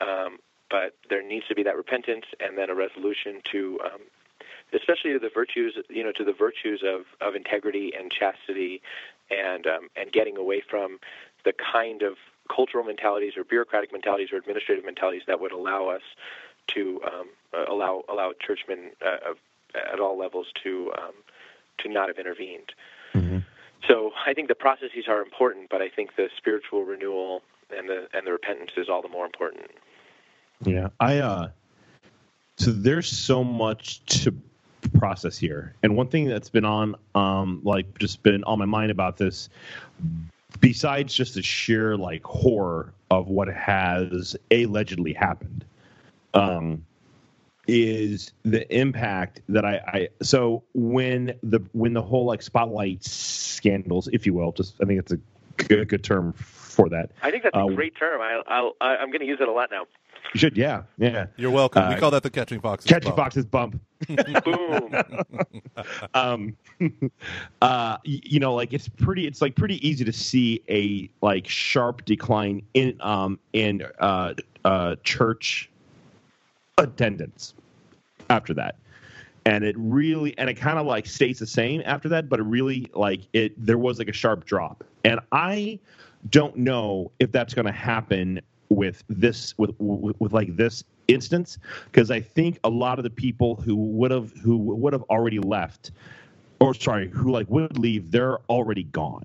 Um, 0.00 0.38
but 0.70 0.94
there 1.10 1.26
needs 1.26 1.48
to 1.48 1.56
be 1.56 1.64
that 1.64 1.76
repentance 1.76 2.26
and 2.38 2.56
then 2.56 2.70
a 2.70 2.76
resolution 2.76 3.40
to, 3.50 3.80
um, 3.84 4.00
especially 4.72 5.14
to 5.14 5.18
the 5.18 5.30
virtues, 5.34 5.76
you 5.88 6.04
know, 6.04 6.12
to 6.12 6.22
the 6.22 6.32
virtues 6.32 6.84
of 6.86 7.06
of 7.20 7.34
integrity 7.34 7.92
and 7.98 8.12
chastity, 8.12 8.80
and 9.28 9.66
um, 9.66 9.88
and 9.96 10.12
getting 10.12 10.36
away 10.36 10.62
from 10.70 11.00
the 11.44 11.52
kind 11.52 12.02
of 12.02 12.14
cultural 12.54 12.84
mentalities 12.84 13.32
or 13.36 13.42
bureaucratic 13.42 13.92
mentalities 13.92 14.28
or 14.32 14.36
administrative 14.36 14.84
mentalities 14.84 15.22
that 15.26 15.40
would 15.40 15.50
allow 15.50 15.88
us 15.88 16.02
to 16.68 17.00
um, 17.04 17.12
uh, 17.20 17.30
allow 17.52 18.04
allow 18.08 18.32
churchmen 18.40 18.90
uh, 19.04 19.34
at 19.92 20.00
all 20.00 20.18
levels 20.18 20.46
to 20.62 20.92
um, 20.98 21.14
to 21.78 21.88
not 21.88 22.08
have 22.08 22.18
intervened. 22.18 22.72
Mm-hmm. 23.14 23.38
So 23.88 24.12
I 24.26 24.34
think 24.34 24.48
the 24.48 24.54
processes 24.54 25.04
are 25.08 25.22
important, 25.22 25.68
but 25.70 25.80
I 25.80 25.88
think 25.88 26.16
the 26.16 26.28
spiritual 26.36 26.84
renewal 26.84 27.42
and 27.76 27.88
the 27.88 28.08
and 28.12 28.26
the 28.26 28.32
repentance 28.32 28.72
is 28.76 28.88
all 28.88 29.02
the 29.02 29.08
more 29.08 29.26
important. 29.26 29.70
Yeah, 30.64 30.88
I 31.00 31.18
uh, 31.18 31.48
so 32.56 32.72
there's 32.72 33.08
so 33.08 33.44
much 33.44 34.04
to 34.22 34.34
process 34.98 35.36
here, 35.36 35.74
and 35.82 35.96
one 35.96 36.08
thing 36.08 36.26
that's 36.26 36.48
been 36.48 36.64
on 36.64 36.96
um 37.14 37.60
like 37.64 37.98
just 37.98 38.22
been 38.22 38.44
on 38.44 38.58
my 38.58 38.64
mind 38.64 38.90
about 38.90 39.16
this 39.16 39.48
besides 40.60 41.12
just 41.12 41.34
the 41.34 41.42
sheer 41.42 41.96
like 41.96 42.22
horror 42.24 42.92
of 43.10 43.28
what 43.28 43.48
has 43.48 44.36
allegedly 44.50 45.12
happened 45.12 45.64
um, 46.34 46.84
is 47.66 48.32
the 48.44 48.72
impact 48.76 49.40
that 49.48 49.64
I, 49.64 49.80
I 49.86 50.08
so 50.22 50.62
when 50.74 51.38
the 51.42 51.60
when 51.72 51.92
the 51.92 52.02
whole 52.02 52.24
like 52.24 52.42
spotlight 52.42 53.04
scandals, 53.04 54.08
if 54.12 54.26
you 54.26 54.34
will, 54.34 54.52
just 54.52 54.74
I 54.80 54.84
think 54.84 55.00
it's 55.00 55.12
a 55.12 55.18
good, 55.56 55.88
good 55.88 56.04
term 56.04 56.32
for 56.32 56.88
that. 56.88 57.10
I 57.22 57.30
think 57.30 57.42
that's 57.42 57.56
a 57.56 57.60
uh, 57.60 57.68
great 57.68 57.96
term. 57.96 58.20
I, 58.20 58.42
I'll, 58.46 58.74
I'm 58.80 59.08
going 59.08 59.20
to 59.20 59.26
use 59.26 59.38
it 59.40 59.48
a 59.48 59.52
lot 59.52 59.70
now. 59.70 59.86
You 60.34 60.40
should, 60.40 60.56
yeah, 60.56 60.82
yeah. 60.98 61.26
You're 61.36 61.50
welcome. 61.50 61.84
Uh, 61.84 61.90
we 61.90 61.96
call 61.96 62.10
that 62.10 62.22
the 62.22 62.30
catching 62.30 62.60
foxes. 62.60 62.88
Catching 62.88 63.10
bump. 63.10 63.16
foxes 63.16 63.44
bump. 63.44 63.80
Boom. 64.44 64.94
um, 66.14 66.56
uh, 67.62 67.96
you 68.04 68.40
know, 68.40 68.54
like 68.54 68.72
it's 68.72 68.88
pretty. 68.88 69.26
It's 69.26 69.40
like 69.40 69.56
pretty 69.56 69.86
easy 69.86 70.04
to 70.04 70.12
see 70.12 70.62
a 70.68 71.08
like 71.24 71.48
sharp 71.48 72.04
decline 72.04 72.62
in 72.74 73.00
um 73.00 73.38
in 73.52 73.82
uh 74.00 74.34
uh 74.64 74.96
church 75.04 75.70
attendance 76.78 77.54
after 78.30 78.54
that. 78.54 78.76
And 79.44 79.64
it 79.64 79.76
really 79.78 80.36
and 80.38 80.50
it 80.50 80.54
kind 80.54 80.78
of 80.78 80.86
like 80.86 81.06
stays 81.06 81.38
the 81.38 81.46
same 81.46 81.82
after 81.84 82.08
that 82.08 82.28
but 82.28 82.40
it 82.40 82.44
really 82.44 82.90
like 82.94 83.20
it 83.32 83.52
there 83.64 83.78
was 83.78 83.98
like 83.98 84.08
a 84.08 84.12
sharp 84.12 84.44
drop. 84.44 84.84
And 85.04 85.20
i 85.32 85.78
don't 86.30 86.56
know 86.56 87.12
if 87.20 87.30
that's 87.30 87.54
going 87.54 87.66
to 87.66 87.72
happen 87.72 88.40
with 88.68 89.04
this 89.08 89.56
with, 89.58 89.70
with, 89.78 90.16
with 90.18 90.32
like 90.32 90.56
this 90.56 90.82
instance 91.06 91.58
because 91.84 92.10
i 92.10 92.20
think 92.20 92.58
a 92.64 92.68
lot 92.68 92.98
of 92.98 93.04
the 93.04 93.10
people 93.10 93.54
who 93.54 93.76
would 93.76 94.10
have 94.10 94.32
who 94.42 94.56
would 94.56 94.92
have 94.92 95.04
already 95.04 95.38
left 95.38 95.92
or 96.60 96.74
sorry 96.74 97.08
who 97.10 97.30
like 97.30 97.48
would 97.48 97.78
leave 97.78 98.10
they're 98.10 98.38
already 98.48 98.84
gone. 98.84 99.24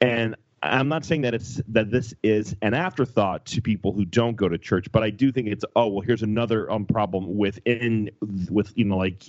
And 0.00 0.36
I'm 0.62 0.88
not 0.88 1.04
saying 1.04 1.22
that 1.22 1.34
it's 1.34 1.60
that 1.68 1.90
this 1.90 2.14
is 2.22 2.56
an 2.62 2.74
afterthought 2.74 3.44
to 3.46 3.60
people 3.60 3.92
who 3.92 4.04
don't 4.04 4.36
go 4.36 4.48
to 4.48 4.56
church, 4.56 4.90
but 4.90 5.02
I 5.02 5.10
do 5.10 5.30
think 5.30 5.48
it's 5.48 5.64
oh 5.76 5.88
well, 5.88 6.00
here's 6.00 6.22
another 6.22 6.70
um, 6.70 6.86
problem 6.86 7.36
within 7.36 8.10
with 8.50 8.72
you 8.76 8.84
know 8.84 8.96
like 8.96 9.22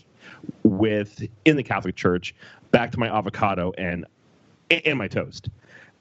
with 0.63 1.27
in 1.45 1.57
the 1.57 1.63
Catholic 1.63 1.95
Church. 1.95 2.33
Back 2.71 2.91
to 2.91 2.99
my 2.99 3.07
avocado 3.07 3.73
and 3.77 4.05
and 4.69 4.97
my 4.97 5.07
toast. 5.07 5.49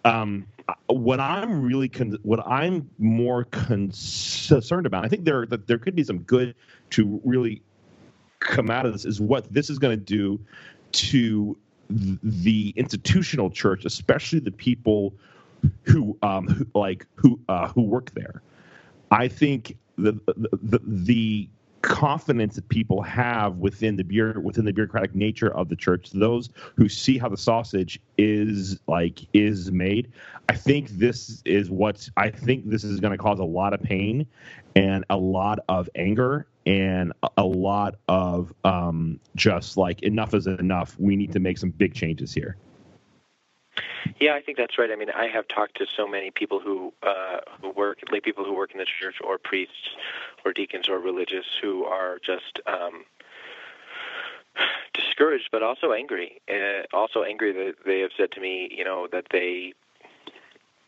Um, 0.05 0.47
what 0.87 1.21
I'm 1.21 1.63
really 1.63 1.89
con- 1.89 2.19
what 2.23 2.47
I'm 2.47 2.89
more 2.99 3.45
concerned 3.45 4.87
about, 4.87 5.05
I 5.05 5.09
think 5.09 5.25
there 5.25 5.47
that 5.47 5.67
there 5.67 5.79
could 5.79 5.97
be 5.97 6.05
some 6.05 6.19
good 6.19 6.55
to 6.91 7.21
really 7.25 7.63
come 8.41 8.71
out 8.71 8.87
of 8.87 8.93
this 8.93 9.05
is 9.05 9.21
what 9.21 9.53
this 9.53 9.71
is 9.71 9.79
going 9.79 9.99
to 9.99 10.05
do 10.05 10.41
to 10.93 11.57
the 11.89 12.73
institutional 12.77 13.51
church, 13.51 13.85
especially 13.85 14.41
the 14.41 14.51
people 14.51 15.15
who, 15.83 16.17
um, 16.23 16.47
who 16.49 16.67
like 16.75 17.07
who 17.15 17.41
uh, 17.49 17.69
who 17.69 17.83
work 17.83 18.13
there. 18.13 18.43
I 19.11 19.29
think 19.29 19.77
the, 19.97 20.19
the 20.63 20.81
the 20.85 21.49
confidence 21.87 22.57
that 22.57 22.69
people 22.69 23.01
have 23.01 23.59
within 23.59 23.95
the 23.95 24.03
beer 24.03 24.41
within 24.41 24.65
the 24.65 24.73
bureaucratic 24.73 25.15
nature 25.15 25.57
of 25.57 25.69
the 25.69 25.77
church 25.77 26.11
those 26.11 26.51
who 26.77 26.89
see 26.89 27.17
how 27.17 27.29
the 27.29 27.37
sausage 27.37 28.01
is 28.19 28.81
like 28.89 29.21
is 29.33 29.71
made 29.71 30.11
i 30.49 30.53
think 30.53 30.89
this 30.91 31.43
is 31.45 31.71
what 31.71 32.09
i 32.17 32.29
think 32.29 32.69
this 32.69 32.83
is 32.83 32.99
going 32.99 33.13
to 33.13 33.19
cause 33.19 33.39
a 33.39 33.45
lot 33.45 33.73
of 33.73 33.81
pain 33.81 34.27
and 34.75 35.05
a 35.11 35.17
lot 35.17 35.61
of 35.69 35.89
anger 35.95 36.49
and 36.67 37.13
a 37.37 37.45
lot 37.45 37.95
of 38.09 38.53
um, 38.65 39.19
just 39.37 39.77
like 39.77 40.03
enough 40.03 40.35
is 40.35 40.47
enough 40.47 40.97
we 40.99 41.17
need 41.17 41.33
to 41.33 41.41
make 41.41 41.57
some 41.57 41.71
big 41.71 41.95
changes 41.95 42.35
here 42.35 42.57
yeah, 44.21 44.35
I 44.35 44.41
think 44.41 44.57
that's 44.57 44.79
right. 44.79 44.91
I 44.91 44.97
mean, 44.97 45.11
I 45.11 45.27
have 45.27 45.47
talked 45.49 45.77
to 45.79 45.87
so 45.97 46.07
many 46.07 46.31
people 46.31 46.61
who 46.61 46.93
uh, 47.03 47.39
who 47.61 47.71
work, 47.71 47.99
lay 48.11 48.21
people 48.21 48.45
who 48.45 48.55
work 48.55 48.73
in 48.73 48.79
the 48.79 48.87
church, 49.01 49.17
or 49.23 49.39
priests, 49.39 49.91
or 50.45 50.53
deacons, 50.53 50.89
or 50.89 50.99
religious, 50.99 51.47
who 51.61 51.85
are 51.85 52.19
just 52.25 52.61
um, 52.67 53.05
discouraged, 54.95 55.49
but 55.53 55.63
also 55.63 55.93
angry. 55.93 56.41
Uh, 56.49 56.83
also 56.97 57.23
angry 57.23 57.53
that 57.53 57.75
they 57.85 58.01
have 58.01 58.11
said 58.17 58.33
to 58.33 58.41
me, 58.41 58.69
you 58.77 58.85
know, 58.85 59.09
that 59.13 59.27
they 59.31 59.75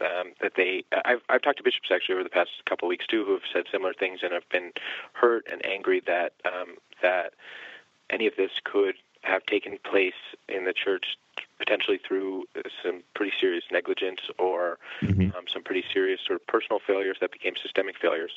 um, 0.01 0.33
that 0.41 0.53
they 0.57 0.85
I've 1.05 1.23
I've 1.29 1.43
talked 1.43 1.59
to 1.59 1.65
bishops 1.65 1.91
actually 1.93 2.15
over 2.15 2.25
the 2.25 2.31
past 2.31 2.51
couple 2.67 2.87
of 2.87 2.91
weeks 2.91 3.07
too 3.07 3.25
who 3.25 3.33
have 3.33 3.43
said 3.53 3.65
similar 3.71 3.95
things 3.95 4.21
and 4.23 4.33
have 4.33 4.49
been 4.49 4.73
hurt 5.13 5.47
and 5.51 5.65
angry 5.65 6.01
that 6.07 6.33
um, 6.45 6.77
that 7.03 7.35
any 8.11 8.27
of 8.27 8.37
this 8.37 8.51
could 8.65 8.95
have 9.23 9.45
taken 9.47 9.79
place 9.85 10.15
in 10.49 10.65
the 10.65 10.73
church 10.73 11.17
potentially 11.59 11.99
through 11.99 12.45
some 12.83 13.03
pretty 13.15 13.33
serious 13.41 13.65
negligence 13.71 14.21
or 14.39 14.79
mm-hmm. 15.03 15.37
um, 15.37 15.45
some 15.53 15.63
pretty 15.63 15.85
serious 15.93 16.21
sort 16.25 16.41
of 16.41 16.47
personal 16.47 16.81
failures 16.85 17.17
that 17.21 17.33
became 17.33 17.55
systemic 17.61 17.99
failures. 17.99 18.33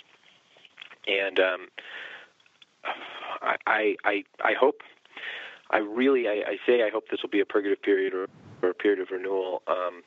And 1.08 1.40
um, 1.40 1.68
I, 3.68 3.96
I, 4.04 4.24
I 4.44 4.54
hope, 4.54 4.82
I 5.70 5.78
really, 5.78 6.28
I, 6.28 6.44
I 6.48 6.58
say 6.66 6.84
I 6.84 6.90
hope 6.90 7.10
this 7.10 7.22
will 7.22 7.30
be 7.30 7.40
a 7.40 7.46
purgative 7.46 7.82
period 7.82 8.14
or, 8.14 8.28
or 8.62 8.70
a 8.70 8.74
period 8.74 9.00
of 9.00 9.12
renewal. 9.12 9.62
Um, 9.68 10.04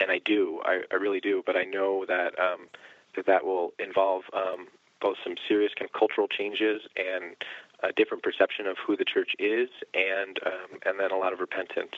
and 0.00 0.10
I 0.10 0.20
do, 0.24 0.60
I, 0.64 0.82
I 0.90 0.96
really 0.96 1.20
do. 1.20 1.42
But 1.44 1.56
I 1.56 1.64
know 1.64 2.04
that 2.06 2.38
um, 2.38 2.68
that 3.16 3.26
that 3.26 3.44
will 3.44 3.72
involve 3.78 4.24
um, 4.32 4.68
both 5.00 5.16
some 5.22 5.34
serious 5.46 5.72
kind 5.78 5.88
of 5.88 5.98
cultural 5.98 6.28
changes 6.28 6.82
and 6.96 7.36
a 7.82 7.92
different 7.92 8.22
perception 8.22 8.66
of 8.66 8.76
who 8.84 8.96
the 8.96 9.04
church 9.04 9.34
is, 9.38 9.68
and 9.94 10.38
um, 10.44 10.78
and 10.84 10.98
then 10.98 11.10
a 11.10 11.16
lot 11.16 11.32
of 11.32 11.40
repentance. 11.40 11.96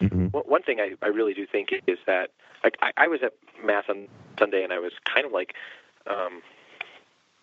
Mm-hmm. 0.00 0.26
One 0.26 0.62
thing 0.62 0.80
I, 0.80 0.94
I 1.02 1.08
really 1.08 1.34
do 1.34 1.46
think 1.46 1.70
is 1.86 1.98
that 2.06 2.30
like 2.62 2.76
I, 2.82 2.92
I 2.96 3.08
was 3.08 3.20
at 3.22 3.32
mass 3.64 3.84
on 3.88 4.08
Sunday, 4.38 4.62
and 4.62 4.72
I 4.72 4.78
was 4.78 4.92
kind 5.04 5.26
of 5.26 5.32
like. 5.32 5.54
Um, 6.06 6.42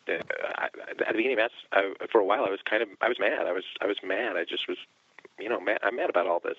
uh, 0.06 0.16
at 0.90 0.98
the 0.98 1.14
beginning 1.16 1.34
of 1.34 1.38
mass, 1.38 1.52
I, 1.72 1.94
for 2.12 2.20
a 2.20 2.26
while, 2.26 2.44
I 2.44 2.50
was 2.50 2.60
kind 2.70 2.84
of 2.84 2.90
I 3.00 3.08
was 3.08 3.18
mad. 3.20 3.48
I 3.48 3.54
was 3.54 3.64
I 3.82 3.86
was 3.86 3.98
mad. 4.04 4.36
I 4.36 4.44
just 4.44 4.68
was, 4.68 4.78
you 5.40 5.48
know, 5.48 5.62
mad, 5.62 5.80
I'm 5.82 5.96
mad 5.96 6.10
about 6.10 6.28
all 6.28 6.42
this. 6.44 6.58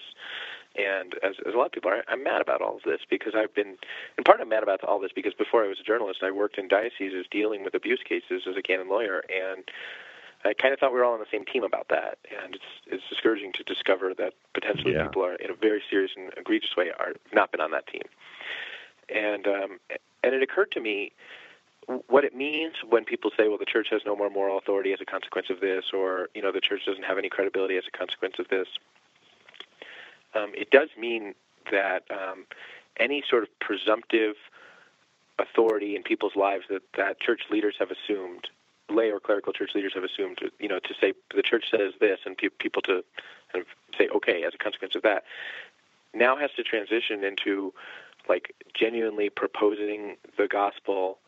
And 0.76 1.14
as, 1.22 1.34
as 1.46 1.54
a 1.54 1.56
lot 1.56 1.66
of 1.66 1.72
people 1.72 1.90
are, 1.90 2.02
I'm 2.08 2.24
mad 2.24 2.42
about 2.42 2.60
all 2.60 2.76
of 2.76 2.82
this 2.82 3.00
because 3.08 3.34
I've 3.36 3.54
been, 3.54 3.76
in 4.18 4.24
part, 4.24 4.40
I'm 4.40 4.48
mad 4.48 4.64
about 4.64 4.82
all 4.82 4.98
this 4.98 5.12
because 5.14 5.32
before 5.34 5.64
I 5.64 5.68
was 5.68 5.78
a 5.78 5.84
journalist, 5.84 6.22
I 6.22 6.32
worked 6.32 6.58
in 6.58 6.66
dioceses 6.66 7.26
dealing 7.30 7.62
with 7.62 7.74
abuse 7.74 8.02
cases 8.04 8.42
as 8.48 8.56
a 8.56 8.62
canon 8.62 8.88
lawyer, 8.88 9.22
and 9.32 9.64
I 10.44 10.52
kind 10.52 10.74
of 10.74 10.80
thought 10.80 10.92
we 10.92 10.98
were 10.98 11.04
all 11.04 11.14
on 11.14 11.20
the 11.20 11.26
same 11.30 11.44
team 11.44 11.62
about 11.62 11.88
that. 11.88 12.18
And 12.42 12.56
it's 12.56 12.64
it's 12.86 13.04
discouraging 13.08 13.52
to 13.52 13.62
discover 13.62 14.14
that 14.14 14.34
potentially 14.52 14.94
yeah. 14.94 15.06
people 15.06 15.24
are, 15.24 15.36
in 15.36 15.50
a 15.50 15.54
very 15.54 15.82
serious 15.88 16.10
and 16.16 16.32
egregious 16.36 16.76
way, 16.76 16.90
are 16.98 17.12
not 17.32 17.52
been 17.52 17.60
on 17.60 17.70
that 17.70 17.86
team. 17.86 18.02
And 19.08 19.46
um, 19.46 19.78
and 20.22 20.34
it 20.34 20.42
occurred 20.42 20.72
to 20.72 20.80
me 20.80 21.12
what 22.08 22.24
it 22.24 22.34
means 22.34 22.74
when 22.88 23.04
people 23.04 23.30
say, 23.36 23.46
well, 23.48 23.58
the 23.58 23.66
church 23.66 23.88
has 23.90 24.02
no 24.06 24.16
more 24.16 24.30
moral 24.30 24.56
authority 24.56 24.92
as 24.92 25.00
a 25.00 25.04
consequence 25.04 25.50
of 25.50 25.60
this, 25.60 25.84
or 25.92 26.30
you 26.34 26.42
know, 26.42 26.50
the 26.50 26.60
church 26.60 26.84
doesn't 26.86 27.04
have 27.04 27.18
any 27.18 27.28
credibility 27.28 27.76
as 27.76 27.84
a 27.86 27.96
consequence 27.96 28.36
of 28.38 28.48
this 28.48 28.66
um, 30.34 30.52
it 30.54 30.70
does 30.70 30.88
mean 30.98 31.34
that 31.70 32.04
um, 32.10 32.46
any 32.98 33.22
sort 33.28 33.42
of 33.42 33.48
presumptive 33.60 34.34
authority 35.38 35.96
in 35.96 36.02
people's 36.02 36.36
lives 36.36 36.64
that, 36.70 36.82
that 36.96 37.20
church 37.20 37.42
leaders 37.50 37.74
have 37.78 37.90
assumed, 37.90 38.48
lay 38.88 39.10
or 39.10 39.20
clerical 39.20 39.52
church 39.52 39.70
leaders 39.74 39.92
have 39.94 40.04
assumed, 40.04 40.38
you 40.58 40.68
know, 40.68 40.78
to 40.78 40.94
say 41.00 41.12
the 41.34 41.42
church 41.42 41.64
says 41.70 41.92
this, 42.00 42.20
and 42.24 42.36
pe- 42.36 42.48
people 42.58 42.82
to 42.82 43.02
kind 43.52 43.64
of 43.64 43.66
say 43.98 44.08
okay 44.14 44.44
as 44.44 44.54
a 44.54 44.58
consequence 44.58 44.94
of 44.94 45.02
that, 45.02 45.24
now 46.12 46.36
has 46.36 46.50
to 46.56 46.62
transition 46.62 47.24
into 47.24 47.72
like 48.28 48.54
genuinely 48.74 49.28
proposing 49.28 50.16
the 50.38 50.46
gospel 50.46 51.18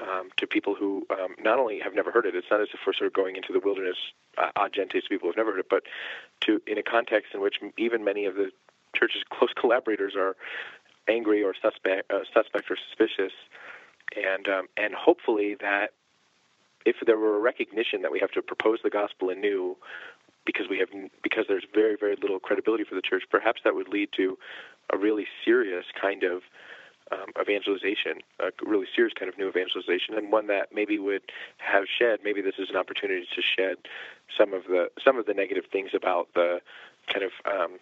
um, 0.00 0.30
to 0.36 0.46
people 0.46 0.74
who 0.74 1.06
um, 1.10 1.34
not 1.42 1.58
only 1.58 1.78
have 1.80 1.94
never 1.94 2.10
heard 2.10 2.26
it. 2.26 2.34
It's 2.34 2.46
not 2.50 2.60
as 2.60 2.68
if 2.72 2.80
we're 2.86 2.92
sort 2.92 3.08
of 3.08 3.12
going 3.12 3.36
into 3.36 3.52
the 3.52 3.60
wilderness 3.60 3.96
uh, 4.38 4.50
ad 4.56 4.72
gentes 4.72 5.08
people 5.08 5.28
who've 5.28 5.36
never 5.36 5.52
heard 5.52 5.60
it, 5.60 5.68
but 5.68 5.84
to 6.42 6.60
in 6.66 6.78
a 6.78 6.82
context 6.82 7.34
in 7.34 7.40
which 7.40 7.56
even 7.76 8.04
many 8.04 8.24
of 8.24 8.34
the 8.34 8.50
church's 8.94 9.22
close 9.30 9.50
collaborators 9.58 10.14
are 10.16 10.36
angry 11.08 11.42
or 11.42 11.54
suspect, 11.60 12.10
uh, 12.10 12.20
suspect 12.32 12.70
or 12.70 12.76
suspicious, 12.88 13.32
and 14.16 14.48
um, 14.48 14.66
and 14.76 14.94
hopefully 14.94 15.56
that 15.60 15.92
if 16.86 16.96
there 17.06 17.18
were 17.18 17.36
a 17.36 17.40
recognition 17.40 18.02
that 18.02 18.10
we 18.10 18.20
have 18.20 18.30
to 18.30 18.42
propose 18.42 18.78
the 18.82 18.90
gospel 18.90 19.30
anew 19.30 19.76
because 20.46 20.66
we 20.68 20.78
have 20.78 20.88
because 21.22 21.44
there's 21.48 21.64
very 21.74 21.96
very 21.98 22.16
little 22.20 22.38
credibility 22.38 22.84
for 22.84 22.94
the 22.94 23.02
church, 23.02 23.24
perhaps 23.30 23.60
that 23.64 23.74
would 23.74 23.88
lead 23.88 24.08
to 24.16 24.38
a 24.92 24.96
really 24.96 25.26
serious 25.44 25.84
kind 26.00 26.22
of 26.24 26.42
um, 27.12 27.32
evangelization, 27.40 28.20
a 28.38 28.50
really 28.64 28.86
serious 28.94 29.12
kind 29.18 29.28
of 29.28 29.36
new 29.36 29.48
evangelization, 29.48 30.14
and 30.16 30.30
one 30.30 30.46
that 30.46 30.68
maybe 30.72 30.98
would 30.98 31.22
have 31.58 31.84
shed. 31.86 32.20
Maybe 32.22 32.40
this 32.40 32.54
is 32.58 32.70
an 32.70 32.76
opportunity 32.76 33.26
to 33.34 33.42
shed 33.42 33.76
some 34.36 34.54
of 34.54 34.64
the 34.64 34.90
some 35.04 35.18
of 35.18 35.26
the 35.26 35.34
negative 35.34 35.64
things 35.70 35.90
about 35.94 36.28
the 36.34 36.60
kind 37.12 37.24
of 37.24 37.32
um, 37.44 37.78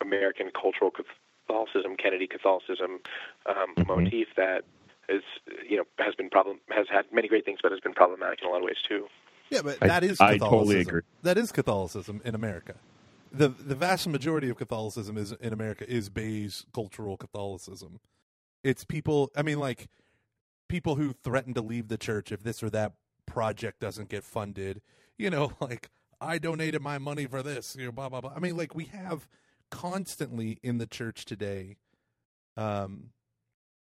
American 0.00 0.50
cultural 0.50 0.90
Catholicism, 0.90 1.96
Kennedy 1.96 2.26
Catholicism 2.26 3.00
um, 3.46 3.56
mm-hmm. 3.76 3.88
motif 3.88 4.28
that 4.36 4.64
is 5.08 5.22
you 5.68 5.76
know 5.76 5.84
has 5.98 6.14
been 6.14 6.30
problem 6.30 6.60
has 6.70 6.86
had 6.90 7.04
many 7.12 7.28
great 7.28 7.44
things, 7.44 7.58
but 7.62 7.72
has 7.72 7.80
been 7.80 7.94
problematic 7.94 8.40
in 8.42 8.48
a 8.48 8.50
lot 8.50 8.58
of 8.58 8.64
ways 8.64 8.78
too. 8.86 9.06
Yeah, 9.50 9.62
but 9.62 9.80
that 9.80 10.04
is 10.04 10.20
I, 10.20 10.32
I 10.32 10.38
totally 10.38 10.80
agree. 10.80 11.02
That 11.22 11.36
is 11.36 11.50
Catholicism 11.50 12.20
in 12.24 12.34
America. 12.34 12.74
The 13.32 13.48
the 13.48 13.74
vast 13.74 14.06
majority 14.06 14.48
of 14.48 14.56
Catholicism 14.56 15.16
is 15.16 15.32
in 15.32 15.52
America 15.52 15.88
is 15.90 16.08
beige 16.08 16.62
cultural 16.72 17.16
Catholicism. 17.16 17.98
It's 18.62 18.84
people. 18.84 19.30
I 19.36 19.42
mean, 19.42 19.58
like 19.58 19.88
people 20.68 20.96
who 20.96 21.12
threaten 21.12 21.54
to 21.54 21.62
leave 21.62 21.88
the 21.88 21.98
church 21.98 22.32
if 22.32 22.42
this 22.42 22.62
or 22.62 22.70
that 22.70 22.92
project 23.26 23.80
doesn't 23.80 24.08
get 24.08 24.24
funded. 24.24 24.80
You 25.18 25.30
know, 25.30 25.52
like 25.60 25.90
I 26.20 26.38
donated 26.38 26.82
my 26.82 26.98
money 26.98 27.26
for 27.26 27.42
this. 27.42 27.76
You 27.78 27.86
know, 27.86 27.92
blah 27.92 28.08
blah 28.08 28.20
blah. 28.20 28.32
I 28.34 28.40
mean, 28.40 28.56
like 28.56 28.74
we 28.74 28.84
have 28.86 29.26
constantly 29.70 30.58
in 30.62 30.78
the 30.78 30.86
church 30.86 31.24
today. 31.24 31.76
Um, 32.56 33.10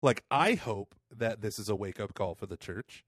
like 0.02 0.24
I 0.30 0.54
hope 0.54 0.94
that 1.14 1.40
this 1.40 1.58
is 1.58 1.68
a 1.68 1.76
wake 1.76 2.00
up 2.00 2.14
call 2.14 2.34
for 2.34 2.46
the 2.46 2.56
church. 2.56 3.04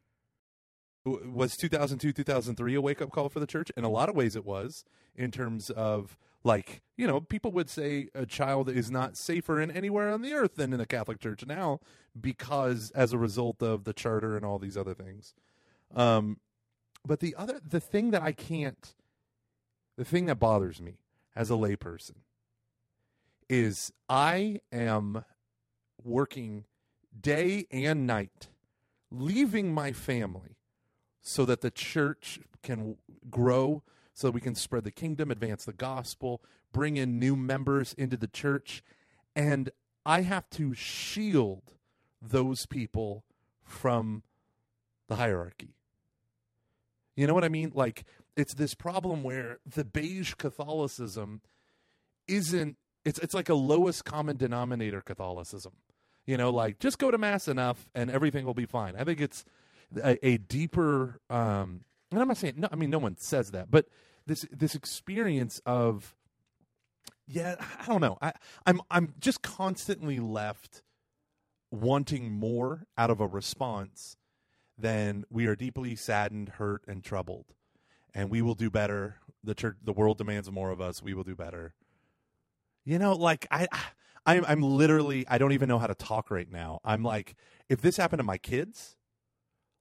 Was 1.05 1.57
2002 1.57 2.13
2003 2.13 2.75
a 2.75 2.81
wake 2.81 3.03
up 3.03 3.11
call 3.11 3.29
for 3.29 3.41
the 3.41 3.47
church? 3.47 3.71
In 3.77 3.85
a 3.85 3.89
lot 3.89 4.09
of 4.09 4.15
ways, 4.15 4.37
it 4.37 4.45
was 4.45 4.85
in 5.15 5.31
terms 5.31 5.71
of 5.71 6.17
like 6.45 6.83
you 6.97 7.07
know 7.07 7.21
people 7.21 7.53
would 7.53 7.71
say 7.71 8.09
a 8.15 8.27
child 8.27 8.69
is 8.69 8.91
not 8.91 9.17
safer 9.17 9.61
in 9.61 9.71
anywhere 9.71 10.13
on 10.13 10.23
the 10.23 10.33
earth 10.33 10.57
than 10.57 10.73
in 10.73 10.81
a 10.81 10.87
catholic 10.87 11.21
church 11.21 11.45
now 11.47 11.81
because 12.19 12.91
as 12.95 13.13
a 13.13 13.19
result 13.19 13.63
of 13.63 13.85
the 13.85 13.93
charter 13.93 14.37
and 14.37 14.45
all 14.45 14.59
these 14.59 14.77
other 14.77 14.95
things. 14.95 15.35
Um 15.95 16.39
but 17.07 17.21
the 17.21 17.35
other 17.37 17.61
the 17.67 17.81
thing 17.81 18.11
that 18.11 18.23
i 18.23 18.33
can't 18.33 18.95
the 19.97 20.05
thing 20.05 20.27
that 20.27 20.37
bothers 20.37 20.81
me 20.81 20.99
as 21.35 21.51
a 21.51 21.55
layperson 21.55 22.17
is 23.49 23.93
i 24.09 24.61
am 24.71 25.25
working 26.03 26.65
day 27.19 27.67
and 27.71 28.07
night 28.07 28.49
leaving 29.11 29.73
my 29.73 29.93
family 29.93 30.57
so 31.21 31.45
that 31.45 31.61
the 31.61 31.71
church 31.71 32.41
can 32.63 32.97
grow 33.31 33.83
so 34.15 34.31
we 34.31 34.41
can 34.41 34.55
spread 34.55 34.85
the 34.85 34.91
kingdom, 34.91 35.31
advance 35.31 35.65
the 35.65 35.73
gospel, 35.73 36.43
bring 36.73 36.97
in 36.97 37.19
new 37.19 37.37
members 37.37 37.95
into 37.95 38.17
the 38.17 38.27
church. 38.27 38.83
And 39.35 39.71
I 40.05 40.23
have 40.23 40.49
to 40.51 40.75
shield 40.75 41.75
those 42.21 42.67
people 42.67 43.25
from 43.65 44.23
the 45.09 45.17
hierarchy. 45.17 45.75
You 47.17 47.27
know 47.27 47.35
what 47.35 47.45
I 47.45 47.49
mean? 47.49 47.73
Like 47.75 48.05
it's 48.37 48.55
this 48.55 48.75
problem 48.75 49.23
where 49.23 49.59
the 49.67 49.85
beige 49.85 50.35
Catholicism 50.35 51.43
isn't 52.27 52.77
it's 53.05 53.19
it's 53.19 53.35
like 53.35 53.49
a 53.49 53.55
lowest 53.55 54.05
common 54.05 54.37
denominator 54.37 55.01
Catholicism. 55.01 55.73
You 56.25 56.37
know, 56.37 56.51
like 56.51 56.79
just 56.79 56.99
go 56.99 57.11
to 57.11 57.19
mass 57.19 57.49
enough 57.49 57.91
and 57.95 58.11
everything 58.11 58.47
will 58.47 58.55
be 58.55 58.67
fine. 58.67 58.95
I 58.97 59.05
think 59.05 59.21
it's 59.21 59.45
a, 60.03 60.25
a 60.27 60.37
deeper 60.39 61.21
um 61.29 61.83
and 62.13 62.21
I'm 62.21 62.29
not 62.29 62.37
saying 62.37 62.55
no 62.57 62.69
I 62.71 62.77
mean 62.77 62.91
no 62.91 62.99
one 62.99 63.17
says 63.17 63.51
that, 63.51 63.71
but 63.71 63.87
this 64.27 64.47
this 64.51 64.75
experience 64.75 65.61
of 65.67 66.15
yeah, 67.27 67.57
I 67.81 67.87
don't 67.87 68.01
know. 68.01 68.19
I 68.21 68.33
I'm 68.67 68.81
I'm 68.91 69.15
just 69.19 69.43
constantly 69.43 70.19
left 70.19 70.83
wanting 71.71 72.31
more 72.31 72.87
out 72.99 73.11
of 73.11 73.21
a 73.21 73.27
response 73.27 74.17
than 74.79 75.25
we 75.31 75.47
are 75.47 75.57
deeply 75.57 75.97
saddened, 75.97 76.51
hurt, 76.51 76.83
and 76.87 77.03
troubled. 77.03 77.47
And 78.15 78.31
we 78.31 78.43
will 78.43 78.55
do 78.55 78.71
better. 78.71 79.17
The 79.43 79.55
church, 79.55 79.77
the 79.83 79.93
world 79.93 80.19
demands 80.19 80.51
more 80.51 80.71
of 80.71 80.81
us. 80.81 81.03
We 81.03 81.15
will 81.15 81.25
do 81.25 81.35
better. 81.35 81.75
You 82.85 82.99
know, 82.99 83.15
like 83.15 83.47
I, 83.51 83.67
I'm, 84.27 84.45
I'm 84.47 84.63
literally, 84.63 85.27
I 85.29 85.39
don't 85.39 85.53
even 85.53 85.69
know 85.69 85.79
how 85.79 85.87
to 85.87 85.95
talk 85.95 86.31
right 86.31 86.51
now. 86.51 86.81
I'm 86.85 87.03
like, 87.03 87.35
if 87.69 87.81
this 87.81 87.97
happened 87.97 88.19
to 88.19 88.25
my 88.25 88.39
kids, 88.39 88.97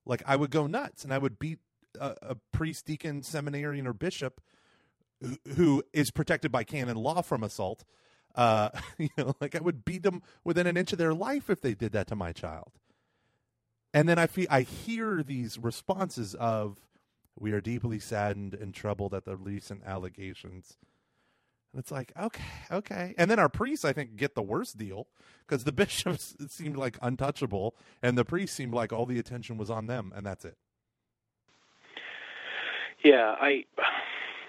like 0.06 0.24
I 0.26 0.36
would 0.36 0.52
go 0.52 0.68
nuts 0.68 1.04
and 1.04 1.14
I 1.14 1.18
would 1.18 1.40
beat 1.40 1.60
a, 2.00 2.16
a 2.22 2.36
priest, 2.52 2.86
deacon, 2.86 3.24
seminarian, 3.24 3.88
or 3.88 3.94
bishop 3.94 4.42
who, 5.56 5.84
is 5.94 6.12
protected 6.12 6.52
by 6.52 6.64
canon 6.64 6.98
law 6.98 7.22
from 7.22 7.44
assault. 7.44 7.84
Uh, 8.36 8.70
you 8.98 9.10
know, 9.18 9.36
like 9.40 9.56
I 9.56 9.60
would 9.60 9.86
beat 9.86 10.04
them 10.04 10.22
within 10.44 10.68
an 10.68 10.78
inch 10.78 10.92
of 10.94 10.98
their 10.98 11.14
life 11.14 11.50
if 11.50 11.62
they 11.62 11.74
did 11.74 11.92
that 11.94 12.08
to 12.08 12.16
my 12.16 12.32
child. 12.32 12.72
And 13.94 14.08
then 14.08 14.18
I 14.18 14.28
feel 14.28 14.48
I 14.50 14.62
hear 14.62 15.22
these 15.22 15.60
responses 15.60 16.34
of, 16.36 16.78
"We 17.38 17.52
are 17.52 17.60
deeply 17.60 18.00
saddened 18.00 18.54
and 18.54 18.74
troubled 18.74 19.14
at 19.14 19.26
the 19.26 19.36
recent 19.36 19.84
allegations." 19.86 20.78
And 21.74 21.80
it's 21.80 21.92
like, 21.92 22.12
okay, 22.20 22.44
okay. 22.70 23.16
And 23.18 23.32
then 23.32 23.40
our 23.40 23.50
priests, 23.50 23.86
I 23.86 23.94
think, 23.94 24.16
get 24.18 24.36
the 24.36 24.42
worst 24.42 24.78
deal 24.78 25.08
because 25.48 25.64
the 25.64 25.72
bishops 25.74 26.36
seemed 26.48 26.78
like 26.78 26.98
untouchable, 27.02 27.76
and 28.02 28.18
the 28.18 28.26
priests 28.26 28.56
seemed 28.56 28.74
like 28.74 28.92
all 28.94 29.06
the 29.06 29.20
attention 29.20 29.58
was 29.58 29.70
on 29.70 29.88
them, 29.88 30.12
and 30.16 30.26
that's 30.26 30.46
it. 30.46 30.58
Yeah, 33.04 33.36
I, 33.40 33.66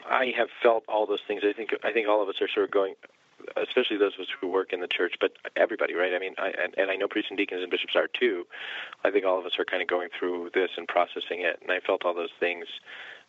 I 0.09 0.33
have 0.37 0.49
felt 0.62 0.85
all 0.88 1.07
those 1.07 1.21
things. 1.27 1.43
I 1.45 1.53
think 1.53 1.71
I 1.85 1.93
think 1.93 2.09
all 2.09 2.23
of 2.23 2.29
us 2.29 2.37
are 2.41 2.49
sort 2.49 2.65
of 2.65 2.71
going 2.71 2.95
especially 3.57 3.97
those 3.97 4.15
of 4.15 4.21
us 4.21 4.27
who 4.41 4.49
work 4.49 4.73
in 4.73 4.81
the 4.81 4.87
church, 4.88 5.15
but 5.21 5.33
everybody, 5.57 5.95
right? 5.95 6.12
I 6.15 6.19
mean, 6.19 6.35
I, 6.38 6.53
and, 6.62 6.75
and 6.77 6.91
I 6.91 6.97
know 6.97 7.09
priests 7.09 7.31
and 7.31 7.38
deacons 7.38 7.62
and 7.62 7.71
bishops 7.71 7.95
are 7.97 8.09
too. 8.09 8.45
I 9.05 9.11
think 9.11 9.25
all 9.25 9.38
of 9.38 9.47
us 9.47 9.53
are 9.59 9.65
kind 9.65 9.83
of 9.83 9.88
going 9.88 10.09
through 10.17 10.51
this 10.55 10.71
and 10.77 10.87
processing 10.87 11.41
it, 11.41 11.59
and 11.62 11.71
I 11.71 11.81
felt 11.81 12.05
all 12.05 12.15
those 12.15 12.31
things 12.38 12.67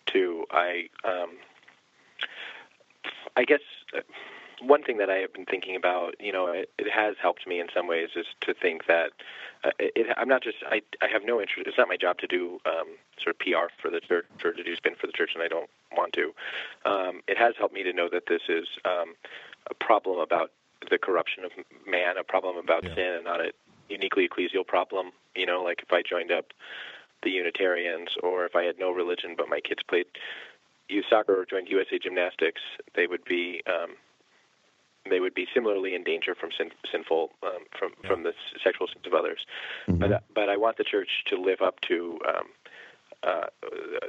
too. 0.06 0.46
I, 0.52 0.90
um, 1.04 1.32
I 3.36 3.44
guess. 3.44 3.62
One 4.66 4.84
thing 4.84 4.98
that 4.98 5.10
I 5.10 5.16
have 5.16 5.34
been 5.34 5.46
thinking 5.46 5.76
about, 5.76 6.16
you 6.20 6.32
know, 6.32 6.48
it, 6.48 6.70
it 6.78 6.92
has 6.92 7.16
helped 7.22 7.46
me 7.46 7.60
in 7.60 7.68
some 7.74 7.88
ways, 7.88 8.10
is 8.16 8.26
to 8.42 8.54
think 8.54 8.88
that 8.88 9.12
uh, 9.64 9.72
it, 9.80 10.08
I'm 10.18 10.28
not 10.28 10.44
just 10.44 10.58
I 10.66 10.82
I 11.02 11.08
have 11.08 11.24
no 11.26 11.42
interest. 11.42 11.68
It's 11.68 11.78
not 11.78 11.88
my 11.88 11.98
job 11.98 12.18
to 12.20 12.28
do 12.28 12.60
um, 12.66 12.88
sort 13.22 13.36
of 13.36 13.40
PR 13.40 13.72
for 13.82 13.90
the 13.90 14.00
church 14.00 14.26
or 14.44 14.54
to 14.54 14.64
do 14.64 14.76
spin 14.76 14.96
for 14.96 15.08
the 15.08 15.14
church, 15.14 15.32
and 15.34 15.44
I 15.44 15.48
don't 15.48 15.70
want 15.96 16.14
to. 16.14 16.34
Um, 16.86 17.22
it 17.28 17.38
has 17.38 17.56
helped 17.58 17.74
me 17.74 17.84
to 17.84 17.94
know 17.94 18.10
that 18.10 18.28
this 18.28 18.42
is 18.50 18.68
um, 18.86 19.16
a 19.70 19.74
problem 19.74 20.20
about 20.20 20.52
the 20.90 20.98
corruption 20.98 21.46
of 21.46 21.52
man, 21.88 22.18
a 22.18 22.24
problem 22.24 22.58
about 22.58 22.84
yeah. 22.84 22.96
sin, 22.96 23.14
and 23.16 23.24
not 23.24 23.42
a 23.42 23.52
uniquely 23.90 24.28
ecclesial 24.28 24.66
problem. 24.66 25.12
You 25.36 25.46
know, 25.46 25.64
like 25.64 25.82
if 25.82 25.92
I 25.92 26.02
joined 26.02 26.32
up 26.32 26.48
the 27.24 27.32
Unitarians, 27.32 28.10
or 28.22 28.46
if 28.46 28.56
I 28.56 28.64
had 28.64 28.78
no 28.80 28.92
religion 28.92 29.36
but 29.38 29.48
my 29.50 29.60
kids 29.62 29.82
played 29.88 30.08
youth 30.90 31.06
soccer 31.10 31.40
or 31.40 31.46
joined 31.46 31.70
USA 31.70 31.98
Gymnastics, 31.98 32.62
they 32.96 33.08
would 33.08 33.24
be 33.24 33.62
um, 33.68 33.96
they 35.10 35.20
would 35.20 35.34
be 35.34 35.48
similarly 35.54 35.96
in 35.96 36.04
danger 36.04 36.36
from 36.36 36.52
sin, 36.58 36.72
sinful 36.92 37.32
um, 37.44 37.66
from 37.78 37.92
yeah. 38.02 38.10
from 38.10 38.24
the 38.24 38.34
sexual 38.64 38.88
sins 38.88 39.06
of 39.06 39.14
others. 39.14 39.46
Mm-hmm. 39.88 40.00
But 40.00 40.12
uh, 40.12 40.20
but 40.34 40.50
I 40.50 40.58
want 40.58 40.78
the 40.78 40.84
church 40.84 41.24
to 41.28 41.36
live 41.36 41.62
up 41.62 41.82
to 41.82 42.20
um, 42.28 42.48
uh, 43.24 43.48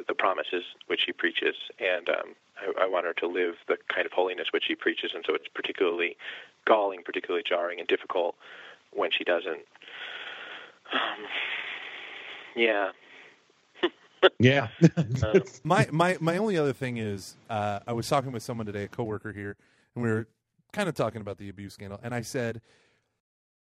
the 0.07 0.15
promises 0.15 0.65
which 0.87 1.03
he 1.07 1.13
preaches, 1.13 1.57
and 1.79 2.09
um, 2.09 2.35
I, 2.59 2.85
I 2.85 2.87
want 2.87 3.07
her 3.07 3.15
to 3.15 3.27
live 3.27 3.55
the 3.69 3.77
kind 3.93 4.07
of 4.07 4.13
holiness 4.13 4.49
which 4.53 4.65
he 4.67 4.75
preaches, 4.75 5.13
and 5.15 5.25
so 5.27 5.35
it's 5.35 5.49
particularly 5.49 6.17
galling, 6.67 7.03
particularly 7.05 7.45
jarring, 7.47 7.79
and 7.79 7.89
difficult 7.89 8.37
when 8.93 9.11
she 9.11 9.25
doesn't. 9.25 9.61
Um, 10.93 11.27
yeah. 12.57 12.91
yeah. 14.39 14.69
uh, 15.23 15.41
my 15.65 15.89
my 15.91 16.17
my 16.21 16.37
only 16.37 16.57
other 16.57 16.73
thing 16.73 16.97
is, 16.99 17.37
uh, 17.51 17.81
I 17.87 17.93
was 17.93 18.09
talking 18.09 18.33
with 18.33 18.43
someone 18.43 18.67
today, 18.67 18.85
a 18.85 18.89
coworker 18.89 19.33
here, 19.33 19.57
and 19.95 20.05
we 20.05 20.11
were 20.11 20.27
kind 20.75 20.89
of 20.89 20.95
talking 20.95 21.23
about 21.23 21.39
the 21.39 21.49
abuse 21.49 21.75
scandal, 21.75 21.99
and 22.03 22.15
I 22.15 22.21
said, 22.21 22.61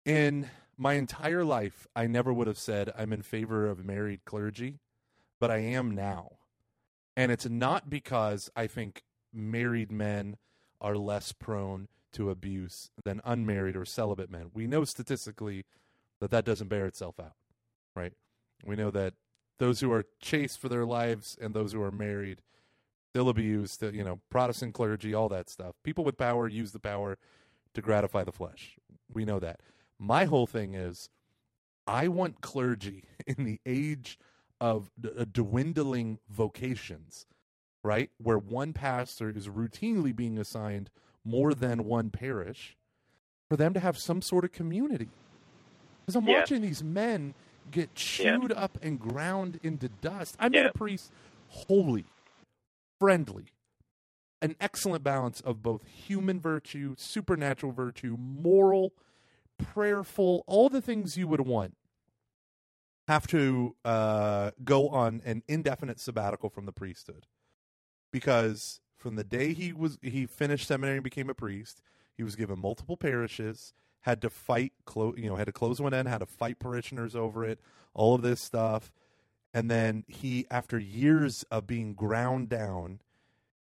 in 0.04 0.48
my 0.76 0.94
entire 0.94 1.44
life, 1.44 1.86
I 1.96 2.06
never 2.06 2.32
would 2.32 2.46
have 2.46 2.58
said 2.58 2.92
I'm 2.96 3.12
in 3.12 3.22
favor 3.22 3.66
of 3.66 3.84
married 3.84 4.24
clergy 4.24 4.78
but 5.40 5.50
I 5.50 5.56
am 5.58 5.90
now. 5.90 6.32
And 7.16 7.32
it's 7.32 7.48
not 7.48 7.90
because 7.90 8.50
I 8.54 8.66
think 8.66 9.02
married 9.32 9.90
men 9.90 10.36
are 10.80 10.96
less 10.96 11.32
prone 11.32 11.88
to 12.12 12.30
abuse 12.30 12.90
than 13.04 13.20
unmarried 13.24 13.76
or 13.76 13.84
celibate 13.84 14.30
men. 14.30 14.50
We 14.54 14.66
know 14.66 14.84
statistically 14.84 15.64
that 16.20 16.30
that 16.30 16.44
doesn't 16.44 16.68
bear 16.68 16.86
itself 16.86 17.18
out, 17.18 17.34
right? 17.96 18.12
We 18.64 18.76
know 18.76 18.90
that 18.90 19.14
those 19.58 19.80
who 19.80 19.92
are 19.92 20.04
chaste 20.20 20.60
for 20.60 20.68
their 20.68 20.84
lives 20.84 21.36
and 21.40 21.54
those 21.54 21.72
who 21.72 21.82
are 21.82 21.90
married 21.90 22.42
still 23.10 23.28
abuse, 23.28 23.76
the, 23.76 23.92
you 23.92 24.04
know, 24.04 24.20
Protestant 24.30 24.72
clergy, 24.72 25.14
all 25.14 25.28
that 25.28 25.50
stuff. 25.50 25.74
People 25.82 26.04
with 26.04 26.16
power 26.16 26.48
use 26.48 26.72
the 26.72 26.78
power 26.78 27.18
to 27.74 27.82
gratify 27.82 28.24
the 28.24 28.32
flesh. 28.32 28.76
We 29.12 29.24
know 29.24 29.40
that. 29.40 29.60
My 29.98 30.24
whole 30.24 30.46
thing 30.46 30.74
is 30.74 31.10
I 31.86 32.08
want 32.08 32.40
clergy 32.40 33.04
in 33.26 33.44
the 33.44 33.60
age 33.66 34.18
of 34.60 34.90
d- 35.00 35.10
uh, 35.18 35.24
dwindling 35.30 36.18
vocations, 36.28 37.26
right? 37.82 38.10
Where 38.18 38.38
one 38.38 38.72
pastor 38.72 39.30
is 39.30 39.48
routinely 39.48 40.14
being 40.14 40.38
assigned 40.38 40.90
more 41.24 41.52
than 41.52 41.84
one 41.84 42.10
parish, 42.10 42.76
for 43.48 43.56
them 43.56 43.74
to 43.74 43.80
have 43.80 43.98
some 43.98 44.22
sort 44.22 44.44
of 44.44 44.52
community. 44.52 45.08
Because 46.06 46.16
I'm 46.16 46.26
yeah. 46.26 46.38
watching 46.38 46.62
these 46.62 46.84
men 46.84 47.34
get 47.70 47.94
chewed 47.94 48.50
yeah. 48.50 48.62
up 48.62 48.78
and 48.80 48.98
ground 48.98 49.58
into 49.62 49.88
dust. 49.88 50.36
I 50.38 50.48
met 50.48 50.62
yeah. 50.62 50.68
a 50.68 50.72
priest, 50.72 51.10
holy, 51.48 52.04
friendly, 53.00 53.46
an 54.40 54.54
excellent 54.60 55.02
balance 55.02 55.40
of 55.40 55.62
both 55.62 55.84
human 55.86 56.38
virtue, 56.38 56.94
supernatural 56.96 57.72
virtue, 57.72 58.16
moral, 58.18 58.92
prayerful, 59.58 60.44
all 60.46 60.68
the 60.68 60.82
things 60.82 61.16
you 61.16 61.26
would 61.26 61.40
want. 61.40 61.76
Have 63.08 63.26
to 63.28 63.74
uh, 63.84 64.52
go 64.62 64.88
on 64.90 65.20
an 65.24 65.42
indefinite 65.48 65.98
sabbatical 65.98 66.48
from 66.48 66.66
the 66.66 66.72
priesthood. 66.72 67.26
Because 68.12 68.80
from 68.96 69.16
the 69.16 69.24
day 69.24 69.52
he 69.52 69.72
was 69.72 69.98
he 70.02 70.26
finished 70.26 70.68
seminary 70.68 70.98
and 70.98 71.04
became 71.04 71.28
a 71.28 71.34
priest, 71.34 71.82
he 72.16 72.22
was 72.22 72.36
given 72.36 72.60
multiple 72.60 72.96
parishes, 72.96 73.72
had 74.02 74.22
to 74.22 74.30
fight, 74.30 74.72
clo- 74.84 75.14
you 75.16 75.28
know, 75.28 75.36
had 75.36 75.46
to 75.46 75.52
close 75.52 75.80
one 75.80 75.94
end, 75.94 76.06
had 76.06 76.18
to 76.18 76.26
fight 76.26 76.58
parishioners 76.58 77.16
over 77.16 77.44
it, 77.44 77.58
all 77.94 78.14
of 78.14 78.22
this 78.22 78.40
stuff, 78.40 78.92
and 79.52 79.70
then 79.70 80.04
he, 80.06 80.46
after 80.50 80.78
years 80.78 81.44
of 81.50 81.66
being 81.66 81.94
ground 81.94 82.48
down, 82.48 83.00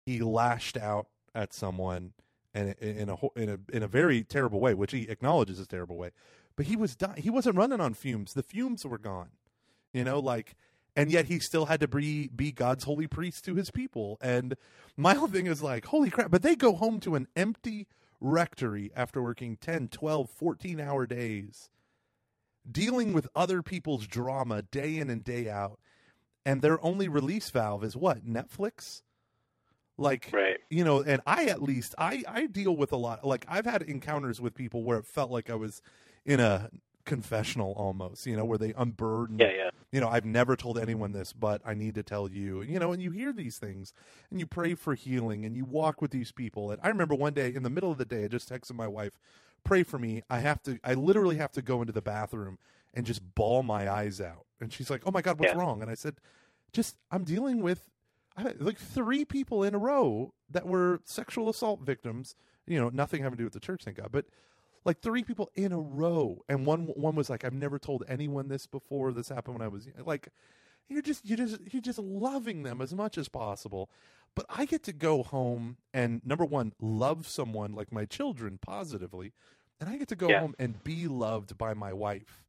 he 0.05 0.21
lashed 0.21 0.77
out 0.77 1.09
at 1.35 1.53
someone 1.53 2.13
and 2.53 2.75
in 2.81 3.09
a 3.09 3.17
in 3.37 3.49
a 3.49 3.59
in 3.73 3.83
a 3.83 3.89
very 3.89 4.25
terrible 4.25 4.61
way, 4.61 4.75
which 4.75 4.93
he 4.93 5.03
acknowledges 5.03 5.59
is 5.59 5.69
terrible 5.69 5.97
way 5.97 6.11
but 6.61 6.67
he 6.67 6.77
was 6.77 6.95
di- 6.95 7.15
he 7.17 7.31
wasn't 7.31 7.57
running 7.57 7.81
on 7.81 7.95
fumes. 7.95 8.35
The 8.35 8.43
fumes 8.43 8.85
were 8.85 8.99
gone. 8.99 9.31
You 9.95 10.05
know, 10.05 10.19
like 10.19 10.57
and 10.95 11.11
yet 11.11 11.25
he 11.25 11.39
still 11.39 11.65
had 11.65 11.81
to 11.81 11.89
be 11.89 12.29
be 12.29 12.53
God's 12.53 12.85
holy 12.85 13.07
priest 13.07 13.47
to 13.47 13.55
his 13.55 13.71
people. 13.71 14.19
And 14.21 14.57
my 14.95 15.15
whole 15.15 15.29
thing 15.29 15.47
is 15.47 15.63
like, 15.63 15.87
holy 15.87 16.11
crap, 16.11 16.31
but 16.31 16.43
they 16.43 16.57
go 16.57 16.75
home 16.75 17.01
to 17.01 17.15
an 17.15 17.29
empty 17.35 17.87
rectory 18.21 18.91
after 18.95 19.23
working 19.23 19.57
10, 19.57 19.89
12, 19.89 20.29
14 20.29 20.81
hour 20.81 21.07
days, 21.07 21.71
dealing 22.71 23.13
with 23.13 23.29
other 23.35 23.63
people's 23.63 24.07
drama 24.07 24.63
day 24.63 24.97
in 24.97 25.11
and 25.11 25.23
day 25.23 25.49
out. 25.49 25.79
And 26.47 26.63
their 26.63 26.83
only 26.85 27.09
release 27.09 27.51
valve 27.51 27.85
is 27.85 27.97
what? 27.97 28.27
Netflix? 28.27 29.03
Like, 29.99 30.31
right. 30.33 30.57
you 30.71 30.83
know, 30.83 31.03
and 31.03 31.21
I 31.27 31.45
at 31.45 31.63
least, 31.63 31.95
I, 31.99 32.25
I 32.27 32.47
deal 32.47 32.75
with 32.75 32.93
a 32.93 32.97
lot. 32.97 33.27
Like, 33.27 33.45
I've 33.47 33.67
had 33.67 33.83
encounters 33.83 34.41
with 34.41 34.55
people 34.55 34.83
where 34.83 34.97
it 34.97 35.05
felt 35.05 35.31
like 35.31 35.51
I 35.51 35.55
was 35.57 35.83
in 36.25 36.41
a 36.41 36.71
confessional 37.05 37.73
almost, 37.73 38.25
you 38.25 38.37
know, 38.37 38.45
where 38.45 38.57
they 38.57 38.73
unburden. 38.77 39.39
Yeah, 39.39 39.51
yeah. 39.55 39.71
You 39.93 40.01
know, 40.01 40.09
I've 40.09 40.25
never 40.25 40.57
told 40.57 40.79
anyone 40.79 41.13
this, 41.13 41.33
but 41.33 41.61
I 41.67 41.75
need 41.75 41.95
to 41.97 42.03
tell 42.03 42.31
you. 42.31 42.63
You 42.63 42.79
know, 42.79 42.93
and 42.93 43.03
you 43.03 43.11
hear 43.11 43.33
these 43.33 43.59
things, 43.59 43.93
and 44.31 44.41
you 44.41 44.47
pray 44.47 44.75
for 44.75 44.95
healing, 44.95 45.45
and 45.45 45.57
you 45.57 45.65
walk 45.65 46.01
with 46.01 46.13
these 46.13 46.33
people. 46.33 46.71
And 46.71 46.81
I 46.83 46.89
remember 46.89 47.15
one 47.15 47.35
day 47.35 47.53
in 47.55 47.63
the 47.63 47.71
middle 47.71 47.91
of 47.91 47.99
the 47.99 48.05
day, 48.05 48.25
I 48.25 48.29
just 48.29 48.49
texted 48.49 48.75
my 48.75 48.87
wife, 48.87 49.19
pray 49.65 49.83
for 49.83 49.99
me. 49.99 50.23
I 50.31 50.41
have 50.41 50.63
to. 50.65 50.79
I 50.85 50.95
literally 50.95 51.37
have 51.37 51.53
to 51.53 51.63
go 51.63 51.81
into 51.81 51.93
the 51.93 52.03
bathroom 52.03 52.59
and 52.95 53.07
just 53.07 53.35
bawl 53.35 53.63
my 53.63 53.91
eyes 53.91 54.21
out." 54.21 54.47
And 54.61 54.73
she's 54.73 54.91
like, 54.91 55.03
"Oh 55.07 55.11
my 55.11 55.23
god, 55.23 55.39
what's 55.39 55.53
Yeah. 55.53 55.59
wrong?" 55.59 55.83
And 55.83 55.91
I 55.91 55.95
said, 55.95 56.17
"Just 56.73 56.97
I'm 57.11 57.25
dealing 57.25 57.63
with." 57.63 57.89
Like 58.59 58.79
three 58.79 59.25
people 59.25 59.63
in 59.65 59.75
a 59.75 59.79
row 59.79 60.33
that 60.49 60.67
were 60.67 61.01
sexual 61.05 61.49
assault 61.51 61.81
victims. 61.81 62.35
You 62.67 62.81
know, 62.81 62.89
nothing 62.89 63.23
having 63.23 63.37
to 63.37 63.41
do 63.43 63.45
with 63.45 63.53
the 63.53 63.61
church, 63.61 63.85
thank 63.85 63.99
God. 63.99 64.11
But 64.13 64.27
like 64.85 65.01
three 65.01 65.25
people 65.25 65.51
in 65.55 65.73
a 65.73 65.81
row, 65.81 66.43
and 66.49 66.65
one 66.65 66.87
one 66.87 67.15
was 67.17 67.29
like, 67.29 67.45
"I've 67.45 67.53
never 67.53 67.79
told 67.79 68.05
anyone 68.09 68.49
this 68.49 68.67
before. 68.67 69.13
This 69.13 69.29
happened 69.29 69.59
when 69.59 69.63
I 69.63 69.69
was 69.69 69.89
like." 70.07 70.29
You're 70.91 71.03
just 71.03 71.25
you 71.25 71.37
just 71.37 71.61
you're 71.73 71.81
just 71.81 72.01
loving 72.01 72.65
them 72.65 72.83
as 72.83 72.93
much 72.95 73.17
as 73.17 73.29
possible. 73.29 73.91
But 74.35 74.47
I 74.49 74.65
get 74.67 74.83
to 74.85 74.93
go 74.93 75.23
home 75.23 75.79
and 75.95 76.21
number 76.27 76.45
one, 76.45 76.73
love 76.81 77.27
someone 77.29 77.73
like 77.75 77.93
my 77.93 78.05
children 78.05 78.59
positively, 78.59 79.33
and 79.81 79.89
I 79.89 79.97
get 79.99 80.09
to 80.09 80.17
go 80.17 80.29
Yeah. 80.29 80.41
home 80.41 80.55
and 80.59 80.83
be 80.85 81.09
loved 81.09 81.57
by 81.57 81.75
my 81.75 81.93
wife. 81.93 82.45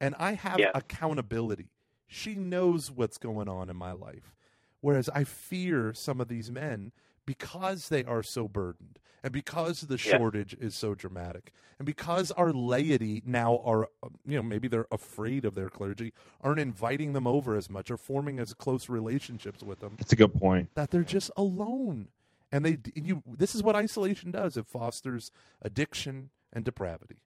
And 0.00 0.14
I 0.18 0.32
have 0.32 0.60
Yeah. 0.60 0.72
accountability. 0.74 1.70
She 2.06 2.34
knows 2.34 2.90
what's 2.90 3.18
going 3.18 3.48
on 3.48 3.70
in 3.70 3.76
my 3.76 3.92
life. 3.92 4.34
Whereas 4.80 5.08
I 5.10 5.24
fear 5.24 5.92
some 5.94 6.20
of 6.20 6.28
these 6.28 6.50
men 6.50 6.92
because 7.26 7.88
they 7.88 8.04
are 8.04 8.22
so 8.22 8.48
burdened 8.48 8.98
and 9.22 9.32
because 9.32 9.82
the 9.82 9.98
Yeah. 9.98 10.18
shortage 10.18 10.54
is 10.60 10.74
so 10.74 10.94
dramatic 10.94 11.52
and 11.78 11.86
because 11.86 12.30
our 12.32 12.52
laity 12.52 13.22
now 13.26 13.58
are 13.64 13.84
uh, 14.02 14.08
you 14.26 14.36
know 14.36 14.42
maybe 14.42 14.68
they're 14.68 14.86
afraid 14.90 15.44
of 15.44 15.54
their 15.54 15.68
clergy 15.68 16.12
aren't 16.40 16.60
inviting 16.60 17.12
them 17.12 17.26
over 17.26 17.56
as 17.56 17.68
much 17.70 17.90
or 17.90 17.96
forming 17.96 18.38
as 18.38 18.54
close 18.54 18.88
relationships 18.88 19.62
with 19.62 19.80
them 19.80 19.94
That's 19.98 20.12
a 20.12 20.16
good 20.16 20.34
point. 20.34 20.70
that 20.74 20.90
they're 20.90 21.02
just 21.04 21.30
alone 21.36 22.08
and 22.52 22.64
they 22.64 22.78
you 22.94 23.22
this 23.26 23.54
is 23.54 23.62
what 23.62 23.76
isolation 23.76 24.30
does 24.30 24.56
it 24.56 24.66
fosters 24.66 25.30
addiction 25.62 26.30
and 26.52 26.64
depravity 26.64 27.16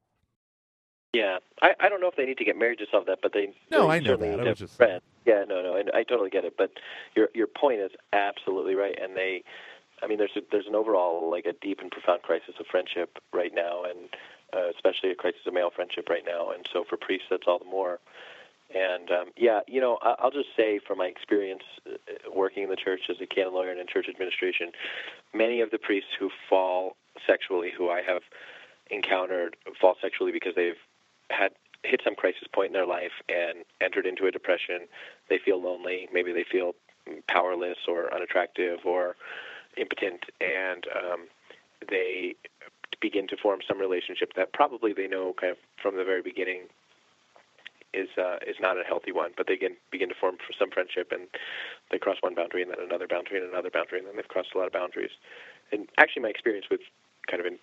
Yeah, 1.12 1.38
I, 1.60 1.70
I 1.80 1.88
don't 1.88 2.00
know 2.00 2.08
if 2.08 2.16
they 2.16 2.24
need 2.24 2.38
to 2.38 2.44
get 2.44 2.56
married 2.56 2.78
to 2.78 2.86
solve 2.90 3.06
that, 3.06 3.18
but 3.22 3.32
they 3.32 3.52
No, 3.70 3.82
they 3.88 3.94
I 3.96 4.00
know 4.00 4.16
that. 4.16 4.40
I 4.40 4.44
was 4.44 4.58
just-. 4.58 4.80
Yeah, 5.26 5.44
no, 5.48 5.60
no, 5.62 5.74
I, 5.76 5.98
I 5.98 6.02
totally 6.04 6.30
get 6.30 6.44
it. 6.44 6.54
But 6.56 6.70
your 7.16 7.28
your 7.34 7.46
point 7.48 7.80
is 7.80 7.90
absolutely 8.12 8.74
right, 8.74 8.96
and 9.00 9.16
they, 9.16 9.42
I 10.02 10.06
mean, 10.06 10.18
there's 10.18 10.36
a, 10.36 10.40
there's 10.50 10.66
an 10.66 10.74
overall 10.74 11.30
like 11.30 11.46
a 11.46 11.52
deep 11.52 11.80
and 11.80 11.90
profound 11.90 12.22
crisis 12.22 12.54
of 12.58 12.66
friendship 12.66 13.18
right 13.32 13.52
now, 13.54 13.84
and 13.84 14.08
uh, 14.54 14.70
especially 14.74 15.10
a 15.10 15.14
crisis 15.14 15.40
of 15.46 15.54
male 15.54 15.70
friendship 15.74 16.08
right 16.08 16.24
now, 16.26 16.50
and 16.50 16.66
so 16.72 16.84
for 16.88 16.96
priests 16.96 17.26
that's 17.30 17.44
all 17.46 17.58
the 17.58 17.64
more. 17.64 17.98
And 18.74 19.10
um, 19.10 19.26
yeah, 19.36 19.60
you 19.66 19.80
know, 19.80 19.98
I, 20.02 20.14
I'll 20.20 20.30
just 20.30 20.50
say 20.56 20.80
from 20.86 20.98
my 20.98 21.06
experience 21.06 21.62
uh, 21.86 22.30
working 22.34 22.62
in 22.62 22.70
the 22.70 22.76
church 22.76 23.02
as 23.10 23.16
a 23.20 23.26
canon 23.26 23.54
lawyer 23.54 23.70
and 23.70 23.80
in 23.80 23.86
church 23.86 24.06
administration, 24.08 24.70
many 25.34 25.60
of 25.60 25.70
the 25.70 25.78
priests 25.78 26.10
who 26.18 26.30
fall 26.48 26.96
sexually, 27.26 27.70
who 27.76 27.90
I 27.90 28.02
have 28.02 28.22
encountered, 28.90 29.56
fall 29.80 29.96
sexually 30.00 30.32
because 30.32 30.54
they've 30.54 30.78
had 31.30 31.50
hit 31.82 32.00
some 32.04 32.14
crisis 32.14 32.46
point 32.52 32.68
in 32.68 32.72
their 32.72 32.86
life 32.86 33.12
and 33.28 33.64
entered 33.80 34.06
into 34.06 34.26
a 34.26 34.30
depression. 34.30 34.86
They 35.28 35.38
feel 35.38 35.60
lonely. 35.62 36.08
Maybe 36.12 36.32
they 36.32 36.44
feel 36.44 36.74
powerless 37.26 37.78
or 37.88 38.12
unattractive 38.14 38.80
or 38.84 39.16
impotent, 39.76 40.24
and 40.40 40.84
um, 40.94 41.20
they 41.88 42.34
begin 43.00 43.26
to 43.28 43.36
form 43.36 43.60
some 43.66 43.78
relationship 43.78 44.32
that 44.36 44.52
probably 44.52 44.92
they 44.92 45.06
know 45.06 45.34
kind 45.40 45.52
of 45.52 45.58
from 45.80 45.96
the 45.96 46.04
very 46.04 46.22
beginning 46.22 46.68
is 47.92 48.08
uh, 48.18 48.38
is 48.46 48.56
not 48.60 48.76
a 48.78 48.84
healthy 48.86 49.12
one. 49.12 49.30
But 49.36 49.46
they 49.46 49.54
begin 49.54 49.76
begin 49.90 50.08
to 50.08 50.14
form 50.14 50.36
some 50.58 50.70
friendship, 50.70 51.10
and 51.10 51.26
they 51.90 51.98
cross 51.98 52.16
one 52.20 52.34
boundary 52.34 52.62
and 52.62 52.70
then 52.70 52.78
another 52.78 53.08
boundary 53.08 53.40
and 53.40 53.48
another 53.48 53.70
boundary, 53.70 53.98
and 53.98 54.06
then 54.06 54.16
they've 54.16 54.28
crossed 54.28 54.54
a 54.54 54.58
lot 54.58 54.66
of 54.66 54.72
boundaries. 54.72 55.10
And 55.72 55.88
actually, 55.98 56.22
my 56.22 56.28
experience 56.28 56.66
with 56.70 56.80
kind 57.28 57.40
of 57.40 57.46
in 57.46 57.58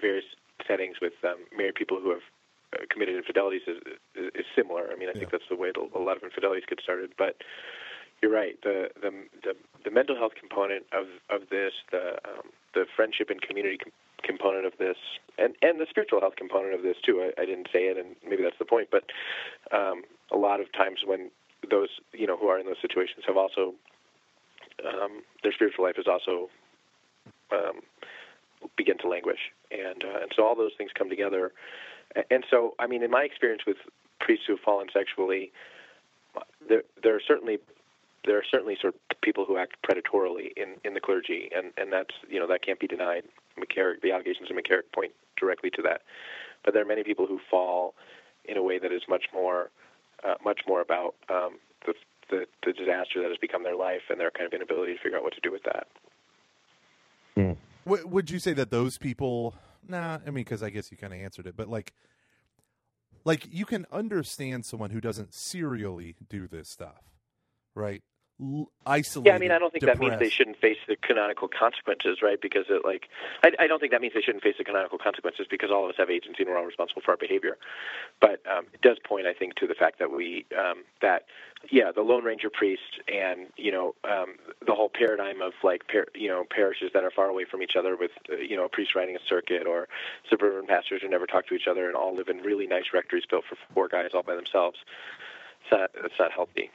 various 0.00 0.24
settings 0.66 0.96
with 1.00 1.12
um, 1.24 1.44
married 1.56 1.74
people 1.74 2.00
who 2.00 2.10
have 2.10 2.24
uh, 2.72 2.84
committed 2.88 3.16
infidelities 3.16 3.62
is, 3.66 3.78
is, 4.16 4.30
is 4.34 4.46
similar. 4.56 4.88
I 4.90 4.96
mean, 4.96 5.08
I 5.08 5.12
think 5.12 5.30
that's 5.30 5.48
the 5.50 5.56
way 5.56 5.72
a 5.76 5.98
lot 5.98 6.16
of 6.16 6.22
infidelities 6.22 6.64
get 6.68 6.80
started. 6.80 7.12
But 7.18 7.36
you're 8.22 8.32
right. 8.32 8.56
The 8.62 8.88
the 9.02 9.10
the, 9.42 9.54
the 9.84 9.90
mental 9.90 10.16
health 10.16 10.32
component 10.38 10.86
of 10.92 11.06
of 11.28 11.48
this, 11.50 11.72
the 11.90 12.14
um, 12.24 12.48
the 12.74 12.86
friendship 12.94 13.28
and 13.30 13.42
community 13.42 13.78
com- 13.78 13.92
component 14.22 14.64
of 14.64 14.72
this, 14.78 14.96
and 15.38 15.54
and 15.60 15.80
the 15.80 15.86
spiritual 15.90 16.20
health 16.20 16.36
component 16.36 16.74
of 16.74 16.82
this 16.82 16.96
too. 17.04 17.20
I, 17.20 17.42
I 17.42 17.44
didn't 17.44 17.68
say 17.72 17.90
it, 17.90 17.98
and 17.98 18.14
maybe 18.28 18.42
that's 18.42 18.58
the 18.58 18.64
point. 18.64 18.88
But 18.90 19.04
um, 19.76 20.02
a 20.30 20.36
lot 20.36 20.60
of 20.60 20.72
times 20.72 21.00
when 21.04 21.30
those 21.68 21.88
you 22.12 22.26
know 22.26 22.36
who 22.36 22.46
are 22.46 22.58
in 22.58 22.66
those 22.66 22.80
situations 22.80 23.24
have 23.26 23.36
also 23.36 23.74
um, 24.86 25.22
their 25.42 25.52
spiritual 25.52 25.84
life 25.84 25.96
is 25.98 26.06
also 26.06 26.48
um, 27.50 27.80
begin 28.76 28.98
to 28.98 29.08
languish, 29.08 29.50
and 29.70 30.04
uh, 30.04 30.22
and 30.22 30.32
so 30.36 30.46
all 30.46 30.54
those 30.54 30.72
things 30.78 30.90
come 30.96 31.10
together. 31.10 31.52
And 32.30 32.44
so, 32.50 32.74
I 32.78 32.86
mean, 32.86 33.02
in 33.02 33.10
my 33.10 33.22
experience 33.22 33.62
with 33.66 33.78
priests 34.20 34.44
who 34.46 34.54
have 34.54 34.62
fallen 34.62 34.88
sexually, 34.92 35.50
there 36.68 36.82
there 37.02 37.16
are 37.16 37.22
certainly 37.26 37.58
there 38.24 38.38
are 38.38 38.44
certainly 38.48 38.76
sort 38.80 38.94
of 38.94 39.20
people 39.20 39.44
who 39.44 39.58
act 39.58 39.76
predatorily 39.88 40.52
in, 40.56 40.76
in 40.84 40.94
the 40.94 41.00
clergy, 41.00 41.50
and, 41.54 41.72
and 41.76 41.92
that's 41.92 42.14
you 42.28 42.38
know 42.38 42.46
that 42.46 42.64
can't 42.64 42.80
be 42.80 42.86
denied. 42.86 43.24
McCarrick, 43.58 44.00
the 44.02 44.12
allegations 44.12 44.50
of 44.50 44.56
McCarrick 44.56 44.92
point 44.94 45.12
directly 45.38 45.70
to 45.70 45.82
that. 45.82 46.02
But 46.64 46.74
there 46.74 46.82
are 46.82 46.86
many 46.86 47.02
people 47.04 47.26
who 47.26 47.40
fall 47.50 47.94
in 48.44 48.56
a 48.56 48.62
way 48.62 48.78
that 48.78 48.92
is 48.92 49.02
much 49.08 49.24
more 49.32 49.70
uh, 50.24 50.34
much 50.44 50.60
more 50.66 50.80
about 50.80 51.14
um, 51.28 51.58
the, 51.86 51.94
the 52.30 52.46
the 52.64 52.72
disaster 52.72 53.20
that 53.22 53.28
has 53.28 53.38
become 53.40 53.64
their 53.64 53.76
life 53.76 54.02
and 54.08 54.20
their 54.20 54.30
kind 54.30 54.46
of 54.46 54.52
inability 54.52 54.94
to 54.94 54.98
figure 55.00 55.18
out 55.18 55.24
what 55.24 55.34
to 55.34 55.40
do 55.42 55.50
with 55.50 55.62
that. 55.64 55.86
W- 57.84 58.06
would 58.06 58.30
you 58.30 58.38
say 58.38 58.52
that 58.52 58.70
those 58.70 58.98
people? 58.98 59.54
Nah, 59.88 60.18
I 60.26 60.30
mean, 60.30 60.44
because 60.44 60.62
I 60.62 60.70
guess 60.70 60.90
you 60.90 60.96
kind 60.96 61.12
of 61.12 61.18
answered 61.20 61.46
it, 61.46 61.56
but 61.56 61.68
like, 61.68 61.92
like 63.24 63.46
you 63.50 63.64
can 63.64 63.86
understand 63.90 64.64
someone 64.64 64.90
who 64.90 65.00
doesn't 65.00 65.34
serially 65.34 66.14
do 66.28 66.46
this 66.46 66.68
stuff, 66.68 67.02
right? 67.74 68.02
Isolated. 68.84 69.28
Yeah, 69.28 69.36
I 69.36 69.38
mean, 69.38 69.52
I 69.52 69.58
don't 69.58 69.70
think 69.70 69.84
that 69.84 70.00
means 70.00 70.18
they 70.18 70.28
shouldn't 70.28 70.58
face 70.58 70.78
the 70.88 70.96
canonical 70.96 71.46
consequences, 71.46 72.18
right? 72.22 72.40
Because 72.40 72.64
it, 72.68 72.82
like, 72.84 73.08
I, 73.44 73.52
I 73.60 73.66
don't 73.68 73.78
think 73.78 73.92
that 73.92 74.00
means 74.00 74.14
they 74.14 74.20
shouldn't 74.20 74.42
face 74.42 74.56
the 74.58 74.64
canonical 74.64 74.98
consequences 74.98 75.46
because 75.48 75.70
all 75.70 75.84
of 75.84 75.90
us 75.90 75.96
have 75.98 76.10
agency 76.10 76.42
and 76.42 76.48
we're 76.48 76.58
all 76.58 76.66
responsible 76.66 77.02
for 77.04 77.12
our 77.12 77.16
behavior. 77.16 77.56
But 78.20 78.42
um, 78.50 78.66
it 78.72 78.82
does 78.82 78.98
point, 79.06 79.26
I 79.26 79.34
think, 79.34 79.54
to 79.56 79.68
the 79.68 79.74
fact 79.74 80.00
that 80.00 80.10
we 80.10 80.44
um, 80.58 80.82
that 81.00 81.26
yeah, 81.70 81.92
the 81.94 82.02
Lone 82.02 82.24
Ranger 82.24 82.50
priest 82.50 82.98
and 83.06 83.46
you 83.56 83.70
know 83.70 83.94
um, 84.02 84.34
the 84.66 84.74
whole 84.74 84.90
paradigm 84.92 85.40
of 85.40 85.52
like 85.62 85.86
par- 85.86 86.10
you 86.14 86.28
know 86.28 86.44
parishes 86.50 86.90
that 86.94 87.04
are 87.04 87.12
far 87.14 87.26
away 87.26 87.44
from 87.48 87.62
each 87.62 87.76
other 87.78 87.96
with 87.96 88.10
uh, 88.28 88.36
you 88.36 88.56
know 88.56 88.64
a 88.64 88.68
priest 88.68 88.96
riding 88.96 89.14
a 89.14 89.22
circuit 89.28 89.66
or 89.66 89.86
suburban 90.28 90.66
pastors 90.66 91.02
who 91.02 91.08
never 91.08 91.26
talk 91.26 91.46
to 91.46 91.54
each 91.54 91.68
other 91.70 91.86
and 91.86 91.94
all 91.94 92.16
live 92.16 92.28
in 92.28 92.38
really 92.38 92.66
nice 92.66 92.90
rectories 92.92 93.24
built 93.30 93.44
for 93.48 93.56
four 93.72 93.86
guys 93.86 94.10
all 94.14 94.24
by 94.24 94.34
themselves. 94.34 94.78
It's 95.62 95.70
not, 95.70 95.90
it's 96.04 96.18
not 96.18 96.32
healthy. 96.32 96.72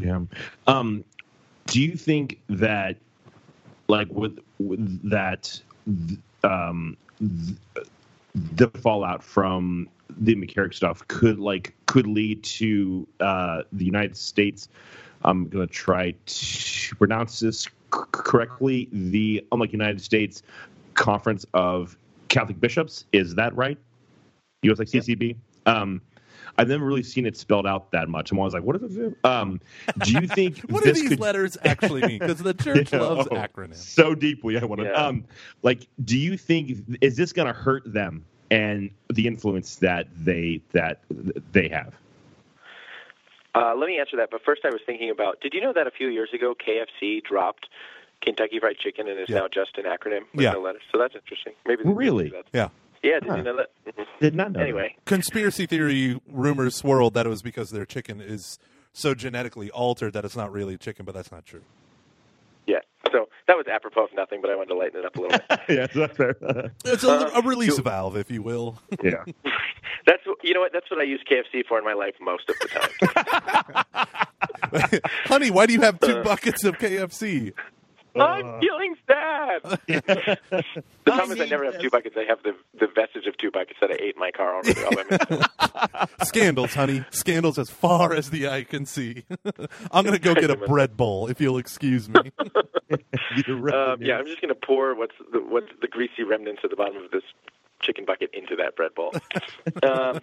Yeah. 0.00 0.20
Um, 0.66 1.04
do 1.66 1.80
you 1.80 1.96
think 1.96 2.40
that, 2.48 2.96
like, 3.88 4.08
with, 4.10 4.38
with 4.58 5.10
that, 5.10 5.60
um, 6.44 6.96
th- 7.18 7.86
the 8.34 8.68
fallout 8.68 9.22
from 9.22 9.88
the 10.18 10.34
McCarrick 10.36 10.74
stuff 10.74 11.06
could 11.08 11.38
like 11.38 11.74
could 11.86 12.06
lead 12.06 12.42
to 12.44 13.06
uh, 13.20 13.62
the 13.72 13.84
United 13.84 14.16
States? 14.16 14.68
I'm 15.24 15.48
going 15.48 15.66
to 15.66 15.72
try 15.72 16.14
to 16.24 16.96
pronounce 16.96 17.40
this 17.40 17.62
c- 17.62 17.70
correctly. 18.12 18.88
The 18.92 19.44
unlike 19.50 19.72
United 19.72 20.00
States 20.00 20.42
Conference 20.94 21.46
of 21.54 21.96
Catholic 22.28 22.60
Bishops. 22.60 23.04
Is 23.12 23.34
that 23.36 23.56
right? 23.56 23.78
US 24.62 24.78
like 24.78 24.88
CCB. 24.88 25.36
Um, 25.66 26.00
I've 26.58 26.68
never 26.68 26.84
really 26.84 27.02
seen 27.02 27.26
it 27.26 27.36
spelled 27.36 27.66
out 27.66 27.90
that 27.92 28.08
much. 28.08 28.32
I'm 28.32 28.38
always 28.38 28.54
like, 28.54 28.62
what 28.62 28.80
does 28.80 28.96
it 28.96 28.98
do? 28.98 29.16
Um, 29.24 29.60
do 30.04 30.12
you 30.12 30.26
think 30.26 30.58
What 30.70 30.84
do 30.84 30.92
these 30.92 31.08
could 31.08 31.20
letters 31.20 31.58
actually 31.64 32.02
mean? 32.02 32.18
Because 32.18 32.38
the 32.38 32.54
church 32.54 32.90
Yeah, 32.92 33.00
loves 33.00 33.28
oh, 33.30 33.34
acronyms. 33.36 33.76
so 33.76 34.14
deeply. 34.14 34.58
I 34.58 34.64
want 34.64 34.80
to 34.80 34.86
Yeah. 34.88 34.92
um, 34.94 35.24
like. 35.62 35.86
Do 36.04 36.16
you 36.18 36.36
think 36.36 36.72
is 37.00 37.16
this 37.16 37.32
going 37.32 37.46
to 37.46 37.52
hurt 37.52 37.82
them 37.92 38.24
and 38.50 38.90
the 39.12 39.26
influence 39.26 39.76
that 39.76 40.08
they 40.16 40.60
that 40.72 41.00
they 41.52 41.68
have? 41.68 41.94
Uh, 43.54 43.74
let 43.74 43.86
me 43.86 43.98
answer 43.98 44.16
that. 44.16 44.30
But 44.30 44.42
first, 44.44 44.62
I 44.64 44.70
was 44.70 44.80
thinking 44.84 45.10
about. 45.10 45.40
Did 45.40 45.54
you 45.54 45.60
know 45.60 45.72
that 45.72 45.86
a 45.86 45.90
few 45.90 46.08
years 46.08 46.30
ago 46.34 46.54
KFC 46.54 47.22
dropped 47.22 47.68
Kentucky 48.20 48.58
Fried 48.60 48.78
Chicken 48.78 49.08
and 49.08 49.18
is 49.18 49.28
Yeah. 49.28 49.40
now 49.40 49.48
just 49.48 49.78
an 49.78 49.84
acronym 49.84 50.22
with 50.34 50.42
Yeah. 50.44 50.52
no 50.52 50.60
letters? 50.60 50.82
So 50.92 50.98
that's 50.98 51.14
interesting. 51.14 51.54
Maybe 51.66 51.82
Really? 51.84 52.32
Yeah. 52.52 52.68
Yeah. 53.06 53.20
Did 53.20 53.28
Huh. 53.28 53.36
you 53.36 53.42
know 53.42 53.56
that? 53.56 53.70
Mhm. 53.96 54.06
Did 54.20 54.34
not 54.34 54.52
know. 54.52 54.60
Anyway, 54.60 54.96
Conspiracy 55.04 55.66
theory 55.66 56.20
rumors 56.30 56.74
swirled 56.76 57.14
that 57.14 57.26
it 57.26 57.28
was 57.28 57.42
because 57.42 57.70
their 57.70 57.86
chicken 57.86 58.20
is 58.20 58.58
so 58.92 59.14
genetically 59.14 59.70
altered 59.70 60.12
that 60.14 60.24
it's 60.24 60.36
not 60.36 60.50
really 60.52 60.76
chicken, 60.76 61.04
but 61.04 61.14
that's 61.14 61.30
not 61.30 61.44
true. 61.46 61.62
yeah. 62.66 62.80
So 63.12 63.28
that 63.46 63.56
was 63.56 63.66
apropos 63.68 64.04
of 64.04 64.12
nothing, 64.14 64.40
but 64.42 64.50
I 64.50 64.56
wanted 64.56 64.70
to 64.70 64.74
lighten 64.74 64.98
it 65.00 65.06
up 65.06 65.14
a 65.16 65.20
little 65.20 65.38
bit. 65.38 65.48
that. 65.48 65.62
yeah, 65.68 65.86
that's 65.94 66.16
fair. 66.16 66.34
It's 66.84 67.04
a, 67.04 67.10
Uh, 67.10 67.30
a 67.36 67.42
release 67.42 67.76
you- 67.78 67.84
valve, 67.84 68.16
if 68.16 68.30
you 68.30 68.42
will. 68.42 68.80
yeah. 69.02 69.24
That's 70.06 70.22
you 70.42 70.54
know 70.54 70.60
what? 70.60 70.72
That's 70.72 70.90
what 70.90 71.00
I 71.00 71.04
use 71.04 71.20
KFC 71.30 71.62
for 71.68 71.78
in 71.78 71.84
my 71.84 71.92
life 71.94 72.14
most 72.20 72.48
of 72.48 72.56
the 72.58 72.68
time. 72.68 72.90
Honey, 75.26 75.50
why 75.50 75.66
do 75.66 75.72
you 75.72 75.80
have 75.82 75.98
Uh. 76.02 76.06
two 76.06 76.22
buckets 76.22 76.64
of 76.64 76.76
KFC? 76.78 77.52
I'm 78.20 78.60
feeling 78.60 78.94
sad. 79.06 79.62
the 79.86 80.38
problem 81.04 81.32
is 81.32 81.40
I 81.40 81.46
never 81.46 81.64
have 81.64 81.80
two 81.80 81.90
buckets. 81.90 82.16
I 82.18 82.24
have 82.24 82.42
the 82.42 82.54
the 82.78 82.86
vestige 82.86 83.26
of 83.26 83.36
two 83.38 83.50
buckets 83.50 83.78
that 83.80 83.90
I 83.90 83.94
ate 83.94 84.14
in 84.14 84.20
my 84.20 84.30
car 84.30 84.54
already. 84.56 84.82
All 84.84 84.90
by 84.90 85.04
myself. 85.10 86.16
Scandals, 86.24 86.74
honey. 86.74 87.04
Scandals 87.10 87.58
as 87.58 87.70
far 87.70 88.12
as 88.12 88.30
the 88.30 88.48
eye 88.48 88.64
can 88.64 88.86
see. 88.86 89.24
I'm 89.90 90.04
going 90.04 90.16
to 90.16 90.22
go 90.22 90.34
get 90.34 90.50
a 90.50 90.56
bread 90.56 90.96
bowl, 90.96 91.28
if 91.28 91.40
you'll 91.40 91.58
excuse 91.58 92.08
me. 92.08 92.20
Um, 92.90 94.00
yeah, 94.00 94.18
I'm 94.18 94.26
just 94.26 94.40
going 94.40 94.48
to 94.48 94.54
pour 94.54 94.94
what's 94.94 95.14
the, 95.32 95.40
what's 95.40 95.68
the 95.80 95.88
greasy 95.88 96.22
remnants 96.22 96.62
at 96.64 96.70
the 96.70 96.76
bottom 96.76 97.02
of 97.02 97.10
this 97.10 97.22
chicken 97.80 98.04
bucket 98.04 98.30
into 98.32 98.56
that 98.56 98.76
bread 98.76 98.94
bowl. 98.94 99.12
um, 99.82 100.20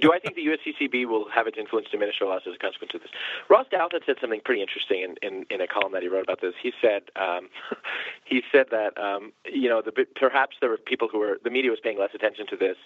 do 0.00 0.12
I 0.12 0.18
think 0.18 0.36
the 0.36 0.46
USCCB 0.46 1.06
will 1.06 1.28
have 1.30 1.46
its 1.46 1.58
influence 1.58 1.88
diminished 1.90 2.20
or 2.22 2.28
lost 2.28 2.46
as 2.46 2.54
a 2.54 2.58
consequence 2.58 2.92
of 2.94 3.00
this? 3.00 3.10
Ross 3.48 3.66
Douthat 3.72 3.92
had 3.92 4.02
said 4.06 4.16
something 4.20 4.40
pretty 4.44 4.62
interesting 4.62 5.02
in, 5.02 5.16
in, 5.22 5.46
in 5.50 5.60
a 5.60 5.66
column 5.66 5.92
that 5.92 6.02
he 6.02 6.08
wrote 6.08 6.24
about 6.24 6.40
this. 6.40 6.54
He 6.60 6.72
said 6.80 7.02
um, 7.16 7.48
he 8.24 8.42
said 8.52 8.66
that 8.70 8.96
um, 8.98 9.32
you 9.44 9.68
know 9.68 9.82
the, 9.82 9.92
perhaps 10.14 10.56
there 10.60 10.70
were 10.70 10.76
people 10.76 11.08
who 11.08 11.18
were 11.18 11.38
the 11.42 11.50
media 11.50 11.70
was 11.70 11.80
paying 11.80 11.98
less 11.98 12.14
attention 12.14 12.46
to 12.48 12.56
this 12.56 12.76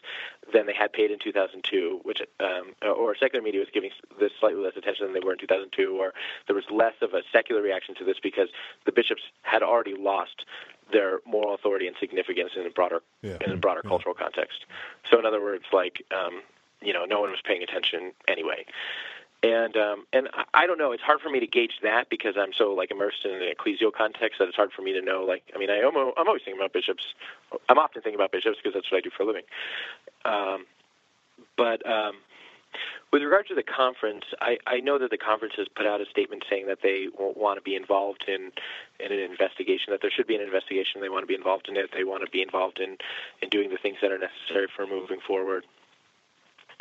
than 0.52 0.66
they 0.66 0.74
had 0.74 0.92
paid 0.92 1.10
in 1.10 1.18
2002, 1.18 2.00
which 2.02 2.22
um, 2.40 2.74
or 2.82 3.14
secular 3.16 3.42
media 3.42 3.60
was 3.60 3.68
giving 3.72 3.90
this 4.18 4.32
slightly 4.40 4.62
less 4.62 4.76
attention 4.76 5.06
than 5.06 5.14
they 5.14 5.24
were 5.24 5.32
in 5.32 5.38
2002, 5.38 5.96
or 5.98 6.12
there 6.46 6.56
was 6.56 6.64
less 6.70 6.94
of 7.02 7.14
a 7.14 7.22
secular 7.32 7.62
reaction 7.62 7.94
to 7.96 8.04
this 8.04 8.16
because 8.22 8.48
the 8.86 8.92
bishops 8.92 9.22
had 9.42 9.62
already 9.62 9.94
lost 9.94 10.44
their 10.92 11.20
moral 11.26 11.54
authority 11.54 11.86
and 11.86 11.96
significance 12.00 12.52
in 12.56 12.66
a 12.66 12.70
broader 12.70 13.02
yeah. 13.22 13.36
in 13.44 13.52
a 13.52 13.56
broader 13.56 13.80
yeah. 13.84 13.88
cultural 13.88 14.14
context. 14.14 14.64
So, 15.10 15.18
in 15.18 15.26
other 15.26 15.40
words, 15.40 15.64
like 15.72 16.02
um, 16.10 16.42
you 16.80 16.92
know, 16.92 17.04
no 17.04 17.20
one 17.20 17.30
was 17.30 17.40
paying 17.44 17.62
attention 17.62 18.12
anyway. 18.26 18.64
And 19.42 19.76
um, 19.76 20.04
and 20.12 20.28
I, 20.52 20.66
don't 20.66 20.78
know. 20.78 20.90
It's 20.90 21.02
hard 21.02 21.20
for 21.20 21.30
me 21.30 21.38
to 21.38 21.46
gauge 21.46 21.78
that 21.84 22.10
because 22.10 22.34
I'm 22.36 22.52
so 22.52 22.74
like 22.74 22.90
immersed 22.90 23.24
in 23.24 23.30
an 23.30 23.42
ecclesial 23.42 23.92
context 23.92 24.40
that 24.40 24.48
it's 24.48 24.56
hard 24.56 24.72
for 24.72 24.82
me 24.82 24.92
to 24.94 25.00
know. 25.00 25.22
Like, 25.22 25.44
I 25.54 25.58
mean, 25.58 25.70
I 25.70 25.76
am, 25.76 25.96
I'm 25.96 26.26
always 26.26 26.42
thinking 26.44 26.60
about 26.60 26.72
bishops. 26.72 27.04
I'm 27.68 27.78
often 27.78 28.02
thinking 28.02 28.18
about 28.18 28.32
bishops 28.32 28.56
because 28.58 28.74
that's 28.74 28.90
what 28.90 28.98
I 28.98 29.00
do 29.00 29.10
for 29.16 29.22
a 29.22 29.26
living. 29.26 29.44
Um, 30.24 30.66
but 31.56 31.88
um, 31.88 32.14
with 33.12 33.22
regard 33.22 33.46
to 33.48 33.54
the 33.54 33.62
conference, 33.62 34.24
I, 34.40 34.58
I 34.66 34.80
know 34.80 34.98
that 34.98 35.10
the 35.10 35.18
conference 35.18 35.54
has 35.56 35.68
put 35.68 35.86
out 35.86 36.00
a 36.00 36.06
statement 36.06 36.44
saying 36.50 36.66
that 36.66 36.78
they 36.82 37.06
want 37.16 37.58
to 37.58 37.62
be 37.62 37.74
involved 37.74 38.24
in 38.28 38.50
in 39.00 39.12
an 39.12 39.18
investigation. 39.18 39.92
That 39.92 40.02
there 40.02 40.10
should 40.10 40.26
be 40.26 40.34
an 40.34 40.42
investigation. 40.42 41.00
They 41.00 41.08
want 41.08 41.22
to 41.22 41.26
be 41.26 41.34
involved 41.34 41.68
in 41.68 41.76
it. 41.76 41.90
They 41.94 42.04
want 42.04 42.24
to 42.24 42.30
be 42.30 42.42
involved 42.42 42.80
in 42.80 42.98
in 43.40 43.48
doing 43.48 43.70
the 43.70 43.78
things 43.78 43.98
that 44.02 44.10
are 44.10 44.18
necessary 44.18 44.66
for 44.74 44.86
moving 44.86 45.20
forward. 45.26 45.64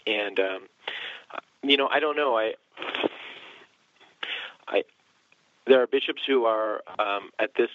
And 0.07 0.39
um, 0.39 0.67
you 1.63 1.77
know, 1.77 1.87
I 1.91 1.99
don't 1.99 2.15
know. 2.15 2.37
I, 2.37 2.53
I, 4.67 4.83
there 5.65 5.81
are 5.81 5.87
bishops 5.87 6.21
who 6.25 6.45
are 6.45 6.81
um, 6.99 7.31
at 7.39 7.51
this 7.55 7.69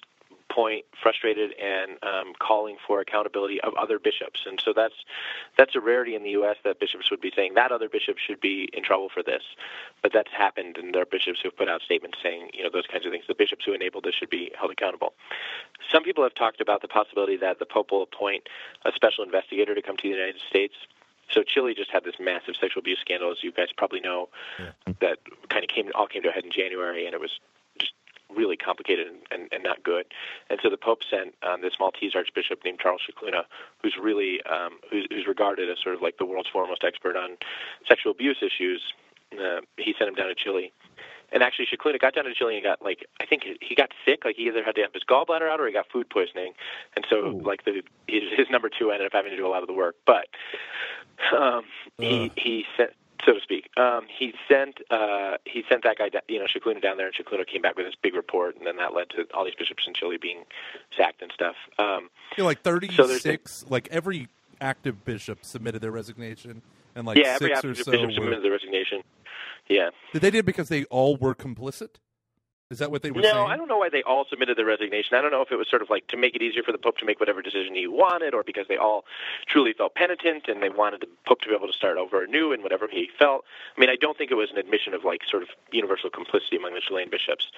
point 0.50 0.84
frustrated 1.02 1.52
and 1.58 1.92
um, 2.02 2.32
calling 2.38 2.76
for 2.86 3.00
accountability 3.00 3.60
of 3.62 3.74
other 3.74 3.98
bishops, 3.98 4.44
and 4.46 4.60
so 4.60 4.72
that's 4.74 4.94
that's 5.56 5.74
a 5.74 5.80
rarity 5.80 6.14
in 6.14 6.22
the 6.22 6.30
U.S. 6.30 6.56
that 6.64 6.78
bishops 6.78 7.10
would 7.10 7.20
be 7.20 7.32
saying 7.34 7.54
that 7.54 7.72
other 7.72 7.88
bishops 7.88 8.20
should 8.26 8.40
be 8.40 8.68
in 8.72 8.82
trouble 8.82 9.08
for 9.12 9.22
this, 9.22 9.42
but 10.02 10.12
that's 10.12 10.30
happened, 10.30 10.76
and 10.76 10.94
there 10.94 11.02
are 11.02 11.06
bishops 11.06 11.40
who've 11.42 11.56
put 11.56 11.68
out 11.68 11.82
statements 11.82 12.18
saying 12.22 12.50
you 12.52 12.64
know 12.64 12.70
those 12.70 12.86
kinds 12.86 13.06
of 13.06 13.12
things. 13.12 13.24
The 13.28 13.34
bishops 13.34 13.64
who 13.64 13.72
enabled 13.72 14.04
this 14.04 14.14
should 14.14 14.30
be 14.30 14.52
held 14.58 14.70
accountable. 14.70 15.14
Some 15.90 16.02
people 16.02 16.22
have 16.22 16.34
talked 16.34 16.60
about 16.60 16.82
the 16.82 16.88
possibility 16.88 17.36
that 17.38 17.58
the 17.58 17.66
Pope 17.66 17.90
will 17.90 18.02
appoint 18.02 18.48
a 18.84 18.92
special 18.92 19.24
investigator 19.24 19.74
to 19.74 19.82
come 19.82 19.96
to 19.96 20.02
the 20.02 20.14
United 20.14 20.40
States 20.48 20.74
so 21.32 21.42
Chile 21.42 21.74
just 21.74 21.90
had 21.90 22.04
this 22.04 22.14
massive 22.20 22.54
sexual 22.60 22.80
abuse 22.80 22.98
scandal, 23.00 23.30
as 23.30 23.42
you 23.42 23.52
guys 23.52 23.68
probably 23.76 24.00
know, 24.00 24.28
yeah. 24.58 24.92
that 25.00 25.18
kind 25.48 25.64
of 25.64 25.68
came 25.68 25.90
all 25.94 26.06
came 26.06 26.22
to 26.22 26.28
a 26.28 26.32
head 26.32 26.44
in 26.44 26.50
January, 26.50 27.06
and 27.06 27.14
it 27.14 27.20
was 27.20 27.40
just 27.78 27.92
really 28.34 28.56
complicated 28.56 29.06
and, 29.06 29.18
and, 29.30 29.52
and 29.52 29.62
not 29.62 29.82
good. 29.82 30.06
And 30.50 30.58
so 30.62 30.70
the 30.70 30.76
Pope 30.76 31.02
sent 31.08 31.34
um, 31.42 31.62
this 31.62 31.74
Maltese 31.80 32.14
Archbishop 32.14 32.60
named 32.64 32.80
Charles 32.80 33.02
Scicluna, 33.08 33.44
who's 33.82 33.96
really 34.00 34.42
um, 34.44 34.78
who's, 34.90 35.06
who's 35.10 35.26
regarded 35.26 35.70
as 35.70 35.78
sort 35.82 35.94
of 35.94 36.02
like 36.02 36.18
the 36.18 36.26
world's 36.26 36.48
foremost 36.48 36.84
expert 36.84 37.16
on 37.16 37.36
sexual 37.88 38.12
abuse 38.12 38.38
issues. 38.42 38.82
Uh, 39.32 39.60
he 39.78 39.94
sent 39.98 40.08
him 40.08 40.14
down 40.14 40.28
to 40.28 40.34
Chile 40.34 40.72
and 41.32 41.42
actually, 41.42 41.66
Scicluna 41.66 41.98
got 41.98 42.14
down 42.14 42.24
to 42.24 42.34
Chile 42.34 42.54
and 42.56 42.62
got 42.62 42.82
like 42.82 43.06
I 43.20 43.26
think 43.26 43.44
he 43.60 43.74
got 43.74 43.90
sick. 44.04 44.24
Like 44.24 44.36
he 44.36 44.46
either 44.48 44.62
had 44.62 44.74
to 44.74 44.82
have 44.82 44.92
his 44.92 45.02
gallbladder 45.04 45.50
out 45.50 45.60
or 45.60 45.66
he 45.66 45.72
got 45.72 45.86
food 45.90 46.10
poisoning, 46.10 46.52
and 46.94 47.06
so 47.08 47.16
Ooh. 47.16 47.40
like 47.42 47.64
the 47.64 47.82
his, 48.06 48.24
his 48.36 48.50
number 48.50 48.68
two 48.68 48.90
ended 48.90 49.06
up 49.06 49.12
having 49.14 49.30
to 49.30 49.36
do 49.36 49.46
a 49.46 49.48
lot 49.48 49.62
of 49.62 49.66
the 49.66 49.72
work. 49.72 49.96
But 50.06 50.26
um, 51.36 51.64
he 51.98 52.32
he 52.36 52.64
sent 52.76 52.90
so 53.24 53.34
to 53.34 53.40
speak. 53.40 53.70
Um, 53.76 54.06
he 54.08 54.34
sent 54.48 54.80
uh, 54.90 55.36
he 55.44 55.64
sent 55.68 55.84
that 55.84 55.98
guy, 55.98 56.10
you 56.28 56.38
know, 56.38 56.46
Scicluna 56.46 56.82
down 56.82 56.96
there, 56.96 57.06
and 57.06 57.14
Scicluna 57.14 57.46
came 57.46 57.62
back 57.62 57.76
with 57.76 57.86
this 57.86 57.94
big 58.00 58.14
report, 58.14 58.56
and 58.56 58.66
then 58.66 58.76
that 58.76 58.94
led 58.94 59.10
to 59.10 59.26
all 59.34 59.44
these 59.44 59.54
bishops 59.54 59.86
in 59.86 59.94
Chile 59.94 60.16
being 60.20 60.44
sacked 60.96 61.22
and 61.22 61.30
stuff. 61.32 61.56
Um, 61.78 62.10
you 62.36 62.42
know, 62.42 62.46
like 62.46 62.62
thirty 62.62 62.90
six, 63.20 63.52
so 63.52 63.66
like 63.68 63.88
every 63.90 64.28
active 64.60 65.04
bishop 65.04 65.44
submitted 65.44 65.82
their 65.82 65.90
resignation, 65.90 66.62
and 66.94 67.06
like 67.06 67.18
yeah, 67.18 67.34
every 67.34 67.52
active 67.52 67.72
or 67.72 67.74
so 67.74 67.90
bishop 67.92 68.24
were... 68.24 68.40
their 68.40 68.50
resignation. 68.50 69.02
Yeah. 69.68 69.90
Did 70.12 70.22
they 70.22 70.30
did 70.30 70.44
because 70.44 70.68
they 70.68 70.84
all 70.84 71.16
were 71.16 71.34
complicit? 71.34 71.96
Is 72.72 72.78
that 72.78 72.90
what 72.90 73.02
they 73.02 73.10
were 73.10 73.20
no, 73.20 73.28
saying? 73.30 73.36
No, 73.36 73.46
I 73.46 73.56
don't 73.56 73.68
know 73.68 73.76
why 73.76 73.90
they 73.90 74.02
all 74.02 74.24
submitted 74.28 74.56
their 74.56 74.64
resignation. 74.64 75.16
I 75.16 75.20
don't 75.20 75.30
know 75.30 75.42
if 75.42 75.52
it 75.52 75.56
was 75.56 75.68
sort 75.68 75.82
of 75.82 75.90
like 75.90 76.06
to 76.08 76.16
make 76.16 76.34
it 76.34 76.40
easier 76.40 76.62
for 76.62 76.72
the 76.72 76.78
Pope 76.78 76.96
to 76.98 77.04
make 77.04 77.20
whatever 77.20 77.42
decision 77.42 77.74
he 77.74 77.86
wanted, 77.86 78.32
or 78.32 78.42
because 78.42 78.66
they 78.66 78.78
all 78.78 79.04
truly 79.46 79.74
felt 79.74 79.94
penitent 79.94 80.48
and 80.48 80.62
they 80.62 80.70
wanted 80.70 81.02
the 81.02 81.08
Pope 81.26 81.42
to 81.42 81.48
be 81.48 81.54
able 81.54 81.66
to 81.66 81.72
start 81.72 81.98
over 81.98 82.24
anew 82.24 82.50
in 82.52 82.62
whatever 82.62 82.88
he 82.90 83.10
felt. 83.18 83.44
I 83.76 83.80
mean, 83.80 83.90
I 83.90 83.96
don't 83.96 84.16
think 84.16 84.30
it 84.30 84.36
was 84.36 84.50
an 84.50 84.56
admission 84.56 84.94
of 84.94 85.04
like 85.04 85.20
sort 85.30 85.42
of 85.42 85.50
universal 85.70 86.08
complicity 86.08 86.56
among 86.56 86.74
the 86.74 86.80
Chilean 86.80 87.10
bishops, 87.10 87.52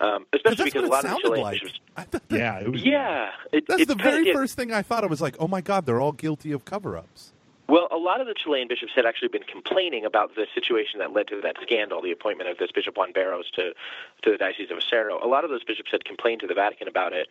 um, 0.00 0.26
especially 0.32 0.64
because 0.64 0.82
a 0.82 0.86
lot 0.86 1.04
of 1.04 1.12
the 1.12 1.20
Chilean 1.22 1.42
like. 1.42 1.62
bishops. 1.62 1.80
yeah, 2.28 2.58
it 2.58 2.72
was, 2.72 2.82
yeah. 2.82 3.30
It, 3.52 3.68
that's 3.68 3.82
it 3.82 3.88
the 3.88 3.94
very 3.94 4.32
first 4.32 4.56
thing 4.56 4.72
I 4.72 4.82
thought. 4.82 5.04
I 5.04 5.06
was 5.06 5.20
like, 5.20 5.36
oh 5.38 5.46
my 5.48 5.60
God, 5.60 5.86
they're 5.86 6.00
all 6.00 6.12
guilty 6.12 6.50
of 6.50 6.64
cover-ups. 6.64 7.32
Well, 7.68 7.88
a 7.90 7.96
lot 7.96 8.20
of 8.20 8.28
the 8.28 8.34
Chilean 8.34 8.68
bishops 8.68 8.92
had 8.94 9.06
actually 9.06 9.28
been 9.28 9.42
complaining 9.42 10.04
about 10.04 10.36
the 10.36 10.46
situation 10.54 11.00
that 11.00 11.12
led 11.12 11.26
to 11.28 11.40
that 11.42 11.56
scandal, 11.62 12.00
the 12.00 12.12
appointment 12.12 12.48
of 12.48 12.58
this 12.58 12.70
Bishop 12.70 12.96
Juan 12.96 13.12
Barros 13.12 13.50
to, 13.52 13.72
to 14.22 14.30
the 14.30 14.36
Diocese 14.36 14.70
of 14.70 14.78
Osorno. 14.78 15.22
A 15.22 15.26
lot 15.26 15.42
of 15.44 15.50
those 15.50 15.64
bishops 15.64 15.90
had 15.90 16.04
complained 16.04 16.40
to 16.42 16.46
the 16.46 16.54
Vatican 16.54 16.86
about 16.86 17.12
it 17.12 17.26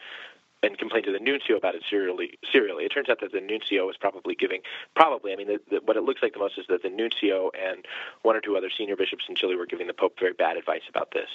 and 0.62 0.78
complained 0.78 1.06
to 1.06 1.12
the 1.12 1.20
nuncio 1.20 1.56
about 1.56 1.76
it 1.76 1.84
serially. 1.90 2.38
serially. 2.52 2.84
It 2.84 2.90
turns 2.90 3.08
out 3.08 3.22
that 3.22 3.32
the 3.32 3.40
nuncio 3.40 3.86
was 3.86 3.98
probably 3.98 4.36
giving, 4.36 4.62
probably, 4.96 5.32
I 5.32 5.36
mean, 5.36 5.48
the, 5.48 5.60
the, 5.70 5.78
what 5.86 5.96
it 5.96 6.04
looks 6.04 6.22
like 6.22 6.34
the 6.34 6.40
most 6.40 6.58
is 6.58 6.66
that 6.68 6.84
the 6.84 6.90
nuncio 6.90 7.52
and 7.52 7.86
one 8.24 8.36
or 8.36 8.42
two 8.42 8.58
other 8.58 8.70
senior 8.76 8.96
bishops 8.96 9.26
in 9.30 9.36
Chile 9.36 9.56
were 9.56 9.66
giving 9.66 9.88
the 9.88 9.94
Pope 9.94 10.20
very 10.20 10.34
bad 10.34 10.58
advice 10.58 10.82
about 10.90 11.12
this. 11.12 11.30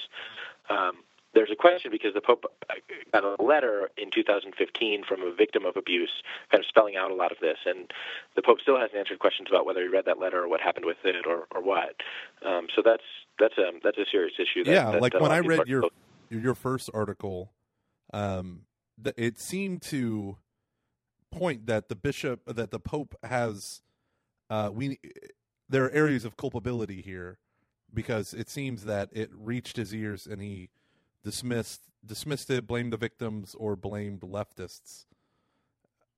Um, 0.69 0.99
there's 1.35 1.51
a 1.51 1.57
question 1.57 1.91
because 1.91 2.15
the 2.15 2.21
Pope 2.21 2.45
got 3.13 3.25
a 3.25 3.43
letter 3.43 3.91
in 3.97 4.11
2015 4.11 5.05
from 5.09 5.23
a 5.23 5.33
victim 5.35 5.65
of 5.65 5.77
abuse, 5.77 6.11
kind 6.51 6.63
of 6.63 6.67
spelling 6.69 6.97
out 6.97 7.11
a 7.11 7.15
lot 7.15 7.31
of 7.31 7.39
this, 7.41 7.59
and 7.67 7.91
the 8.37 8.43
Pope 8.43 8.61
still 8.61 8.79
hasn't 8.79 8.97
answered 8.97 9.19
questions 9.19 9.49
about 9.51 9.67
whether 9.67 9.83
he 9.83 9.89
read 9.89 10.05
that 10.07 10.19
letter 10.19 10.43
or 10.43 10.49
what 10.49 10.61
happened 10.61 10.87
with 10.87 10.97
it 11.05 11.27
or, 11.27 11.47
or 11.55 11.63
what. 11.63 11.95
Um, 12.45 12.67
so 12.75 12.83
that's 12.85 13.03
that's 13.39 13.57
a 13.59 13.71
that's 13.83 13.99
a 13.99 14.07
serious 14.11 14.35
issue. 14.39 14.65
That, 14.65 14.73
yeah, 14.73 14.91
that, 14.93 15.03
like 15.03 15.15
uh, 15.15 15.19
when 15.19 15.33
I 15.33 15.39
read 15.39 15.67
your 15.67 15.85
your 16.31 16.55
first 16.55 16.91
article, 16.93 17.53
um, 18.13 18.63
it 19.17 19.39
seemed 19.39 19.83
to 19.83 20.37
point 21.31 21.67
that 21.67 21.89
the 21.89 21.97
bishop 21.97 22.41
that 22.47 22.71
the 22.71 22.81
Pope 22.81 23.15
has 23.23 23.83
uh, 24.51 24.71
we 24.73 24.99
there 25.69 25.85
are 25.85 25.91
areas 25.91 26.25
of 26.25 26.37
culpability 26.37 27.01
here 27.01 27.39
because 27.95 28.35
it 28.35 28.49
seems 28.49 28.85
that 28.85 29.09
it 29.13 29.31
reached 29.33 29.77
his 29.77 29.95
ears 29.95 30.27
and 30.27 30.43
he 30.43 30.69
dismissed 31.25 31.83
dismissed 32.05 32.51
it, 32.51 32.67
blamed 32.67 32.93
the 32.93 32.97
victims, 32.97 33.55
or 33.59 33.77
blamed 33.77 34.21
leftists. 34.21 35.05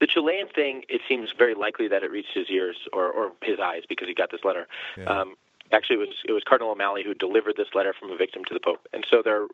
The 0.01 0.07
Chilean 0.07 0.49
thing, 0.49 0.83
it 0.89 1.01
seems 1.09 1.31
very 1.37 1.55
likely 1.55 1.89
that 1.89 2.03
it 2.03 2.11
reached 2.11 2.35
his 2.35 2.51
ears 2.51 2.77
or, 2.93 3.07
or 3.07 3.33
his 3.43 3.59
eyes 3.61 3.83
because 3.89 4.09
he 4.09 4.15
got 4.15 4.31
this 4.31 4.41
letter. 4.45 4.67
Yeah. 4.97 5.05
Um, 5.05 5.35
actually, 5.73 5.97
it 5.97 6.01
was 6.01 6.17
it 6.29 6.33
was 6.33 6.43
Cardinal 6.45 6.73
O'Malley 6.73 7.03
who 7.05 7.15
delivered 7.15 7.55
this 7.57 7.69
letter 7.75 7.95
from 7.99 8.11
a 8.11 8.17
victim 8.17 8.43
to 8.47 8.55
the 8.55 8.61
Pope, 8.61 8.87
and 8.93 9.07
so 9.09 9.23
there 9.25 9.47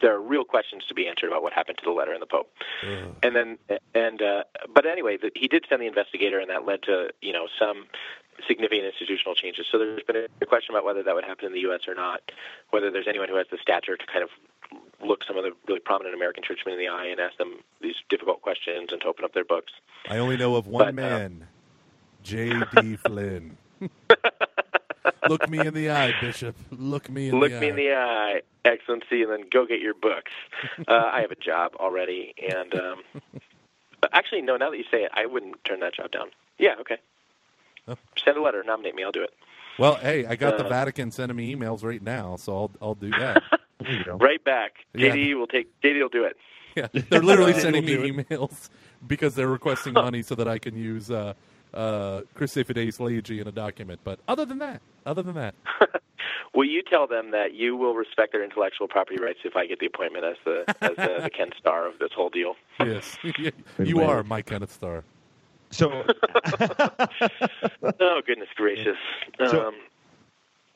there 0.00 0.14
are 0.14 0.20
real 0.20 0.44
questions 0.44 0.84
to 0.88 0.94
be 0.94 1.06
answered 1.06 1.28
about 1.28 1.42
what 1.42 1.52
happened 1.52 1.78
to 1.78 1.84
the 1.84 1.90
letter 1.90 2.12
and 2.12 2.22
the 2.22 2.26
Pope. 2.26 2.50
Uh. 2.82 3.08
And 3.22 3.36
then 3.36 3.58
and 3.94 4.22
uh, 4.22 4.44
but 4.74 4.86
anyway, 4.86 5.16
the, 5.16 5.30
he 5.34 5.48
did 5.48 5.66
send 5.68 5.82
the 5.82 5.86
investigator, 5.86 6.38
and 6.38 6.50
that 6.50 6.64
led 6.64 6.82
to 6.84 7.10
you 7.20 7.32
know 7.32 7.46
some 7.58 7.86
significant 8.46 8.86
institutional 8.86 9.34
changes. 9.34 9.66
So 9.70 9.78
there's 9.78 10.02
been 10.02 10.26
a 10.40 10.46
question 10.46 10.74
about 10.74 10.84
whether 10.84 11.02
that 11.02 11.14
would 11.14 11.24
happen 11.24 11.46
in 11.46 11.52
the 11.52 11.60
U.S. 11.60 11.80
or 11.88 11.94
not, 11.94 12.20
whether 12.70 12.90
there's 12.90 13.08
anyone 13.08 13.28
who 13.28 13.36
has 13.36 13.46
the 13.50 13.58
stature 13.60 13.96
to 13.96 14.06
kind 14.06 14.22
of 14.22 14.30
look 15.06 15.22
some 15.24 15.36
of 15.36 15.44
the 15.44 15.52
really 15.68 15.80
prominent 15.80 16.14
American 16.14 16.42
churchmen 16.42 16.74
in 16.74 16.80
the 16.80 16.88
eye 16.88 17.06
and 17.06 17.20
ask 17.20 17.36
them 17.38 17.54
these 17.80 17.94
difficult 18.08 18.42
questions 18.42 18.88
and 18.90 19.00
to 19.00 19.06
open 19.06 19.24
up 19.24 19.32
their 19.34 19.44
books. 19.44 19.72
I 20.08 20.18
only 20.18 20.36
know 20.36 20.56
of 20.56 20.66
one 20.66 20.94
but, 20.96 21.04
uh, 21.04 21.08
man, 21.08 21.42
uh, 21.42 21.46
J.D. 22.22 22.96
Flynn. 22.96 23.56
Look 25.28 25.48
me 25.48 25.58
in 25.66 25.74
the 25.74 25.90
eye, 25.90 26.12
Bishop. 26.20 26.56
Look 26.70 27.08
me 27.10 27.28
in 27.28 27.38
Look 27.38 27.50
the 27.52 27.60
me 27.60 27.66
eye. 27.66 27.70
in 27.70 27.76
the 27.76 27.92
eye, 27.92 28.42
Excellency, 28.64 29.22
and 29.22 29.30
then 29.30 29.44
go 29.50 29.66
get 29.66 29.80
your 29.80 29.94
books. 29.94 30.32
Uh, 30.88 31.10
I 31.12 31.20
have 31.20 31.30
a 31.30 31.36
job 31.36 31.72
already, 31.76 32.34
and 32.52 32.74
um, 32.74 33.02
actually, 34.12 34.42
no. 34.42 34.56
Now 34.56 34.70
that 34.70 34.78
you 34.78 34.84
say 34.90 35.04
it, 35.04 35.10
I 35.14 35.26
wouldn't 35.26 35.62
turn 35.64 35.80
that 35.80 35.94
job 35.94 36.10
down. 36.10 36.30
Yeah, 36.58 36.74
okay. 36.80 36.98
Send 38.24 38.36
a 38.36 38.42
letter, 38.42 38.62
nominate 38.64 38.94
me. 38.94 39.04
I'll 39.04 39.12
do 39.12 39.22
it. 39.22 39.30
Well, 39.78 39.96
hey, 39.96 40.24
I 40.26 40.36
got 40.36 40.54
uh, 40.54 40.62
the 40.62 40.68
Vatican 40.68 41.10
sending 41.10 41.36
me 41.36 41.54
emails 41.54 41.84
right 41.84 42.02
now, 42.02 42.36
so 42.36 42.56
I'll 42.56 42.70
I'll 42.80 42.94
do 42.94 43.10
that. 43.10 43.42
right 44.20 44.42
back. 44.42 44.86
Yeah. 44.94 45.10
JD 45.10 45.36
will 45.36 45.46
take. 45.46 45.68
JD 45.82 46.00
will 46.00 46.08
do 46.08 46.24
it. 46.24 46.36
Yeah, 46.74 46.88
they're 47.10 47.22
literally 47.22 47.52
sending 47.60 47.84
me 47.84 47.94
emails 47.94 48.70
because 49.06 49.34
they're 49.34 49.48
requesting 49.48 49.94
money 49.94 50.22
so 50.22 50.34
that 50.34 50.48
I 50.48 50.58
can 50.58 50.76
use 50.76 51.10
uh, 51.10 51.34
uh, 51.74 52.22
Christifideles 52.34 52.98
Laici 52.98 53.40
in 53.40 53.48
a 53.48 53.52
document. 53.52 54.00
But 54.04 54.20
other 54.28 54.44
than 54.44 54.58
that, 54.58 54.80
other 55.04 55.22
than 55.22 55.34
that, 55.34 55.54
Will 56.56 56.64
you 56.64 56.82
tell 56.82 57.06
them 57.06 57.32
that 57.32 57.54
you 57.54 57.76
will 57.76 57.94
respect 57.94 58.32
their 58.32 58.42
intellectual 58.42 58.88
property 58.88 59.22
rights 59.22 59.40
if 59.44 59.56
I 59.56 59.66
get 59.66 59.78
the 59.78 59.86
appointment 59.86 60.24
as 60.24 60.36
the 60.44 60.64
as 60.80 60.96
the, 60.96 61.20
the 61.24 61.30
Ken 61.30 61.50
Starr 61.58 61.86
of 61.86 61.98
this 61.98 62.08
whole 62.16 62.30
deal? 62.30 62.56
yes, 62.80 63.18
you 63.78 64.00
are 64.00 64.22
my 64.22 64.40
Kenneth 64.40 64.72
Starr. 64.72 65.04
So, 65.70 66.04
Oh 68.00 68.20
goodness 68.26 68.48
gracious! 68.56 68.96
So- 69.38 69.68
um, 69.68 69.74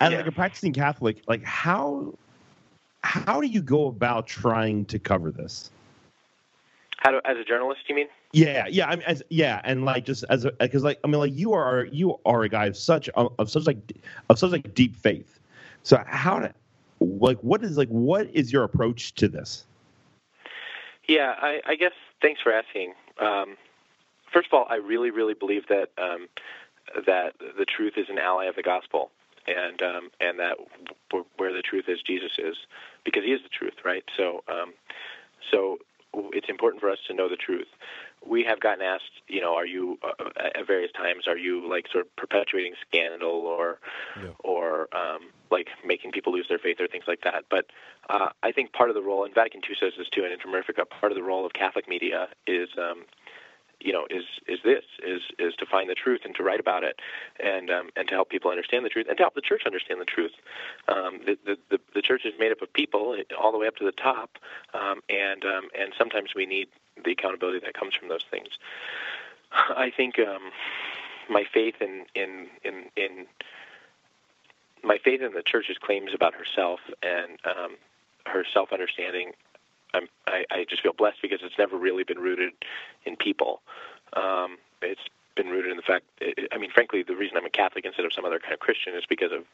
as 0.00 0.12
Yeah. 0.12 0.18
like 0.18 0.26
a 0.26 0.32
practicing 0.32 0.72
Catholic, 0.72 1.22
like 1.28 1.44
how 1.44 2.14
how 3.02 3.40
do 3.40 3.46
you 3.46 3.62
go 3.62 3.86
about 3.86 4.26
trying 4.26 4.84
to 4.86 4.98
cover 4.98 5.30
this? 5.30 5.70
how 7.00 7.10
do, 7.10 7.20
as 7.24 7.38
a 7.38 7.44
journalist, 7.44 7.80
you 7.88 7.94
mean? 7.94 8.08
Yeah, 8.32 8.66
yeah, 8.68 8.86
I 8.88 8.96
mean, 8.96 9.04
as 9.06 9.22
yeah, 9.30 9.60
and 9.64 9.84
like 9.84 10.04
just 10.04 10.24
as 10.30 10.44
a 10.44 10.52
because 10.52 10.84
like 10.84 11.00
I 11.02 11.08
mean, 11.08 11.18
like 11.18 11.34
you 11.34 11.52
are 11.52 11.86
you 11.86 12.20
are 12.24 12.42
a 12.42 12.48
guy 12.48 12.66
of 12.66 12.76
such 12.76 13.08
of 13.10 13.50
such 13.50 13.66
like 13.66 13.78
of 14.28 14.38
such 14.38 14.52
like 14.52 14.72
deep 14.74 14.94
faith. 14.94 15.40
So 15.82 16.00
how 16.06 16.38
to 16.38 16.54
like 17.00 17.38
what 17.38 17.64
is 17.64 17.76
like 17.76 17.88
what 17.88 18.30
is 18.30 18.52
your 18.52 18.62
approach 18.62 19.14
to 19.16 19.28
this? 19.28 19.64
Yeah, 21.08 21.34
I, 21.40 21.60
I 21.66 21.74
guess 21.74 21.92
thanks 22.22 22.40
for 22.40 22.52
asking. 22.52 22.92
Um, 23.18 23.56
first 24.32 24.48
of 24.48 24.54
all, 24.54 24.66
I 24.68 24.76
really, 24.76 25.10
really 25.10 25.34
believe 25.34 25.66
that 25.68 25.90
um, 25.98 26.28
that 27.06 27.34
the 27.58 27.64
truth 27.64 27.94
is 27.96 28.06
an 28.08 28.18
ally 28.18 28.46
of 28.46 28.56
the 28.56 28.62
gospel, 28.62 29.10
and 29.46 29.80
um, 29.82 30.10
and 30.20 30.38
that 30.38 30.56
w- 31.10 31.26
where 31.36 31.52
the 31.52 31.62
truth 31.62 31.84
is, 31.88 32.00
Jesus 32.02 32.32
is, 32.38 32.56
because 33.04 33.24
He 33.24 33.32
is 33.32 33.42
the 33.42 33.48
truth, 33.48 33.74
right? 33.84 34.04
So, 34.16 34.42
um, 34.48 34.74
so 35.50 35.78
it's 36.32 36.48
important 36.48 36.80
for 36.80 36.90
us 36.90 36.98
to 37.06 37.14
know 37.14 37.28
the 37.28 37.36
truth. 37.36 37.68
We 38.26 38.42
have 38.44 38.60
gotten 38.60 38.82
asked, 38.82 39.22
you 39.28 39.40
know, 39.40 39.54
are 39.54 39.64
you 39.66 39.98
uh, 40.02 40.28
at 40.54 40.66
various 40.66 40.92
times, 40.92 41.26
are 41.26 41.38
you 41.38 41.66
like 41.68 41.86
sort 41.90 42.04
of 42.06 42.16
perpetuating 42.16 42.74
scandal 42.86 43.30
or 43.46 43.78
Yeah. 44.16 44.30
or 44.40 44.88
um, 44.94 45.30
like 45.50 45.68
making 45.84 46.10
people 46.12 46.32
lose 46.32 46.46
their 46.48 46.58
faith 46.58 46.80
or 46.80 46.86
things 46.88 47.04
like 47.06 47.20
that. 47.22 47.44
But 47.48 47.66
uh, 48.10 48.30
I 48.42 48.52
think 48.52 48.72
part 48.72 48.90
of 48.90 48.94
the 48.94 49.02
role, 49.02 49.24
and 49.24 49.34
Vatican 49.34 49.60
II 49.68 49.76
says 49.80 49.92
this 49.96 50.08
too, 50.10 50.24
and 50.24 50.32
Inter 50.32 50.48
Mirifica, 50.48 50.88
part 50.88 51.12
of 51.12 51.16
the 51.16 51.22
role 51.22 51.46
of 51.46 51.52
Catholic 51.52 51.88
media 51.88 52.28
is, 52.46 52.68
um, 52.76 53.04
you 53.80 53.92
know, 53.92 54.06
is 54.10 54.24
is 54.46 54.58
this 54.64 54.84
is 55.06 55.22
is 55.38 55.54
to 55.56 55.66
find 55.66 55.88
the 55.88 55.94
truth 55.94 56.20
and 56.24 56.34
to 56.36 56.42
write 56.42 56.60
about 56.60 56.84
it, 56.84 57.00
and 57.38 57.70
um, 57.70 57.90
and 57.96 58.08
to 58.08 58.14
help 58.14 58.30
people 58.30 58.50
understand 58.50 58.84
the 58.84 58.88
truth, 58.88 59.06
and 59.08 59.16
to 59.16 59.22
help 59.22 59.34
the 59.34 59.40
church 59.40 59.62
understand 59.66 60.00
the 60.00 60.04
truth. 60.04 60.32
Um, 60.88 61.20
the, 61.24 61.38
the 61.44 61.58
the 61.70 61.80
the 61.94 62.02
church 62.02 62.22
is 62.24 62.34
made 62.38 62.52
up 62.52 62.62
of 62.62 62.72
people 62.72 63.16
all 63.38 63.52
the 63.52 63.58
way 63.58 63.66
up 63.66 63.76
to 63.76 63.84
the 63.84 63.92
top, 63.92 64.38
um, 64.74 65.00
and 65.08 65.44
um, 65.44 65.68
and 65.78 65.92
sometimes 65.96 66.30
we 66.34 66.46
need 66.46 66.68
the 67.04 67.12
accountability 67.12 67.60
that 67.60 67.74
comes 67.74 67.94
from 67.94 68.08
those 68.08 68.24
things. 68.30 68.48
I 69.52 69.90
think 69.96 70.18
um, 70.18 70.50
my 71.28 71.44
faith 71.52 71.76
in 71.80 72.04
in 72.14 72.48
in 72.64 72.84
in 72.96 73.26
my 74.82 74.98
faith 75.02 75.20
in 75.20 75.32
the 75.32 75.42
church's 75.42 75.78
claims 75.78 76.12
about 76.14 76.34
herself 76.34 76.80
and 77.02 77.38
um, 77.44 77.76
her 78.26 78.44
self 78.52 78.72
understanding, 78.72 79.32
I'm, 79.94 80.08
I, 80.26 80.44
I 80.50 80.66
just 80.68 80.82
feel 80.82 80.92
blessed 80.92 81.18
because 81.22 81.40
it's 81.42 81.58
never 81.58 81.76
really 81.76 82.04
been 82.04 82.18
rooted 82.18 82.52
in 83.04 83.16
people. 83.16 83.62
Um, 84.14 84.58
it's 84.82 85.00
been 85.36 85.48
rooted 85.48 85.70
in 85.70 85.76
the 85.76 85.82
fact, 85.82 86.04
I 86.52 86.58
mean, 86.58 86.70
frankly, 86.70 87.02
the 87.02 87.16
reason 87.16 87.36
I'm 87.36 87.46
a 87.46 87.50
Catholic 87.50 87.84
instead 87.84 88.04
of 88.04 88.12
some 88.12 88.24
other 88.24 88.38
kind 88.38 88.52
of 88.52 88.60
Christian 88.60 88.94
is 88.94 89.04
because 89.08 89.32
of 89.32 89.44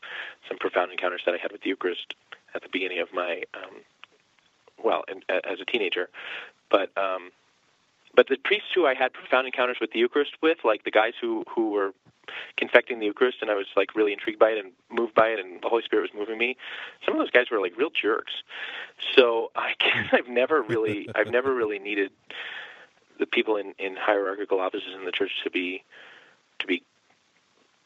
some 0.48 0.58
profound 0.58 0.90
encounters 0.90 1.22
that 1.26 1.34
I 1.34 1.38
had 1.38 1.52
with 1.52 1.62
the 1.62 1.68
Eucharist 1.68 2.14
at 2.54 2.62
the 2.62 2.68
beginning 2.72 3.00
of 3.00 3.08
my, 3.12 3.42
um, 3.54 3.82
well, 4.82 5.04
in, 5.08 5.22
as 5.28 5.60
a 5.60 5.64
teenager. 5.64 6.08
But 6.70 6.90
um, 6.96 7.30
but 8.16 8.28
the 8.28 8.38
priests 8.42 8.68
who 8.74 8.86
I 8.86 8.94
had 8.94 9.12
profound 9.12 9.46
encounters 9.46 9.76
with 9.80 9.92
the 9.92 9.98
Eucharist 9.98 10.32
with, 10.42 10.58
like 10.64 10.84
the 10.84 10.90
guys 10.90 11.12
who 11.20 11.44
who 11.54 11.70
were 11.70 11.92
confecting 12.56 12.98
the 12.98 13.06
Eucharist, 13.06 13.38
and 13.40 13.50
I 13.50 13.54
was 13.54 13.66
like 13.76 13.94
really 13.94 14.12
intrigued 14.12 14.38
by 14.38 14.50
it 14.50 14.58
and 14.58 14.72
moved 14.90 15.14
by 15.14 15.28
it, 15.28 15.38
and 15.38 15.62
the 15.62 15.68
Holy 15.68 15.82
Spirit 15.82 16.02
was 16.02 16.18
moving 16.18 16.38
me. 16.38 16.56
Some 17.04 17.14
of 17.14 17.20
those 17.20 17.30
guys 17.30 17.50
were 17.50 17.60
like 17.60 17.76
real 17.76 17.90
jerks. 17.90 18.32
So 19.14 19.52
I 19.54 19.74
guess 19.78 20.08
I've 20.12 20.28
never 20.28 20.62
really, 20.62 21.08
I've 21.14 21.28
never 21.30 21.54
really 21.54 21.78
needed 21.78 22.10
the 23.18 23.26
people 23.26 23.56
in 23.56 23.74
in 23.78 23.96
hierarchical 23.96 24.60
offices 24.60 24.94
in 24.98 25.04
the 25.04 25.12
church 25.12 25.32
to 25.44 25.50
be 25.50 25.84
to 26.58 26.66
be. 26.66 26.82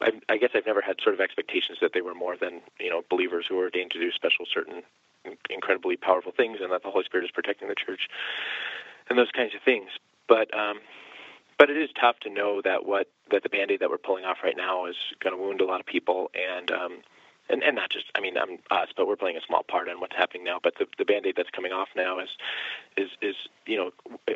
I, 0.02 0.12
I 0.30 0.38
guess 0.38 0.50
I've 0.54 0.64
never 0.64 0.80
had 0.80 0.96
sort 1.02 1.14
of 1.14 1.20
expectations 1.20 1.76
that 1.82 1.92
they 1.92 2.00
were 2.00 2.14
more 2.14 2.36
than 2.36 2.62
you 2.78 2.88
know 2.88 3.02
believers 3.10 3.46
who 3.48 3.58
are 3.58 3.64
ordained 3.64 3.90
to 3.90 4.00
do 4.00 4.10
special, 4.12 4.46
certain, 4.52 4.82
incredibly 5.50 5.96
powerful 5.96 6.32
things, 6.34 6.58
and 6.62 6.72
that 6.72 6.82
the 6.82 6.90
Holy 6.90 7.04
Spirit 7.04 7.24
is 7.24 7.30
protecting 7.30 7.68
the 7.68 7.74
church, 7.74 8.08
and 9.10 9.18
those 9.18 9.30
kinds 9.30 9.54
of 9.54 9.60
things. 9.62 9.90
But 10.30 10.56
um, 10.56 10.78
but 11.58 11.68
it 11.68 11.76
is 11.76 11.90
tough 12.00 12.18
to 12.20 12.30
know 12.30 12.62
that 12.64 12.86
what 12.86 13.08
that 13.30 13.42
the 13.42 13.50
band-aid 13.50 13.80
that 13.80 13.90
we're 13.90 13.98
pulling 13.98 14.24
off 14.24 14.38
right 14.42 14.56
now 14.56 14.86
is 14.86 14.96
going 15.22 15.36
to 15.36 15.42
wound 15.42 15.60
a 15.60 15.66
lot 15.66 15.78
of 15.78 15.86
people 15.86 16.30
and 16.34 16.70
um 16.70 17.02
and 17.50 17.62
and 17.62 17.76
not 17.76 17.90
just 17.90 18.06
I 18.14 18.20
mean 18.20 18.38
I'm 18.38 18.58
us 18.70 18.88
but 18.96 19.06
we're 19.06 19.16
playing 19.16 19.36
a 19.36 19.44
small 19.46 19.62
part 19.62 19.88
in 19.88 20.00
what's 20.00 20.16
happening 20.16 20.44
now. 20.44 20.58
But 20.62 20.74
the 20.78 20.86
the 20.96 21.04
band-aid 21.04 21.34
that's 21.36 21.50
coming 21.50 21.72
off 21.72 21.88
now 21.94 22.18
is 22.20 22.30
is 22.96 23.10
is 23.20 23.34
you 23.66 23.76
know 23.76 23.90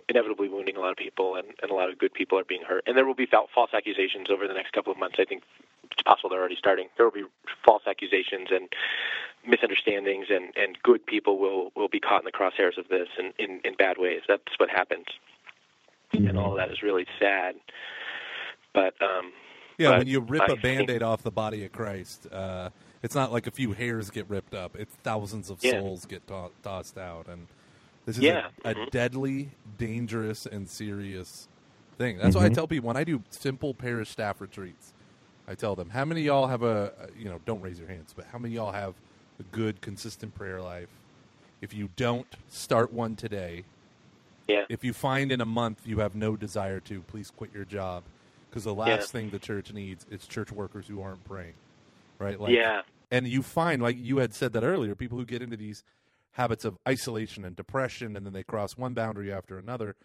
inevitably 0.09 0.49
wounding 0.49 0.77
a 0.77 0.81
lot 0.81 0.91
of 0.91 0.99
people 0.99 1.37
and 1.37 1.49
and 1.63 1.71
a 1.71 1.75
lot 1.75 1.89
of 1.89 1.99
good 1.99 2.13
people 2.13 2.39
are 2.39 2.45
being 2.45 2.63
hurt. 2.63 2.85
And 2.87 2.97
there 2.97 3.07
will 3.07 3.15
be 3.15 3.27
false 3.27 3.71
accusations 3.73 4.27
over 4.31 4.47
the 4.47 4.55
next 4.55 4.73
couple 4.73 4.93
of 4.93 4.99
months. 4.99 5.17
I 5.19 5.25
think 5.25 5.45
it's 5.93 6.03
possible 6.03 6.29
they're 6.29 6.41
already 6.41 6.57
starting. 6.59 6.89
There 6.97 7.07
will 7.07 7.23
be 7.23 7.25
false 7.65 7.85
accusations 7.87 8.49
and 8.51 8.69
misunderstandings 9.47 10.27
and 10.29 10.53
and 10.57 10.77
good 10.83 11.07
people 11.07 11.39
will 11.39 11.71
will 11.75 11.89
be 11.89 12.01
caught 12.01 12.21
in 12.21 12.27
the 12.27 12.33
crosshairs 12.37 12.77
of 12.77 12.89
this 12.89 13.09
in 13.19 13.33
in, 13.39 13.61
in 13.65 13.75
bad 13.77 13.97
ways. 13.97 14.23
That's 14.29 14.59
what 14.59 14.69
happens 14.69 15.07
and 16.17 16.39
all 16.39 16.55
that 16.55 16.71
is 16.71 16.83
really 16.83 17.07
sad. 17.19 17.55
But 18.73 18.95
um, 19.03 19.33
Yeah, 19.79 19.91
but 19.91 19.99
when 19.99 20.07
you 20.07 20.21
rip 20.21 20.43
I 20.43 20.45
a 20.45 20.49
think- 20.49 20.63
band-aid 20.63 21.03
off 21.03 21.23
the 21.23 21.31
body 21.31 21.65
of 21.65 21.73
Christ, 21.73 22.27
uh, 22.33 22.71
it's 23.03 23.15
not 23.15 23.33
like 23.33 23.47
a 23.47 23.51
few 23.51 23.73
hairs 23.73 24.11
get 24.11 24.29
ripped 24.29 24.55
up. 24.55 24.77
It's 24.77 24.95
thousands 24.97 25.51
of 25.51 25.63
Yeah. 25.63 25.73
souls 25.81 26.07
get 26.07 26.27
to- 26.29 26.51
tossed 26.63 26.99
out, 26.99 27.29
and 27.29 27.47
this 28.07 28.17
is 28.17 28.23
Yeah, 28.23 28.49
a, 28.65 28.71
a 28.71 28.75
mhm. 28.75 28.91
deadly, 28.91 29.51
dangerous, 29.79 30.47
and 30.47 30.69
serious 30.69 31.49
thing. 31.99 32.19
That's 32.19 32.35
why 32.35 32.45
I 32.45 32.49
Mhm. 32.49 32.55
tell 32.55 32.67
people 32.67 32.89
when 32.89 32.97
I 32.97 33.05
do 33.05 33.23
simple 33.31 33.75
parish 33.75 34.09
staff 34.11 34.41
retreats, 34.41 34.93
I 35.47 35.55
tell 35.55 35.75
them, 35.77 35.91
how 35.91 36.05
many 36.05 36.23
of 36.23 36.27
y'all 36.27 36.47
have 36.49 36.63
a, 36.63 37.11
you 37.17 37.27
know, 37.27 37.39
don't 37.45 37.61
raise 37.61 37.79
your 37.79 37.89
hands, 37.89 38.13
but 38.17 38.27
how 38.33 38.39
many 38.39 38.55
of 38.55 38.63
y'all 38.65 38.73
have 38.73 38.95
a 39.39 39.43
good, 39.55 39.81
consistent 39.83 40.35
prayer 40.35 40.61
life? 40.61 40.89
If 41.61 41.73
you 41.75 41.91
don't, 41.97 42.27
start 42.49 42.93
one 42.93 43.15
today. 43.17 43.65
Yeah, 44.49 44.65
If 44.69 44.85
you 44.85 44.93
find 44.93 45.31
in 45.33 45.41
a 45.41 45.47
month 45.47 45.81
you 45.85 45.99
have 46.01 46.15
no 46.15 46.37
desire 46.37 46.81
to, 46.81 47.03
please 47.03 47.31
quit 47.31 47.53
your 47.55 47.65
job. 47.65 48.05
Because 48.51 48.65
the 48.65 48.75
last 48.75 49.13
Yeah. 49.13 49.21
thing 49.21 49.31
the 49.31 49.39
church 49.39 49.73
needs 49.73 50.07
is 50.11 50.27
church 50.27 50.53
workers 50.53 50.87
who 50.87 51.01
aren't 51.03 51.25
praying, 51.25 51.55
right? 52.19 52.39
Like, 52.39 52.53
yeah, 52.55 52.83
And 53.11 53.27
you 53.29 53.43
find, 53.43 53.83
like 53.83 53.97
you 53.99 54.19
had 54.19 54.35
said 54.35 54.53
that 54.55 54.65
earlier, 54.65 54.95
people 54.95 55.19
who 55.19 55.25
get 55.25 55.43
into 55.43 55.57
these 55.57 55.85
habits 56.33 56.65
of 56.65 56.79
isolation 56.89 57.45
and 57.45 57.55
depression, 57.57 58.17
and 58.17 58.25
then 58.27 58.33
they 58.33 58.43
cross 58.43 58.77
one 58.77 58.95
boundary 58.95 59.33
after 59.33 59.59
another. 59.59 59.97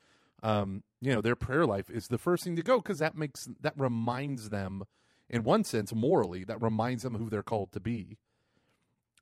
Um, 0.44 0.84
you 1.02 1.14
know, 1.14 1.22
their 1.22 1.36
prayer 1.36 1.66
life 1.66 1.90
is 1.90 2.08
the 2.08 2.18
first 2.18 2.44
thing 2.44 2.56
to 2.56 2.62
go 2.62 2.78
because 2.78 3.00
that 3.00 3.16
makes 3.16 3.48
that 3.62 3.74
reminds 3.78 4.50
them, 4.50 4.84
in 5.30 5.44
one 5.44 5.64
sense, 5.64 5.94
morally, 5.94 6.44
that 6.44 6.62
reminds 6.62 7.04
them 7.04 7.16
who 7.16 7.30
they're 7.30 7.44
called 7.44 7.72
to 7.74 7.80
be, 7.80 8.18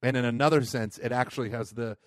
and 0.01 0.15
in 0.15 0.25
another 0.25 0.63
sense, 0.63 0.97
it 0.99 1.11
actually 1.11 1.49
has 1.49 1.71
the 1.71 1.97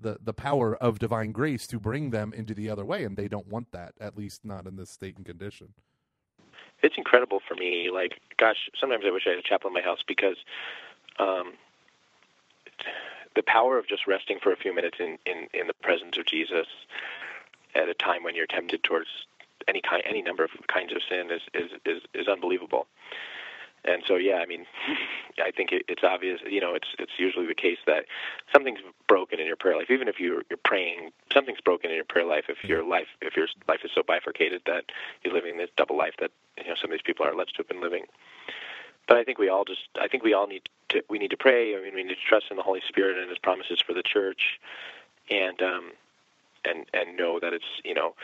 the 0.00 0.18
the 0.22 0.32
power 0.34 0.76
of 0.76 0.98
divine 0.98 1.32
grace 1.32 1.66
to 1.68 1.78
bring 1.80 2.10
them 2.10 2.32
into 2.32 2.54
the 2.54 2.70
other 2.70 2.84
way, 2.84 3.04
and 3.04 3.16
they 3.16 3.28
don't 3.28 3.46
want 3.48 3.72
that, 3.72 3.94
at 4.00 4.16
least 4.16 4.44
not 4.44 4.66
in 4.66 4.76
this 4.76 4.90
state 4.90 5.16
and 5.16 5.26
condition. 5.26 5.74
it's 6.82 6.96
incredible 6.96 7.40
for 7.46 7.54
me. 7.54 7.90
Like, 7.92 8.20
gosh, 8.38 8.68
sometimes 8.78 9.04
I 9.06 9.10
wish 9.10 9.24
I 9.26 9.30
had 9.30 9.38
a 9.38 9.42
chapel 9.42 9.68
in 9.68 9.74
my 9.74 9.82
house 9.82 10.02
because 10.06 10.36
um, 11.18 11.54
the 13.36 13.42
power 13.42 13.78
of 13.78 13.86
just 13.86 14.06
resting 14.06 14.38
for 14.42 14.52
a 14.52 14.56
few 14.56 14.74
minutes 14.74 14.98
in, 15.00 15.18
in, 15.26 15.48
in 15.52 15.66
the 15.66 15.74
presence 15.74 16.16
of 16.18 16.26
Jesus 16.26 16.66
at 17.74 17.88
a 17.88 17.94
time 17.94 18.22
when 18.24 18.34
you're 18.34 18.46
tempted 18.46 18.82
towards 18.82 19.08
any 19.68 19.80
kind, 19.80 20.02
any 20.06 20.22
number 20.22 20.42
of 20.44 20.50
kinds 20.68 20.92
of 20.92 21.02
sin 21.08 21.30
is 21.30 21.42
is 21.54 21.70
is, 21.84 22.02
is 22.14 22.28
unbelievable. 22.28 22.86
And 23.84 24.02
so, 24.06 24.16
yeah, 24.16 24.36
I 24.36 24.46
mean, 24.46 24.66
I 25.42 25.50
think 25.50 25.72
it, 25.72 25.84
it's 25.88 26.04
obvious. 26.04 26.40
You 26.48 26.60
know, 26.60 26.74
it's 26.74 26.88
it's 26.98 27.12
usually 27.18 27.46
the 27.46 27.54
case 27.54 27.78
that 27.86 28.04
something's 28.52 28.80
broken 29.08 29.40
in 29.40 29.46
your 29.46 29.56
prayer 29.56 29.76
life. 29.76 29.90
Even 29.90 30.08
if 30.08 30.20
you're 30.20 30.42
you're 30.50 30.58
praying, 30.64 31.10
something's 31.32 31.60
broken 31.60 31.90
in 31.90 31.96
your 31.96 32.04
prayer 32.04 32.26
life. 32.26 32.44
If 32.48 32.62
your 32.64 32.84
life 32.84 33.08
if 33.22 33.36
your 33.36 33.46
life 33.68 33.80
is 33.84 33.90
so 33.94 34.02
bifurcated 34.02 34.62
that 34.66 34.84
you're 35.24 35.34
living 35.34 35.56
this 35.56 35.70
double 35.76 35.96
life 35.96 36.14
that 36.20 36.30
you 36.58 36.68
know 36.68 36.74
some 36.80 36.90
of 36.90 36.92
these 36.92 37.02
people 37.02 37.24
are 37.24 37.32
alleged 37.32 37.56
to 37.56 37.58
have 37.58 37.68
been 37.68 37.80
living. 37.80 38.04
But 39.08 39.16
I 39.16 39.24
think 39.24 39.38
we 39.38 39.48
all 39.48 39.64
just 39.64 39.88
I 40.00 40.08
think 40.08 40.22
we 40.22 40.34
all 40.34 40.46
need 40.46 40.68
to 40.90 41.02
we 41.08 41.18
need 41.18 41.30
to 41.30 41.36
pray. 41.36 41.74
I 41.74 41.80
mean, 41.80 41.94
we 41.94 42.02
need 42.02 42.14
to 42.14 42.28
trust 42.28 42.46
in 42.50 42.56
the 42.56 42.62
Holy 42.62 42.82
Spirit 42.86 43.18
and 43.18 43.28
His 43.28 43.38
promises 43.38 43.80
for 43.80 43.94
the 43.94 44.02
church, 44.02 44.60
and 45.30 45.60
um, 45.62 45.92
and 46.64 46.86
and 46.92 47.16
know 47.16 47.40
that 47.40 47.54
it's 47.54 47.64
you 47.82 47.94
know 47.94 48.14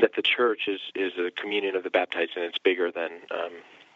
that 0.00 0.14
the 0.16 0.22
church 0.22 0.68
is 0.68 0.80
is 0.94 1.12
a 1.18 1.30
communion 1.30 1.76
of 1.76 1.82
the 1.82 1.90
baptized 1.90 2.32
and 2.36 2.44
it's 2.44 2.58
bigger 2.58 2.90
than 2.90 3.10
um, 3.30 3.52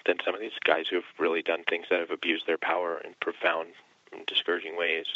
than 0.06 0.16
some 0.24 0.34
of 0.34 0.40
these 0.40 0.58
guys 0.64 0.86
who 0.88 0.96
have 0.96 1.04
really 1.18 1.42
done 1.42 1.64
things 1.68 1.86
that 1.90 2.00
have 2.00 2.10
abused 2.10 2.46
their 2.46 2.58
power 2.58 3.00
in 3.04 3.14
profound 3.20 3.68
and 4.12 4.24
discouraging 4.26 4.76
ways. 4.76 5.06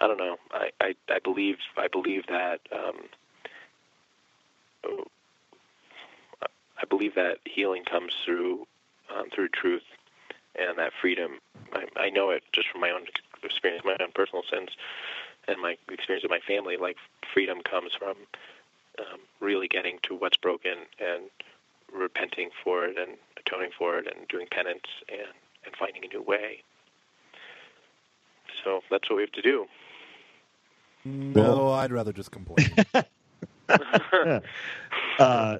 I 0.00 0.06
don't 0.06 0.18
know. 0.18 0.36
I, 0.52 0.70
I, 0.80 0.94
I 1.08 1.18
believe 1.22 1.56
I 1.76 1.88
believe 1.88 2.26
that 2.28 2.60
um, 2.72 3.08
I 6.80 6.86
believe 6.88 7.14
that 7.14 7.38
healing 7.44 7.84
comes 7.84 8.12
through 8.24 8.66
um, 9.14 9.28
through 9.34 9.48
truth, 9.48 9.82
and 10.58 10.78
that 10.78 10.92
freedom. 11.00 11.38
I, 11.72 11.84
I 11.96 12.10
know 12.10 12.30
it 12.30 12.42
just 12.52 12.68
from 12.68 12.80
my 12.80 12.90
own 12.90 13.02
experience, 13.42 13.84
my 13.84 13.96
own 14.00 14.12
personal 14.14 14.42
sense, 14.50 14.70
and 15.48 15.60
my 15.60 15.76
experience 15.90 16.22
with 16.22 16.30
my 16.30 16.40
family. 16.46 16.76
Like 16.76 16.96
freedom 17.34 17.58
comes 17.68 17.92
from 17.98 18.16
um, 18.98 19.20
really 19.40 19.68
getting 19.68 19.98
to 20.04 20.14
what's 20.14 20.36
broken 20.36 20.86
and 20.98 21.24
repenting 21.92 22.50
for 22.62 22.84
it 22.84 22.96
and 22.98 23.16
atoning 23.38 23.70
for 23.76 23.98
it 23.98 24.06
and 24.06 24.28
doing 24.28 24.46
penance 24.50 24.86
and, 25.08 25.20
and 25.64 25.74
finding 25.78 26.04
a 26.04 26.08
new 26.08 26.22
way. 26.22 26.62
So 28.64 28.80
that's 28.90 29.08
what 29.08 29.16
we 29.16 29.22
have 29.22 29.32
to 29.32 29.42
do. 29.42 29.66
No, 31.04 31.42
well, 31.42 31.72
I'd 31.72 31.92
rather 31.92 32.12
just 32.12 32.30
complain. 32.30 32.68
uh, 35.18 35.58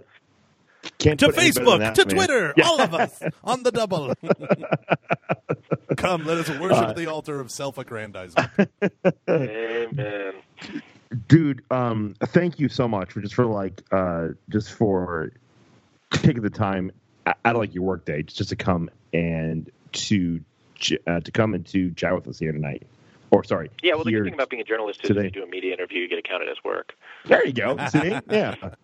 to 0.99 1.17
Facebook, 1.17 1.79
that, 1.79 1.95
to 1.95 2.07
man. 2.07 2.15
Twitter, 2.15 2.55
yeah. 2.57 2.67
all 2.67 2.81
of 2.81 2.95
us 2.95 3.23
on 3.45 3.63
the 3.63 3.73
double. 3.73 4.13
Come, 5.97 6.27
let 6.27 6.39
us 6.39 6.51
worship 6.59 6.89
uh, 6.89 6.93
the 6.93 7.07
altar 7.07 7.41
of 7.41 7.51
self-aggrandizement. 7.51 8.51
Amen. 9.29 10.33
Dude, 11.27 11.63
um, 11.71 12.15
thank 12.27 12.61
you 12.61 12.69
so 12.69 12.87
much 12.87 13.13
for 13.13 13.21
just 13.21 13.35
for 13.35 13.47
like 13.47 13.83
uh, 13.91 14.29
just 14.49 14.73
for 14.73 15.33
taking 16.11 16.43
the 16.43 16.51
time 16.51 16.93
out 17.27 17.37
of 17.45 17.57
like 17.57 17.75
your 17.75 17.85
work 17.85 18.05
day 18.05 18.23
just 18.23 18.51
to 18.51 18.57
come 18.57 18.91
and 19.13 19.71
to 19.93 20.41
uh, 21.07 21.21
to 21.21 21.31
come 21.31 21.55
and 21.55 21.67
to 21.67 21.93
chat 21.93 22.15
with 22.15 22.27
us 22.29 22.39
here 22.39 22.53
tonight. 22.53 22.87
Or 23.31 23.45
sorry. 23.45 23.71
Yeah, 23.83 23.95
well, 23.95 24.05
the 24.05 24.13
good 24.13 24.25
thing 24.25 24.35
about 24.35 24.51
being 24.51 24.63
a 24.63 24.65
journalist 24.65 25.01
is 25.03 25.09
today. 25.09 25.21
if 25.21 25.37
you 25.37 25.43
do 25.43 25.45
a 25.45 25.47
media 25.51 25.73
interview, 25.73 26.01
you 26.01 26.09
get 26.09 26.19
it 26.19 26.29
counted 26.29 26.49
as 26.49 26.57
work. 26.65 26.95
There 27.27 27.47
you 27.47 27.53
go. 27.53 27.77
See? 27.89 28.19
Yeah. 28.31 28.55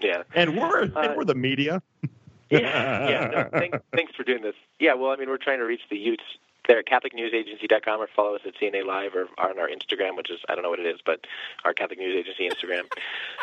Yeah. 0.00 0.24
And 0.34 0.54
we're 0.58 0.82
uh, 0.82 1.00
and 1.00 1.16
we're 1.16 1.24
the 1.24 1.34
media. 1.34 1.80
yeah. 2.50 3.08
Yeah. 3.08 3.30
No, 3.32 3.58
thanks, 3.58 3.78
thanks 3.94 4.14
for 4.14 4.22
doing 4.22 4.42
this. 4.42 4.56
Yeah. 4.78 4.94
Well, 4.94 5.12
I 5.12 5.16
mean, 5.16 5.30
we're 5.30 5.38
trying 5.38 5.60
to 5.60 5.64
reach 5.64 5.80
the 5.88 5.96
youths 5.96 6.22
there 6.66 6.78
at 6.78 6.86
CatholicNewsAgency.com 6.86 8.00
or 8.00 8.08
follow 8.14 8.34
us 8.34 8.42
at 8.46 8.54
CNA 8.56 8.86
Live 8.86 9.14
or 9.14 9.28
on 9.38 9.58
our 9.58 9.68
Instagram, 9.68 10.16
which 10.16 10.30
is 10.30 10.40
I 10.48 10.54
don't 10.54 10.62
know 10.62 10.70
what 10.70 10.80
it 10.80 10.86
is, 10.86 11.00
but 11.04 11.26
our 11.64 11.72
Catholic 11.72 11.98
News 11.98 12.16
Agency 12.16 12.48
Instagram. 12.48 12.84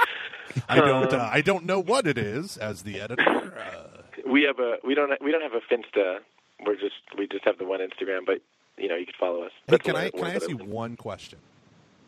I 0.69 0.75
don't. 0.75 1.13
Uh, 1.13 1.29
I 1.31 1.41
don't 1.41 1.65
know 1.65 1.79
what 1.79 2.07
it 2.07 2.17
is 2.17 2.57
as 2.57 2.83
the 2.83 2.99
editor. 2.99 3.53
Uh... 3.57 4.01
We 4.29 4.43
have 4.43 4.59
a. 4.59 4.77
We 4.83 4.95
don't. 4.95 5.11
We 5.21 5.31
don't 5.31 5.41
have 5.41 5.53
a 5.53 5.61
Finsta. 5.61 6.19
We're 6.65 6.75
just. 6.75 6.95
We 7.17 7.27
just 7.27 7.45
have 7.45 7.57
the 7.57 7.65
one 7.65 7.79
Instagram, 7.79 8.25
but 8.25 8.41
you 8.77 8.87
know, 8.87 8.95
you 8.95 9.05
can 9.05 9.15
follow 9.19 9.43
us. 9.43 9.51
Hey, 9.67 9.77
can 9.77 9.95
I 9.95 10.09
can 10.09 10.25
I 10.25 10.35
ask 10.35 10.49
you 10.49 10.57
one 10.57 10.95
question? 10.95 11.39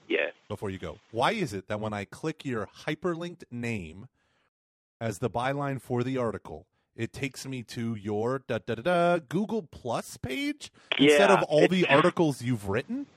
Yeah. 0.08 0.28
Before 0.48 0.70
you 0.70 0.78
go, 0.78 0.98
why 1.12 1.32
is 1.32 1.54
it 1.54 1.68
that 1.68 1.80
when 1.80 1.94
I 1.94 2.06
click 2.06 2.44
your 2.46 2.68
hyperlinked 2.86 3.44
name 3.50 4.08
as 5.00 5.20
the 5.20 5.30
byline 5.30 5.82
for 5.82 6.04
the 6.04 6.18
article, 6.18 6.66
it 6.96 7.14
takes 7.14 7.46
me 7.46 7.64
to 7.64 7.96
your 7.96 8.44
da 8.48 8.60
da 8.66 8.76
da, 8.76 9.20
Google 9.30 9.64
Plus 9.64 10.18
page 10.18 10.72
instead 10.98 11.32
of 11.32 11.44
all 11.44 11.68
the 11.68 11.88
articles 11.88 12.42
you've 12.42 12.70
written? 12.70 13.08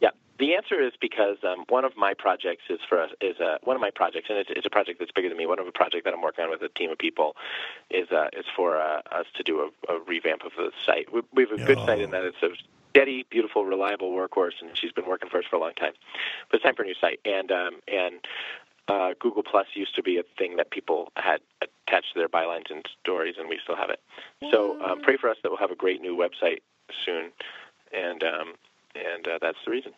Yeah, 0.00 0.10
the 0.38 0.54
answer 0.54 0.80
is 0.80 0.92
because 1.00 1.38
um, 1.44 1.64
one 1.68 1.84
of 1.84 1.96
my 1.96 2.14
projects 2.14 2.64
is 2.68 2.80
for 2.88 3.06
is 3.20 3.40
uh, 3.40 3.58
one 3.64 3.76
of 3.76 3.80
my 3.80 3.90
projects, 3.90 4.26
and 4.28 4.38
it's, 4.38 4.50
it's, 4.54 4.66
a 4.66 4.70
project 4.70 4.98
that's 4.98 5.12
bigger 5.12 5.28
than 5.28 5.38
me. 5.38 5.46
One 5.46 5.58
of 5.58 5.66
the 5.66 5.72
project 5.72 6.04
that 6.04 6.14
I'm 6.14 6.22
working 6.22 6.44
on 6.44 6.50
with 6.50 6.62
a 6.62 6.68
team 6.68 6.90
of 6.90 6.98
people 6.98 7.36
is 7.90 8.10
uh, 8.10 8.28
is 8.32 8.44
for 8.56 8.76
uh, 8.76 9.02
us 9.10 9.26
to 9.36 9.42
do 9.42 9.60
a, 9.60 9.92
a, 9.92 10.00
revamp 10.00 10.42
of 10.44 10.52
the 10.56 10.70
site. 10.84 11.12
We, 11.12 11.22
we 11.32 11.42
have 11.42 11.52
a 11.52 11.64
good 11.64 11.78
oh. 11.78 11.86
site 11.86 12.00
in 12.00 12.10
that 12.10 12.24
it's 12.24 12.42
a 12.42 12.48
steady, 12.90 13.24
beautiful, 13.30 13.64
reliable 13.64 14.12
workhorse, 14.12 14.60
and 14.60 14.70
she's 14.76 14.92
been 14.92 15.06
working 15.06 15.30
for 15.30 15.38
us 15.38 15.44
for 15.48 15.56
a 15.56 15.60
long 15.60 15.72
time. 15.74 15.92
But 16.50 16.56
it's 16.56 16.64
time 16.64 16.74
for 16.74 16.82
a 16.82 16.86
new 16.86 16.94
site, 17.00 17.20
and 17.24 17.50
um, 17.50 17.80
and 17.88 18.20
uh, 18.92 19.14
Google 19.18 19.42
Plus 19.42 19.66
used 19.74 19.94
to 19.96 20.02
be 20.02 20.18
a 20.18 20.22
thing 20.38 20.56
that 20.56 20.70
people 20.70 21.10
had 21.16 21.40
attached 21.62 22.12
to 22.12 22.18
their 22.18 22.28
bylines 22.28 22.70
and 22.70 22.86
stories, 23.00 23.36
and 23.38 23.48
we 23.48 23.58
still 23.62 23.76
have 23.76 23.90
it. 23.90 24.00
So 24.50 24.80
um, 24.82 25.00
pray 25.00 25.16
for 25.16 25.28
us 25.30 25.36
that 25.42 25.50
we'll 25.50 25.58
have 25.58 25.70
a 25.70 25.76
great 25.76 26.00
new 26.02 26.16
website 26.16 26.60
soon, 27.04 27.30
and 27.92 28.22
um, 28.22 28.54
and 28.94 29.26
uh, 29.26 29.38
that's 29.40 29.58
the 29.64 29.70
reason. 29.70 29.92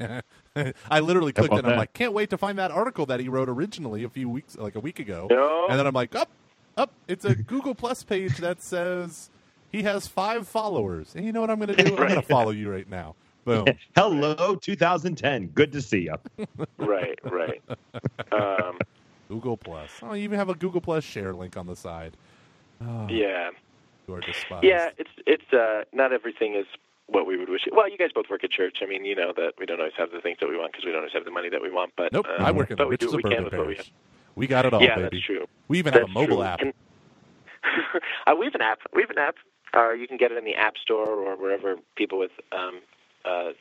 I 0.90 1.00
literally 1.00 1.32
clicked 1.32 1.54
and 1.54 1.66
I'm 1.66 1.76
like, 1.76 1.92
can't 1.92 2.12
wait 2.12 2.30
to 2.30 2.38
find 2.38 2.58
that 2.58 2.70
article 2.72 3.06
that 3.06 3.20
he 3.20 3.28
wrote 3.28 3.48
originally 3.48 4.02
a 4.02 4.08
few 4.08 4.28
weeks, 4.28 4.56
like 4.56 4.74
a 4.74 4.80
week 4.80 4.98
ago. 4.98 5.28
No. 5.30 5.66
And 5.68 5.78
then 5.78 5.86
I'm 5.86 5.94
like, 5.94 6.14
up, 6.16 6.28
up. 6.76 6.92
It's 7.06 7.24
a 7.24 7.34
Google 7.34 7.74
Plus 7.74 8.02
page 8.02 8.38
that 8.38 8.60
says 8.60 9.30
he 9.70 9.82
has 9.84 10.08
five 10.08 10.48
followers. 10.48 11.14
And 11.14 11.24
you 11.24 11.32
know 11.32 11.40
what 11.40 11.50
I'm 11.50 11.60
going 11.60 11.76
to 11.76 11.84
do? 11.84 11.90
I'm 11.96 12.08
going 12.08 12.14
to 12.14 12.22
follow 12.22 12.50
you 12.50 12.70
right 12.70 12.88
now. 12.88 13.14
Boom. 13.44 13.66
Hello, 13.96 14.54
2010. 14.56 15.48
Good 15.48 15.72
to 15.72 15.82
see 15.82 16.08
you. 16.08 16.46
right, 16.78 17.18
right. 17.24 17.62
Um, 18.30 18.78
Google 19.28 19.56
Plus. 19.56 19.90
Oh, 20.02 20.14
you 20.14 20.24
even 20.24 20.38
have 20.38 20.48
a 20.48 20.54
Google 20.54 20.80
Plus 20.80 21.04
share 21.04 21.32
link 21.32 21.56
on 21.56 21.66
the 21.66 21.76
side. 21.76 22.16
Oh, 22.80 23.08
yeah. 23.08 23.50
You 24.06 24.14
are 24.14 24.20
despised. 24.20 24.64
Yeah, 24.64 24.90
it's 24.98 25.10
it's 25.26 25.52
uh, 25.52 25.84
not 25.92 26.12
everything 26.12 26.54
is 26.54 26.66
what 27.06 27.26
we 27.26 27.36
would 27.36 27.48
wish. 27.48 27.62
Well, 27.70 27.88
you 27.88 27.96
guys 27.96 28.10
both 28.14 28.26
work 28.28 28.44
at 28.44 28.50
church. 28.50 28.78
I 28.82 28.86
mean, 28.86 29.04
you 29.04 29.14
know 29.14 29.32
that 29.36 29.54
we 29.58 29.66
don't 29.66 29.78
always 29.78 29.94
have 29.96 30.10
the 30.10 30.20
things 30.20 30.38
that 30.40 30.48
we 30.48 30.56
want 30.56 30.72
because 30.72 30.84
we 30.84 30.90
don't 30.90 31.00
always 31.00 31.12
have 31.12 31.24
the 31.24 31.30
money 31.30 31.48
that 31.48 31.62
we 31.62 31.70
want. 31.70 31.92
But 31.96 32.12
nope, 32.12 32.26
um, 32.38 32.44
I 32.44 32.50
work 32.50 32.70
in 32.70 32.76
but 32.76 32.84
the 32.84 33.06
we 33.06 33.16
we 33.16 33.22
can 33.22 33.66
we. 33.66 33.78
We 34.34 34.46
got 34.46 34.64
it 34.64 34.72
all, 34.72 34.82
yeah, 34.82 34.96
baby. 34.96 35.08
that's 35.12 35.26
true. 35.26 35.46
We 35.68 35.78
even 35.78 35.92
that's 35.92 36.02
have 36.02 36.10
a 36.10 36.12
mobile 36.12 36.36
true. 36.36 36.42
app. 36.42 36.58
Can, 36.60 36.72
uh, 38.26 38.34
we 38.34 38.46
have 38.46 38.54
an 38.54 38.62
app. 38.62 38.80
We 38.94 39.02
have 39.02 39.10
an 39.10 39.18
app. 39.18 39.36
Uh, 39.74 39.92
you 39.92 40.08
can 40.08 40.16
get 40.16 40.32
it 40.32 40.38
in 40.38 40.44
the 40.44 40.54
App 40.54 40.76
Store 40.76 41.06
or 41.06 41.36
wherever 41.36 41.76
people 41.96 42.18
with 42.18 42.32
um, 42.52 42.80
uh, 43.24 43.52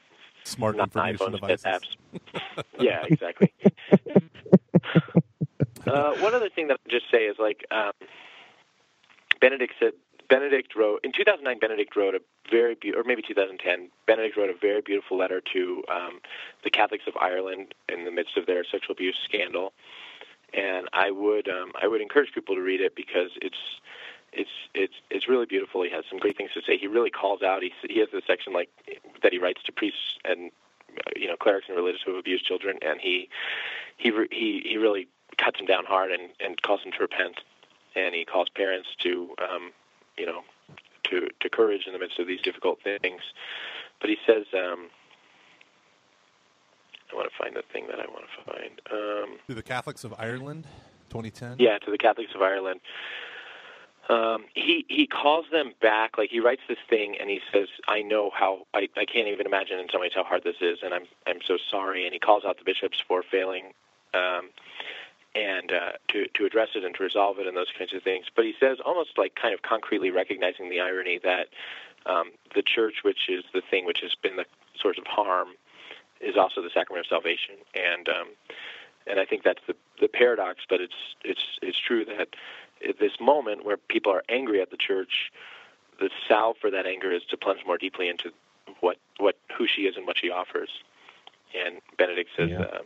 smart 0.44 0.76
not 0.76 0.96
information 0.96 1.32
devices. 1.32 1.66
apps. 1.66 1.96
yeah, 2.80 3.04
exactly. 3.06 3.54
uh, 5.88 6.14
one 6.16 6.34
other 6.34 6.50
thing 6.50 6.68
that 6.68 6.78
I'll 6.86 6.92
just 6.92 7.10
say 7.12 7.26
is 7.26 7.38
like 7.40 7.66
um, 7.72 7.94
Benedict 9.40 9.74
said. 9.80 9.94
Benedict 10.30 10.76
wrote 10.78 11.02
in 11.04 11.12
2009. 11.12 11.60
Benedict 11.60 11.94
wrote 11.94 12.16
a 12.16 12.22
very 12.50 12.76
be- 12.76 12.94
or 12.94 13.04
maybe 13.04 13.22
2010. 13.22 13.90
Benedict 14.08 14.38
wrote 14.38 14.50
a 14.50 14.54
very 14.54 14.80
beautiful 14.80 15.18
letter 15.18 15.42
to 15.52 15.84
um, 15.92 16.22
the 16.64 16.70
Catholics 16.70 17.04
of 17.06 17.18
Ireland 17.20 17.76
in 17.90 18.06
the 18.06 18.12
midst 18.12 18.38
of 18.38 18.46
their 18.46 18.64
sexual 18.64 18.94
abuse 18.94 19.18
scandal, 19.26 19.74
and 20.54 20.88
I 20.94 21.12
would 21.12 21.50
um, 21.50 21.74
I 21.82 21.88
would 21.88 22.00
encourage 22.00 22.32
people 22.34 22.56
to 22.56 22.62
read 22.62 22.80
it 22.80 22.96
because 22.96 23.32
it's 23.42 23.58
it's 24.34 24.50
it's 24.74 24.94
it's 25.10 25.28
really 25.28 25.46
beautiful. 25.46 25.84
He 25.84 25.90
has 25.90 26.06
some 26.10 26.20
great 26.20 26.38
things 26.38 26.52
to 26.54 26.62
say. 26.62 26.78
He 26.78 26.88
really 26.88 27.10
calls 27.10 27.42
out. 27.42 27.62
He 27.62 27.72
he 27.90 28.00
has 28.00 28.10
this 28.12 28.24
section 28.26 28.54
like 28.54 28.70
that 29.24 29.34
he 29.34 29.40
writes 29.40 29.62
to 29.64 29.72
priests 29.72 30.18
and 30.24 30.52
you 31.16 31.28
know 31.28 31.36
clerics 31.36 31.68
and 31.68 31.78
religious 31.78 32.02
who 32.06 32.12
have 32.12 32.20
abused 32.20 32.46
children, 32.46 32.78
and 32.82 33.00
he 33.02 33.30
he 33.98 34.12
he 34.32 34.62
he 34.66 34.78
really 34.78 35.08
cuts 35.38 35.58
them 35.58 35.66
down 35.66 35.86
hard 35.86 36.12
and 36.12 36.30
and 36.40 36.62
calls 36.62 36.82
them 36.84 36.92
to 36.94 37.00
repent, 37.00 37.42
and 37.96 38.16
he 38.16 38.24
calls 38.24 38.48
parents 38.50 38.90
to 39.00 39.36
um, 39.42 39.72
you 40.18 40.26
know 40.26 40.42
to 41.04 41.28
to 41.40 41.50
courage 41.50 41.84
in 41.86 41.94
the 41.94 42.00
midst 42.00 42.20
of 42.20 42.28
these 42.28 42.42
difficult 42.42 42.80
things. 42.84 43.22
But 44.00 44.10
he 44.10 44.18
says. 44.26 44.46
Um, 44.54 44.90
I 47.12 47.16
want 47.18 47.30
to 47.30 47.38
find 47.38 47.54
the 47.54 47.64
thing 47.74 47.88
that 47.88 48.00
I 48.00 48.06
want 48.10 48.24
to 48.24 48.52
find. 48.54 48.82
Um, 48.90 49.38
to 49.50 49.54
the 49.54 49.62
Catholics 49.62 50.06
of 50.06 50.14
Ireland, 50.18 50.66
2010. 51.10 51.58
Yeah, 51.60 51.78
to 51.80 51.92
the 51.92 51.98
Catholics 51.98 52.32
of 52.34 52.42
Ireland 52.42 52.80
um, 54.12 54.44
he 54.54 54.86
he 54.90 55.08
calls 55.08 55.46
them 55.52 55.74
back. 55.82 56.18
Like 56.18 56.30
he 56.30 56.42
writes 56.42 56.62
this 56.68 56.78
thing, 56.90 57.16
and 57.20 57.30
he 57.30 57.40
says, 57.52 57.70
"I 57.88 58.02
know 58.02 58.30
how 58.34 58.68
I, 58.74 58.90
I 58.98 59.06
can't 59.06 59.30
even 59.30 59.46
imagine 59.46 59.80
in 59.80 59.88
some 59.90 60.02
ways 60.02 60.12
how 60.14 60.26
hard 60.26 60.44
this 60.44 60.58
is, 60.60 60.80
and 60.84 60.94
I'm 60.94 61.06
I'm 61.26 61.40
so 61.48 61.58
sorry." 61.70 62.04
And 62.04 62.14
he 62.14 62.20
calls 62.20 62.44
out 62.44 62.58
the 62.58 62.66
bishops 62.66 63.02
for 63.08 63.24
failing, 63.24 63.72
um, 64.14 64.50
and 65.34 65.72
uh, 65.72 65.92
to 66.10 66.28
to 66.28 66.46
address 66.46 66.70
it 66.76 66.84
and 66.84 66.94
to 66.96 67.04
resolve 67.04 67.40
it 67.40 67.48
and 67.48 67.56
those 67.56 67.72
kinds 67.78 67.94
of 67.94 68.04
things. 68.04 68.26
But 68.36 68.44
he 68.44 68.54
says, 68.60 68.80
almost 68.86 69.18
like 69.18 69.36
kind 69.36 69.54
of 69.54 69.62
concretely 69.62 70.12
recognizing 70.12 70.70
the 70.70 70.82
irony 70.82 71.18
that 71.24 71.48
um, 72.06 72.32
the 72.54 72.64
church, 72.64 73.04
which 73.04 73.30
is 73.30 73.46
the 73.54 73.62
thing 73.62 73.86
which 73.86 74.02
has 74.02 74.14
been 74.22 74.36
the 74.36 74.46
source 74.76 74.98
of 74.98 75.08
harm, 75.08 75.50
is 76.20 76.36
also 76.36 76.62
the 76.62 76.72
sacrament 76.74 77.06
of 77.06 77.10
salvation, 77.10 77.56
and 77.76 78.10
um, 78.10 78.28
and 79.08 79.22
I 79.22 79.26
think 79.26 79.44
that's 79.44 79.62
the 79.68 79.76
the 80.02 80.10
paradox. 80.10 80.64
But 80.70 80.82
it's 80.82 81.16
it's 81.24 81.60
it's 81.62 81.80
true 81.80 82.04
that 82.04 82.20
at 82.20 82.36
this 83.00 83.14
moment 83.20 83.66
where 83.66 83.78
people 83.78 84.12
are 84.12 84.24
angry 84.30 84.62
at 84.62 84.72
the 84.72 84.78
church, 84.78 85.32
the 86.00 86.10
salve 86.28 86.58
for 86.60 86.72
that 86.72 86.86
anger 86.86 87.12
is 87.12 87.24
to 87.30 87.38
plunge 87.38 87.62
more 87.66 87.78
deeply 87.78 88.10
into 88.10 88.32
what 88.80 88.98
what 89.18 89.36
who 89.58 89.68
she 89.68 89.84
is 89.84 89.98
and 89.98 90.08
what 90.08 90.18
she 90.18 90.30
offers. 90.30 90.70
And 91.56 91.82
Benedict 91.98 92.30
says. 92.36 92.50
Yeah. 92.50 92.62
Uh, 92.62 92.80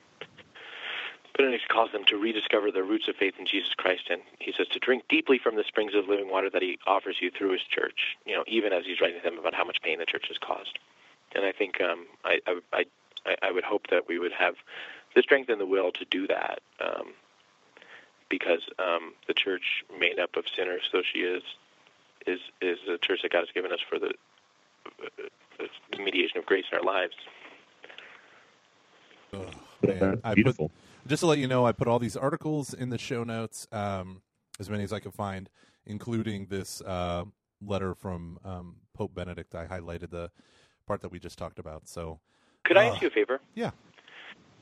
Benedict 1.37 1.67
calls 1.67 1.91
them 1.91 2.05
to 2.05 2.15
rediscover 2.15 2.71
the 2.71 2.81
roots 2.81 3.09
of 3.09 3.15
faith 3.17 3.33
in 3.37 3.45
Jesus 3.45 3.73
Christ, 3.73 4.03
and 4.09 4.21
he 4.39 4.53
says 4.55 4.67
to 4.69 4.79
drink 4.79 5.03
deeply 5.09 5.37
from 5.37 5.57
the 5.57 5.65
springs 5.65 5.93
of 5.93 6.07
living 6.07 6.29
water 6.29 6.49
that 6.49 6.61
he 6.61 6.79
offers 6.87 7.17
you 7.19 7.29
through 7.29 7.51
his 7.51 7.61
church. 7.63 8.15
You 8.25 8.35
know, 8.35 8.45
even 8.47 8.71
as 8.71 8.85
he's 8.85 9.01
writing 9.01 9.19
to 9.19 9.29
them 9.29 9.37
about 9.37 9.53
how 9.53 9.65
much 9.65 9.81
pain 9.81 9.99
the 9.99 10.05
church 10.05 10.29
has 10.29 10.37
caused. 10.37 10.79
And 11.35 11.43
I 11.43 11.51
think 11.51 11.81
um, 11.81 12.05
I, 12.23 12.39
I, 12.47 12.85
I, 13.25 13.35
I 13.41 13.51
would 13.51 13.65
hope 13.65 13.87
that 13.89 14.07
we 14.07 14.17
would 14.17 14.31
have 14.31 14.55
the 15.13 15.21
strength 15.21 15.49
and 15.49 15.59
the 15.59 15.65
will 15.65 15.91
to 15.91 16.05
do 16.05 16.25
that. 16.27 16.59
Um, 16.79 17.13
because 18.29 18.61
um, 18.79 19.13
the 19.27 19.33
church 19.33 19.83
made 19.99 20.19
up 20.19 20.35
of 20.35 20.45
sinners, 20.55 20.81
so 20.91 21.01
she 21.13 21.19
is 21.19 21.43
is 22.25 22.39
is 22.61 22.79
the 22.87 22.97
church 22.97 23.21
that 23.23 23.31
God 23.31 23.39
has 23.41 23.49
given 23.53 23.71
us 23.71 23.79
for 23.87 23.99
the, 23.99 24.13
the 25.91 25.97
mediation 26.03 26.37
of 26.39 26.45
grace 26.45 26.65
in 26.71 26.77
our 26.77 26.83
lives. 26.83 27.13
Oh, 29.33 29.45
man. 29.85 30.21
I 30.23 30.29
put, 30.29 30.35
Beautiful. 30.35 30.71
just 31.07 31.19
to 31.21 31.27
let 31.27 31.39
you 31.39 31.47
know, 31.47 31.65
I 31.65 31.71
put 31.71 31.87
all 31.87 31.99
these 31.99 32.15
articles 32.15 32.73
in 32.73 32.89
the 32.89 32.97
show 32.97 33.23
notes, 33.23 33.67
um, 33.71 34.21
as 34.59 34.69
many 34.69 34.83
as 34.83 34.93
I 34.93 34.99
could 34.99 35.13
find, 35.13 35.49
including 35.85 36.45
this 36.47 36.81
uh, 36.81 37.25
letter 37.61 37.93
from 37.95 38.39
um, 38.45 38.77
Pope 38.93 39.13
Benedict. 39.13 39.53
I 39.55 39.65
highlighted 39.67 40.09
the 40.11 40.31
part 40.87 41.01
that 41.01 41.09
we 41.11 41.19
just 41.19 41.37
talked 41.37 41.59
about. 41.59 41.87
So, 41.87 42.19
Could 42.63 42.77
I 42.77 42.87
Uh, 42.87 42.93
ask 42.93 43.01
you 43.01 43.07
a 43.07 43.11
favor? 43.11 43.39
yeah. 43.55 43.71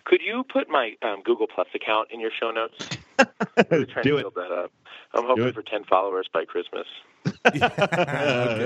Could 0.06 0.22
you 0.22 0.44
put 0.52 0.70
my 0.70 0.96
um, 1.02 1.22
Google 1.24 1.48
Plus 1.48 1.68
account 1.74 2.10
in 2.12 2.20
your 2.20 2.32
show 2.38 2.52
notes? 2.52 2.90
I'm 3.20 3.86
trying 3.88 4.04
Do 4.04 4.12
to 4.12 4.18
it. 4.18 4.22
build 4.22 4.36
that 4.36 4.52
up. 4.52 4.72
I'm 5.14 5.26
hoping 5.26 5.54
for 5.54 5.62
10 5.62 5.84
followers 5.86 6.28
by 6.34 6.44
Christmas. 6.46 6.88
okay, 7.46 7.60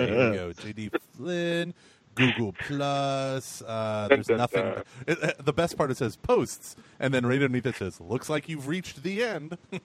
here 0.08 0.30
we 0.32 0.36
go. 0.38 0.52
JD 0.58 0.92
Flynn, 1.16 1.74
Google 2.16 2.54
Plus. 2.68 3.62
Uh, 3.62 4.08
there's 4.10 4.28
Dun, 4.28 4.38
dun, 4.38 4.38
nothing. 4.38 4.64
dun. 4.64 4.84
It, 5.08 5.24
uh, 5.24 5.34
the 5.44 5.54
best 5.54 5.78
part 5.78 5.92
is 5.92 5.98
it 5.98 6.06
says 6.06 6.16
posts, 6.16 6.76
and 7.00 7.14
then 7.14 7.26
right 7.26 7.36
underneath 7.42 7.66
it 7.66 7.76
says, 7.76 8.00
"Looks 8.02 8.30
like 8.30 8.48
you've 8.50 8.68
reached 8.68 9.04
the 9.04 9.24
end." 9.24 9.58
Yeah, 9.72 9.80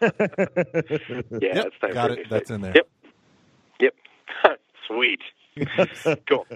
Yep, 0.00 1.66
it's 1.66 1.78
time 1.80 1.92
got 1.92 2.06
for 2.08 2.12
it. 2.14 2.18
new 2.18 2.24
That's 2.30 2.50
in 2.50 2.60
there. 2.60 2.72
Yep. 2.76 2.88
Yep. 3.80 3.94
Sweet. 4.86 5.20
cool. 6.28 6.46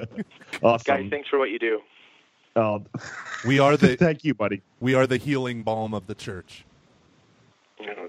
Awesome. 0.62 0.84
Guys, 0.86 1.10
thanks 1.10 1.28
for 1.28 1.38
what 1.38 1.50
you 1.50 1.58
do. 1.58 1.80
Oh, 2.56 2.82
We 3.46 3.58
are 3.58 3.76
the 3.76 3.96
thank 3.98 4.24
you, 4.24 4.34
buddy. 4.34 4.62
we 4.80 4.94
are 4.94 5.06
the 5.06 5.16
healing 5.16 5.62
balm 5.62 5.94
of 5.94 6.06
the 6.06 6.14
church. 6.14 6.64
You 7.80 7.86
know, 7.86 8.08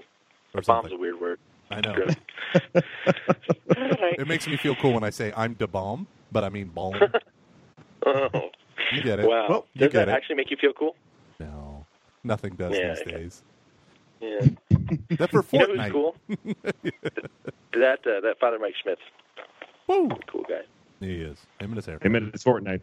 Or 0.54 0.60
bomb's 0.62 0.92
a 0.92 0.96
weird 0.96 1.20
word. 1.20 1.38
I 1.70 1.80
know. 1.80 1.94
Good. 1.94 2.16
All 3.76 3.88
right. 3.88 4.16
It 4.18 4.28
makes 4.28 4.46
me 4.46 4.56
feel 4.56 4.74
cool 4.76 4.92
when 4.92 5.02
I 5.02 5.10
say 5.10 5.32
I'm 5.36 5.54
the 5.58 5.66
balm, 5.66 6.06
but 6.30 6.44
I 6.44 6.48
mean 6.50 6.68
balm. 6.68 6.94
Oh, 8.06 8.28
You 8.92 9.00
get 9.02 9.18
it? 9.18 9.26
wow. 9.26 9.46
Well, 9.48 9.66
you 9.72 9.80
Does 9.80 9.92
get 9.92 9.98
that 10.00 10.08
it. 10.10 10.12
actually 10.12 10.34
make 10.36 10.50
you 10.50 10.58
feel 10.60 10.74
cool? 10.74 10.94
No, 11.40 11.86
nothing 12.22 12.54
does 12.54 12.76
Yeah, 12.76 12.90
these 12.90 13.00
okay. 13.00 13.10
days. 13.12 13.42
Yeah. 14.20 14.46
Except 15.08 15.32
for 15.32 15.42
You 15.52 15.58
know 15.60 15.66
Fortnite. 15.74 15.90
cool? 15.90 16.16
that 17.72 17.98
uh, 18.06 18.20
that 18.20 18.34
Father 18.38 18.58
Mike 18.58 18.74
Schmitz. 18.82 19.00
Woo! 19.86 20.10
Cool 20.30 20.44
guy. 20.46 20.60
He 21.00 21.14
is. 21.22 21.38
Him 21.60 21.70
and 21.70 21.76
his 21.76 21.86
hair. 21.86 21.98
Him 22.02 22.14
and 22.14 22.30
his 22.30 22.44
Fortnite. 22.44 22.82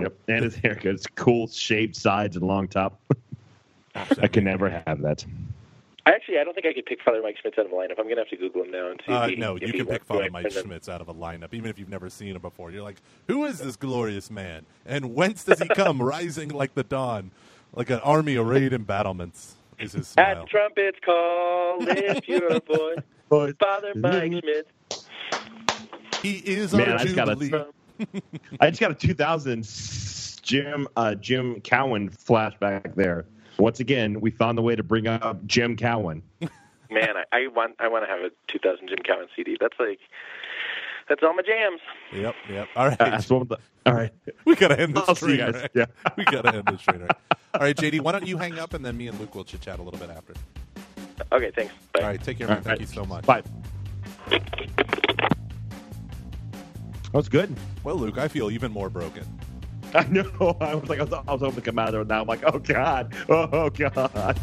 Yep, 0.00 0.14
and 0.28 0.44
his 0.44 0.54
haircut. 0.56 0.86
It's 0.94 1.06
cool, 1.06 1.46
shaped 1.48 1.96
sides 1.96 2.36
and 2.36 2.46
long 2.46 2.68
top. 2.68 3.00
I 3.94 4.26
can 4.28 4.44
never 4.44 4.70
have 4.86 5.02
that. 5.02 5.24
I 6.04 6.10
actually, 6.10 6.38
I 6.38 6.44
don't 6.44 6.54
think 6.54 6.66
I 6.66 6.72
could 6.72 6.86
pick 6.86 7.00
Father 7.04 7.20
Mike 7.22 7.36
Schmitz 7.40 7.58
out 7.58 7.66
of 7.66 7.72
a 7.72 7.74
lineup. 7.74 7.98
I'm 7.98 8.08
gonna 8.08 8.22
have 8.22 8.28
to 8.30 8.36
Google 8.36 8.62
him 8.64 8.72
now 8.72 8.90
and 8.90 9.00
see. 9.06 9.12
Uh, 9.12 9.24
if 9.24 9.30
he, 9.30 9.36
no, 9.36 9.56
if 9.56 9.62
you 9.62 9.72
can 9.72 9.86
pick 9.86 10.04
Father 10.04 10.28
Mike 10.32 10.46
and 10.46 10.54
Schmitz 10.54 10.88
out 10.88 11.00
of 11.00 11.08
a 11.08 11.14
lineup, 11.14 11.54
even 11.54 11.70
if 11.70 11.78
you've 11.78 11.88
never 11.90 12.10
seen 12.10 12.34
him 12.34 12.42
before. 12.42 12.70
You're 12.72 12.82
like, 12.82 12.96
who 13.28 13.44
is 13.44 13.58
this 13.58 13.76
glorious 13.76 14.28
man? 14.30 14.66
And 14.84 15.14
whence 15.14 15.44
does 15.44 15.60
he 15.60 15.68
come, 15.68 16.02
rising 16.02 16.48
like 16.48 16.74
the 16.74 16.82
dawn, 16.82 17.30
like 17.74 17.90
an 17.90 18.00
army 18.00 18.36
arrayed 18.36 18.72
in 18.72 18.82
battlements? 18.82 19.54
Is 19.78 19.92
his 19.92 20.12
At 20.16 20.34
smile? 20.34 20.44
the 20.44 20.48
trumpets 20.48 20.98
call, 21.04 21.78
lift 21.80 22.26
your 22.28 22.60
voice, 22.60 23.54
Father 23.60 23.92
Mike 23.94 24.32
Schmitz. 24.32 25.06
He 26.22 26.32
is 26.38 26.74
Man, 26.74 26.88
our 26.90 26.98
I 26.98 27.02
just 27.04 27.14
got 27.14 27.28
a- 27.28 27.34
jubilee. 27.36 27.64
I 28.60 28.70
just 28.70 28.80
got 28.80 28.90
a 28.90 28.94
2000 28.94 29.66
Jim 30.42 30.88
uh, 30.96 31.14
Jim 31.14 31.60
Cowan 31.60 32.10
flashback 32.10 32.94
there. 32.94 33.24
Once 33.58 33.80
again, 33.80 34.20
we 34.20 34.30
found 34.30 34.58
the 34.58 34.62
way 34.62 34.74
to 34.74 34.82
bring 34.82 35.06
up 35.06 35.44
Jim 35.46 35.76
Cowan. 35.76 36.22
Man, 36.90 37.16
I, 37.16 37.24
I 37.32 37.46
want 37.48 37.76
I 37.78 37.88
want 37.88 38.04
to 38.04 38.10
have 38.10 38.20
a 38.20 38.30
2000 38.48 38.88
Jim 38.88 38.98
Cowan 39.06 39.26
CD. 39.36 39.56
That's 39.60 39.78
like 39.78 40.00
that's 41.08 41.22
all 41.22 41.34
my 41.34 41.42
jams. 41.42 41.80
Yep, 42.12 42.34
yep. 42.48 42.68
All 42.76 42.88
right, 42.88 42.98
That's 42.98 43.28
one 43.28 43.42
of 43.42 43.48
the, 43.48 43.58
all 43.86 43.92
right. 43.94 44.12
we 44.44 44.54
gotta 44.54 44.78
end 44.80 44.94
this 44.96 45.08
I'll 45.08 45.14
train 45.14 45.38
guys. 45.38 45.54
wreck. 45.54 45.70
Yeah. 45.74 45.86
We 46.16 46.24
gotta 46.24 46.54
end 46.54 46.64
this 46.66 46.80
train 46.80 47.00
wreck. 47.00 47.18
All 47.54 47.60
right, 47.60 47.76
JD, 47.76 48.00
why 48.00 48.12
don't 48.12 48.26
you 48.26 48.38
hang 48.38 48.58
up 48.58 48.72
and 48.74 48.84
then 48.84 48.96
me 48.96 49.08
and 49.08 49.18
Luke 49.18 49.34
will 49.34 49.44
chit 49.44 49.60
chat 49.62 49.78
a 49.78 49.82
little 49.82 49.98
bit 49.98 50.10
after. 50.10 50.34
Okay, 51.32 51.50
thanks. 51.54 51.72
Bye. 51.92 52.00
All 52.00 52.06
right, 52.08 52.22
take 52.22 52.38
care, 52.38 52.48
man. 52.48 52.58
All 52.58 52.62
Thank 52.62 52.80
right. 52.80 52.80
you 52.80 52.86
so 52.86 53.04
much. 53.04 53.24
Bye. 53.26 53.42
That 57.12 57.18
was 57.18 57.28
good. 57.28 57.54
Well, 57.84 57.96
Luke, 57.96 58.16
I 58.16 58.26
feel 58.28 58.50
even 58.50 58.72
more 58.72 58.88
broken. 58.88 59.24
I 59.94 60.04
know. 60.04 60.56
I 60.60 60.74
was 60.74 60.88
like, 60.88 60.98
I 60.98 61.04
was, 61.04 61.12
I 61.12 61.32
was 61.32 61.40
hoping 61.42 61.56
to 61.56 61.60
come 61.60 61.78
out 61.78 61.88
of 61.88 61.92
there. 61.92 62.04
Now 62.04 62.22
I'm 62.22 62.26
like, 62.26 62.42
oh 62.46 62.58
god, 62.58 63.14
oh 63.28 63.68
god. 63.68 64.38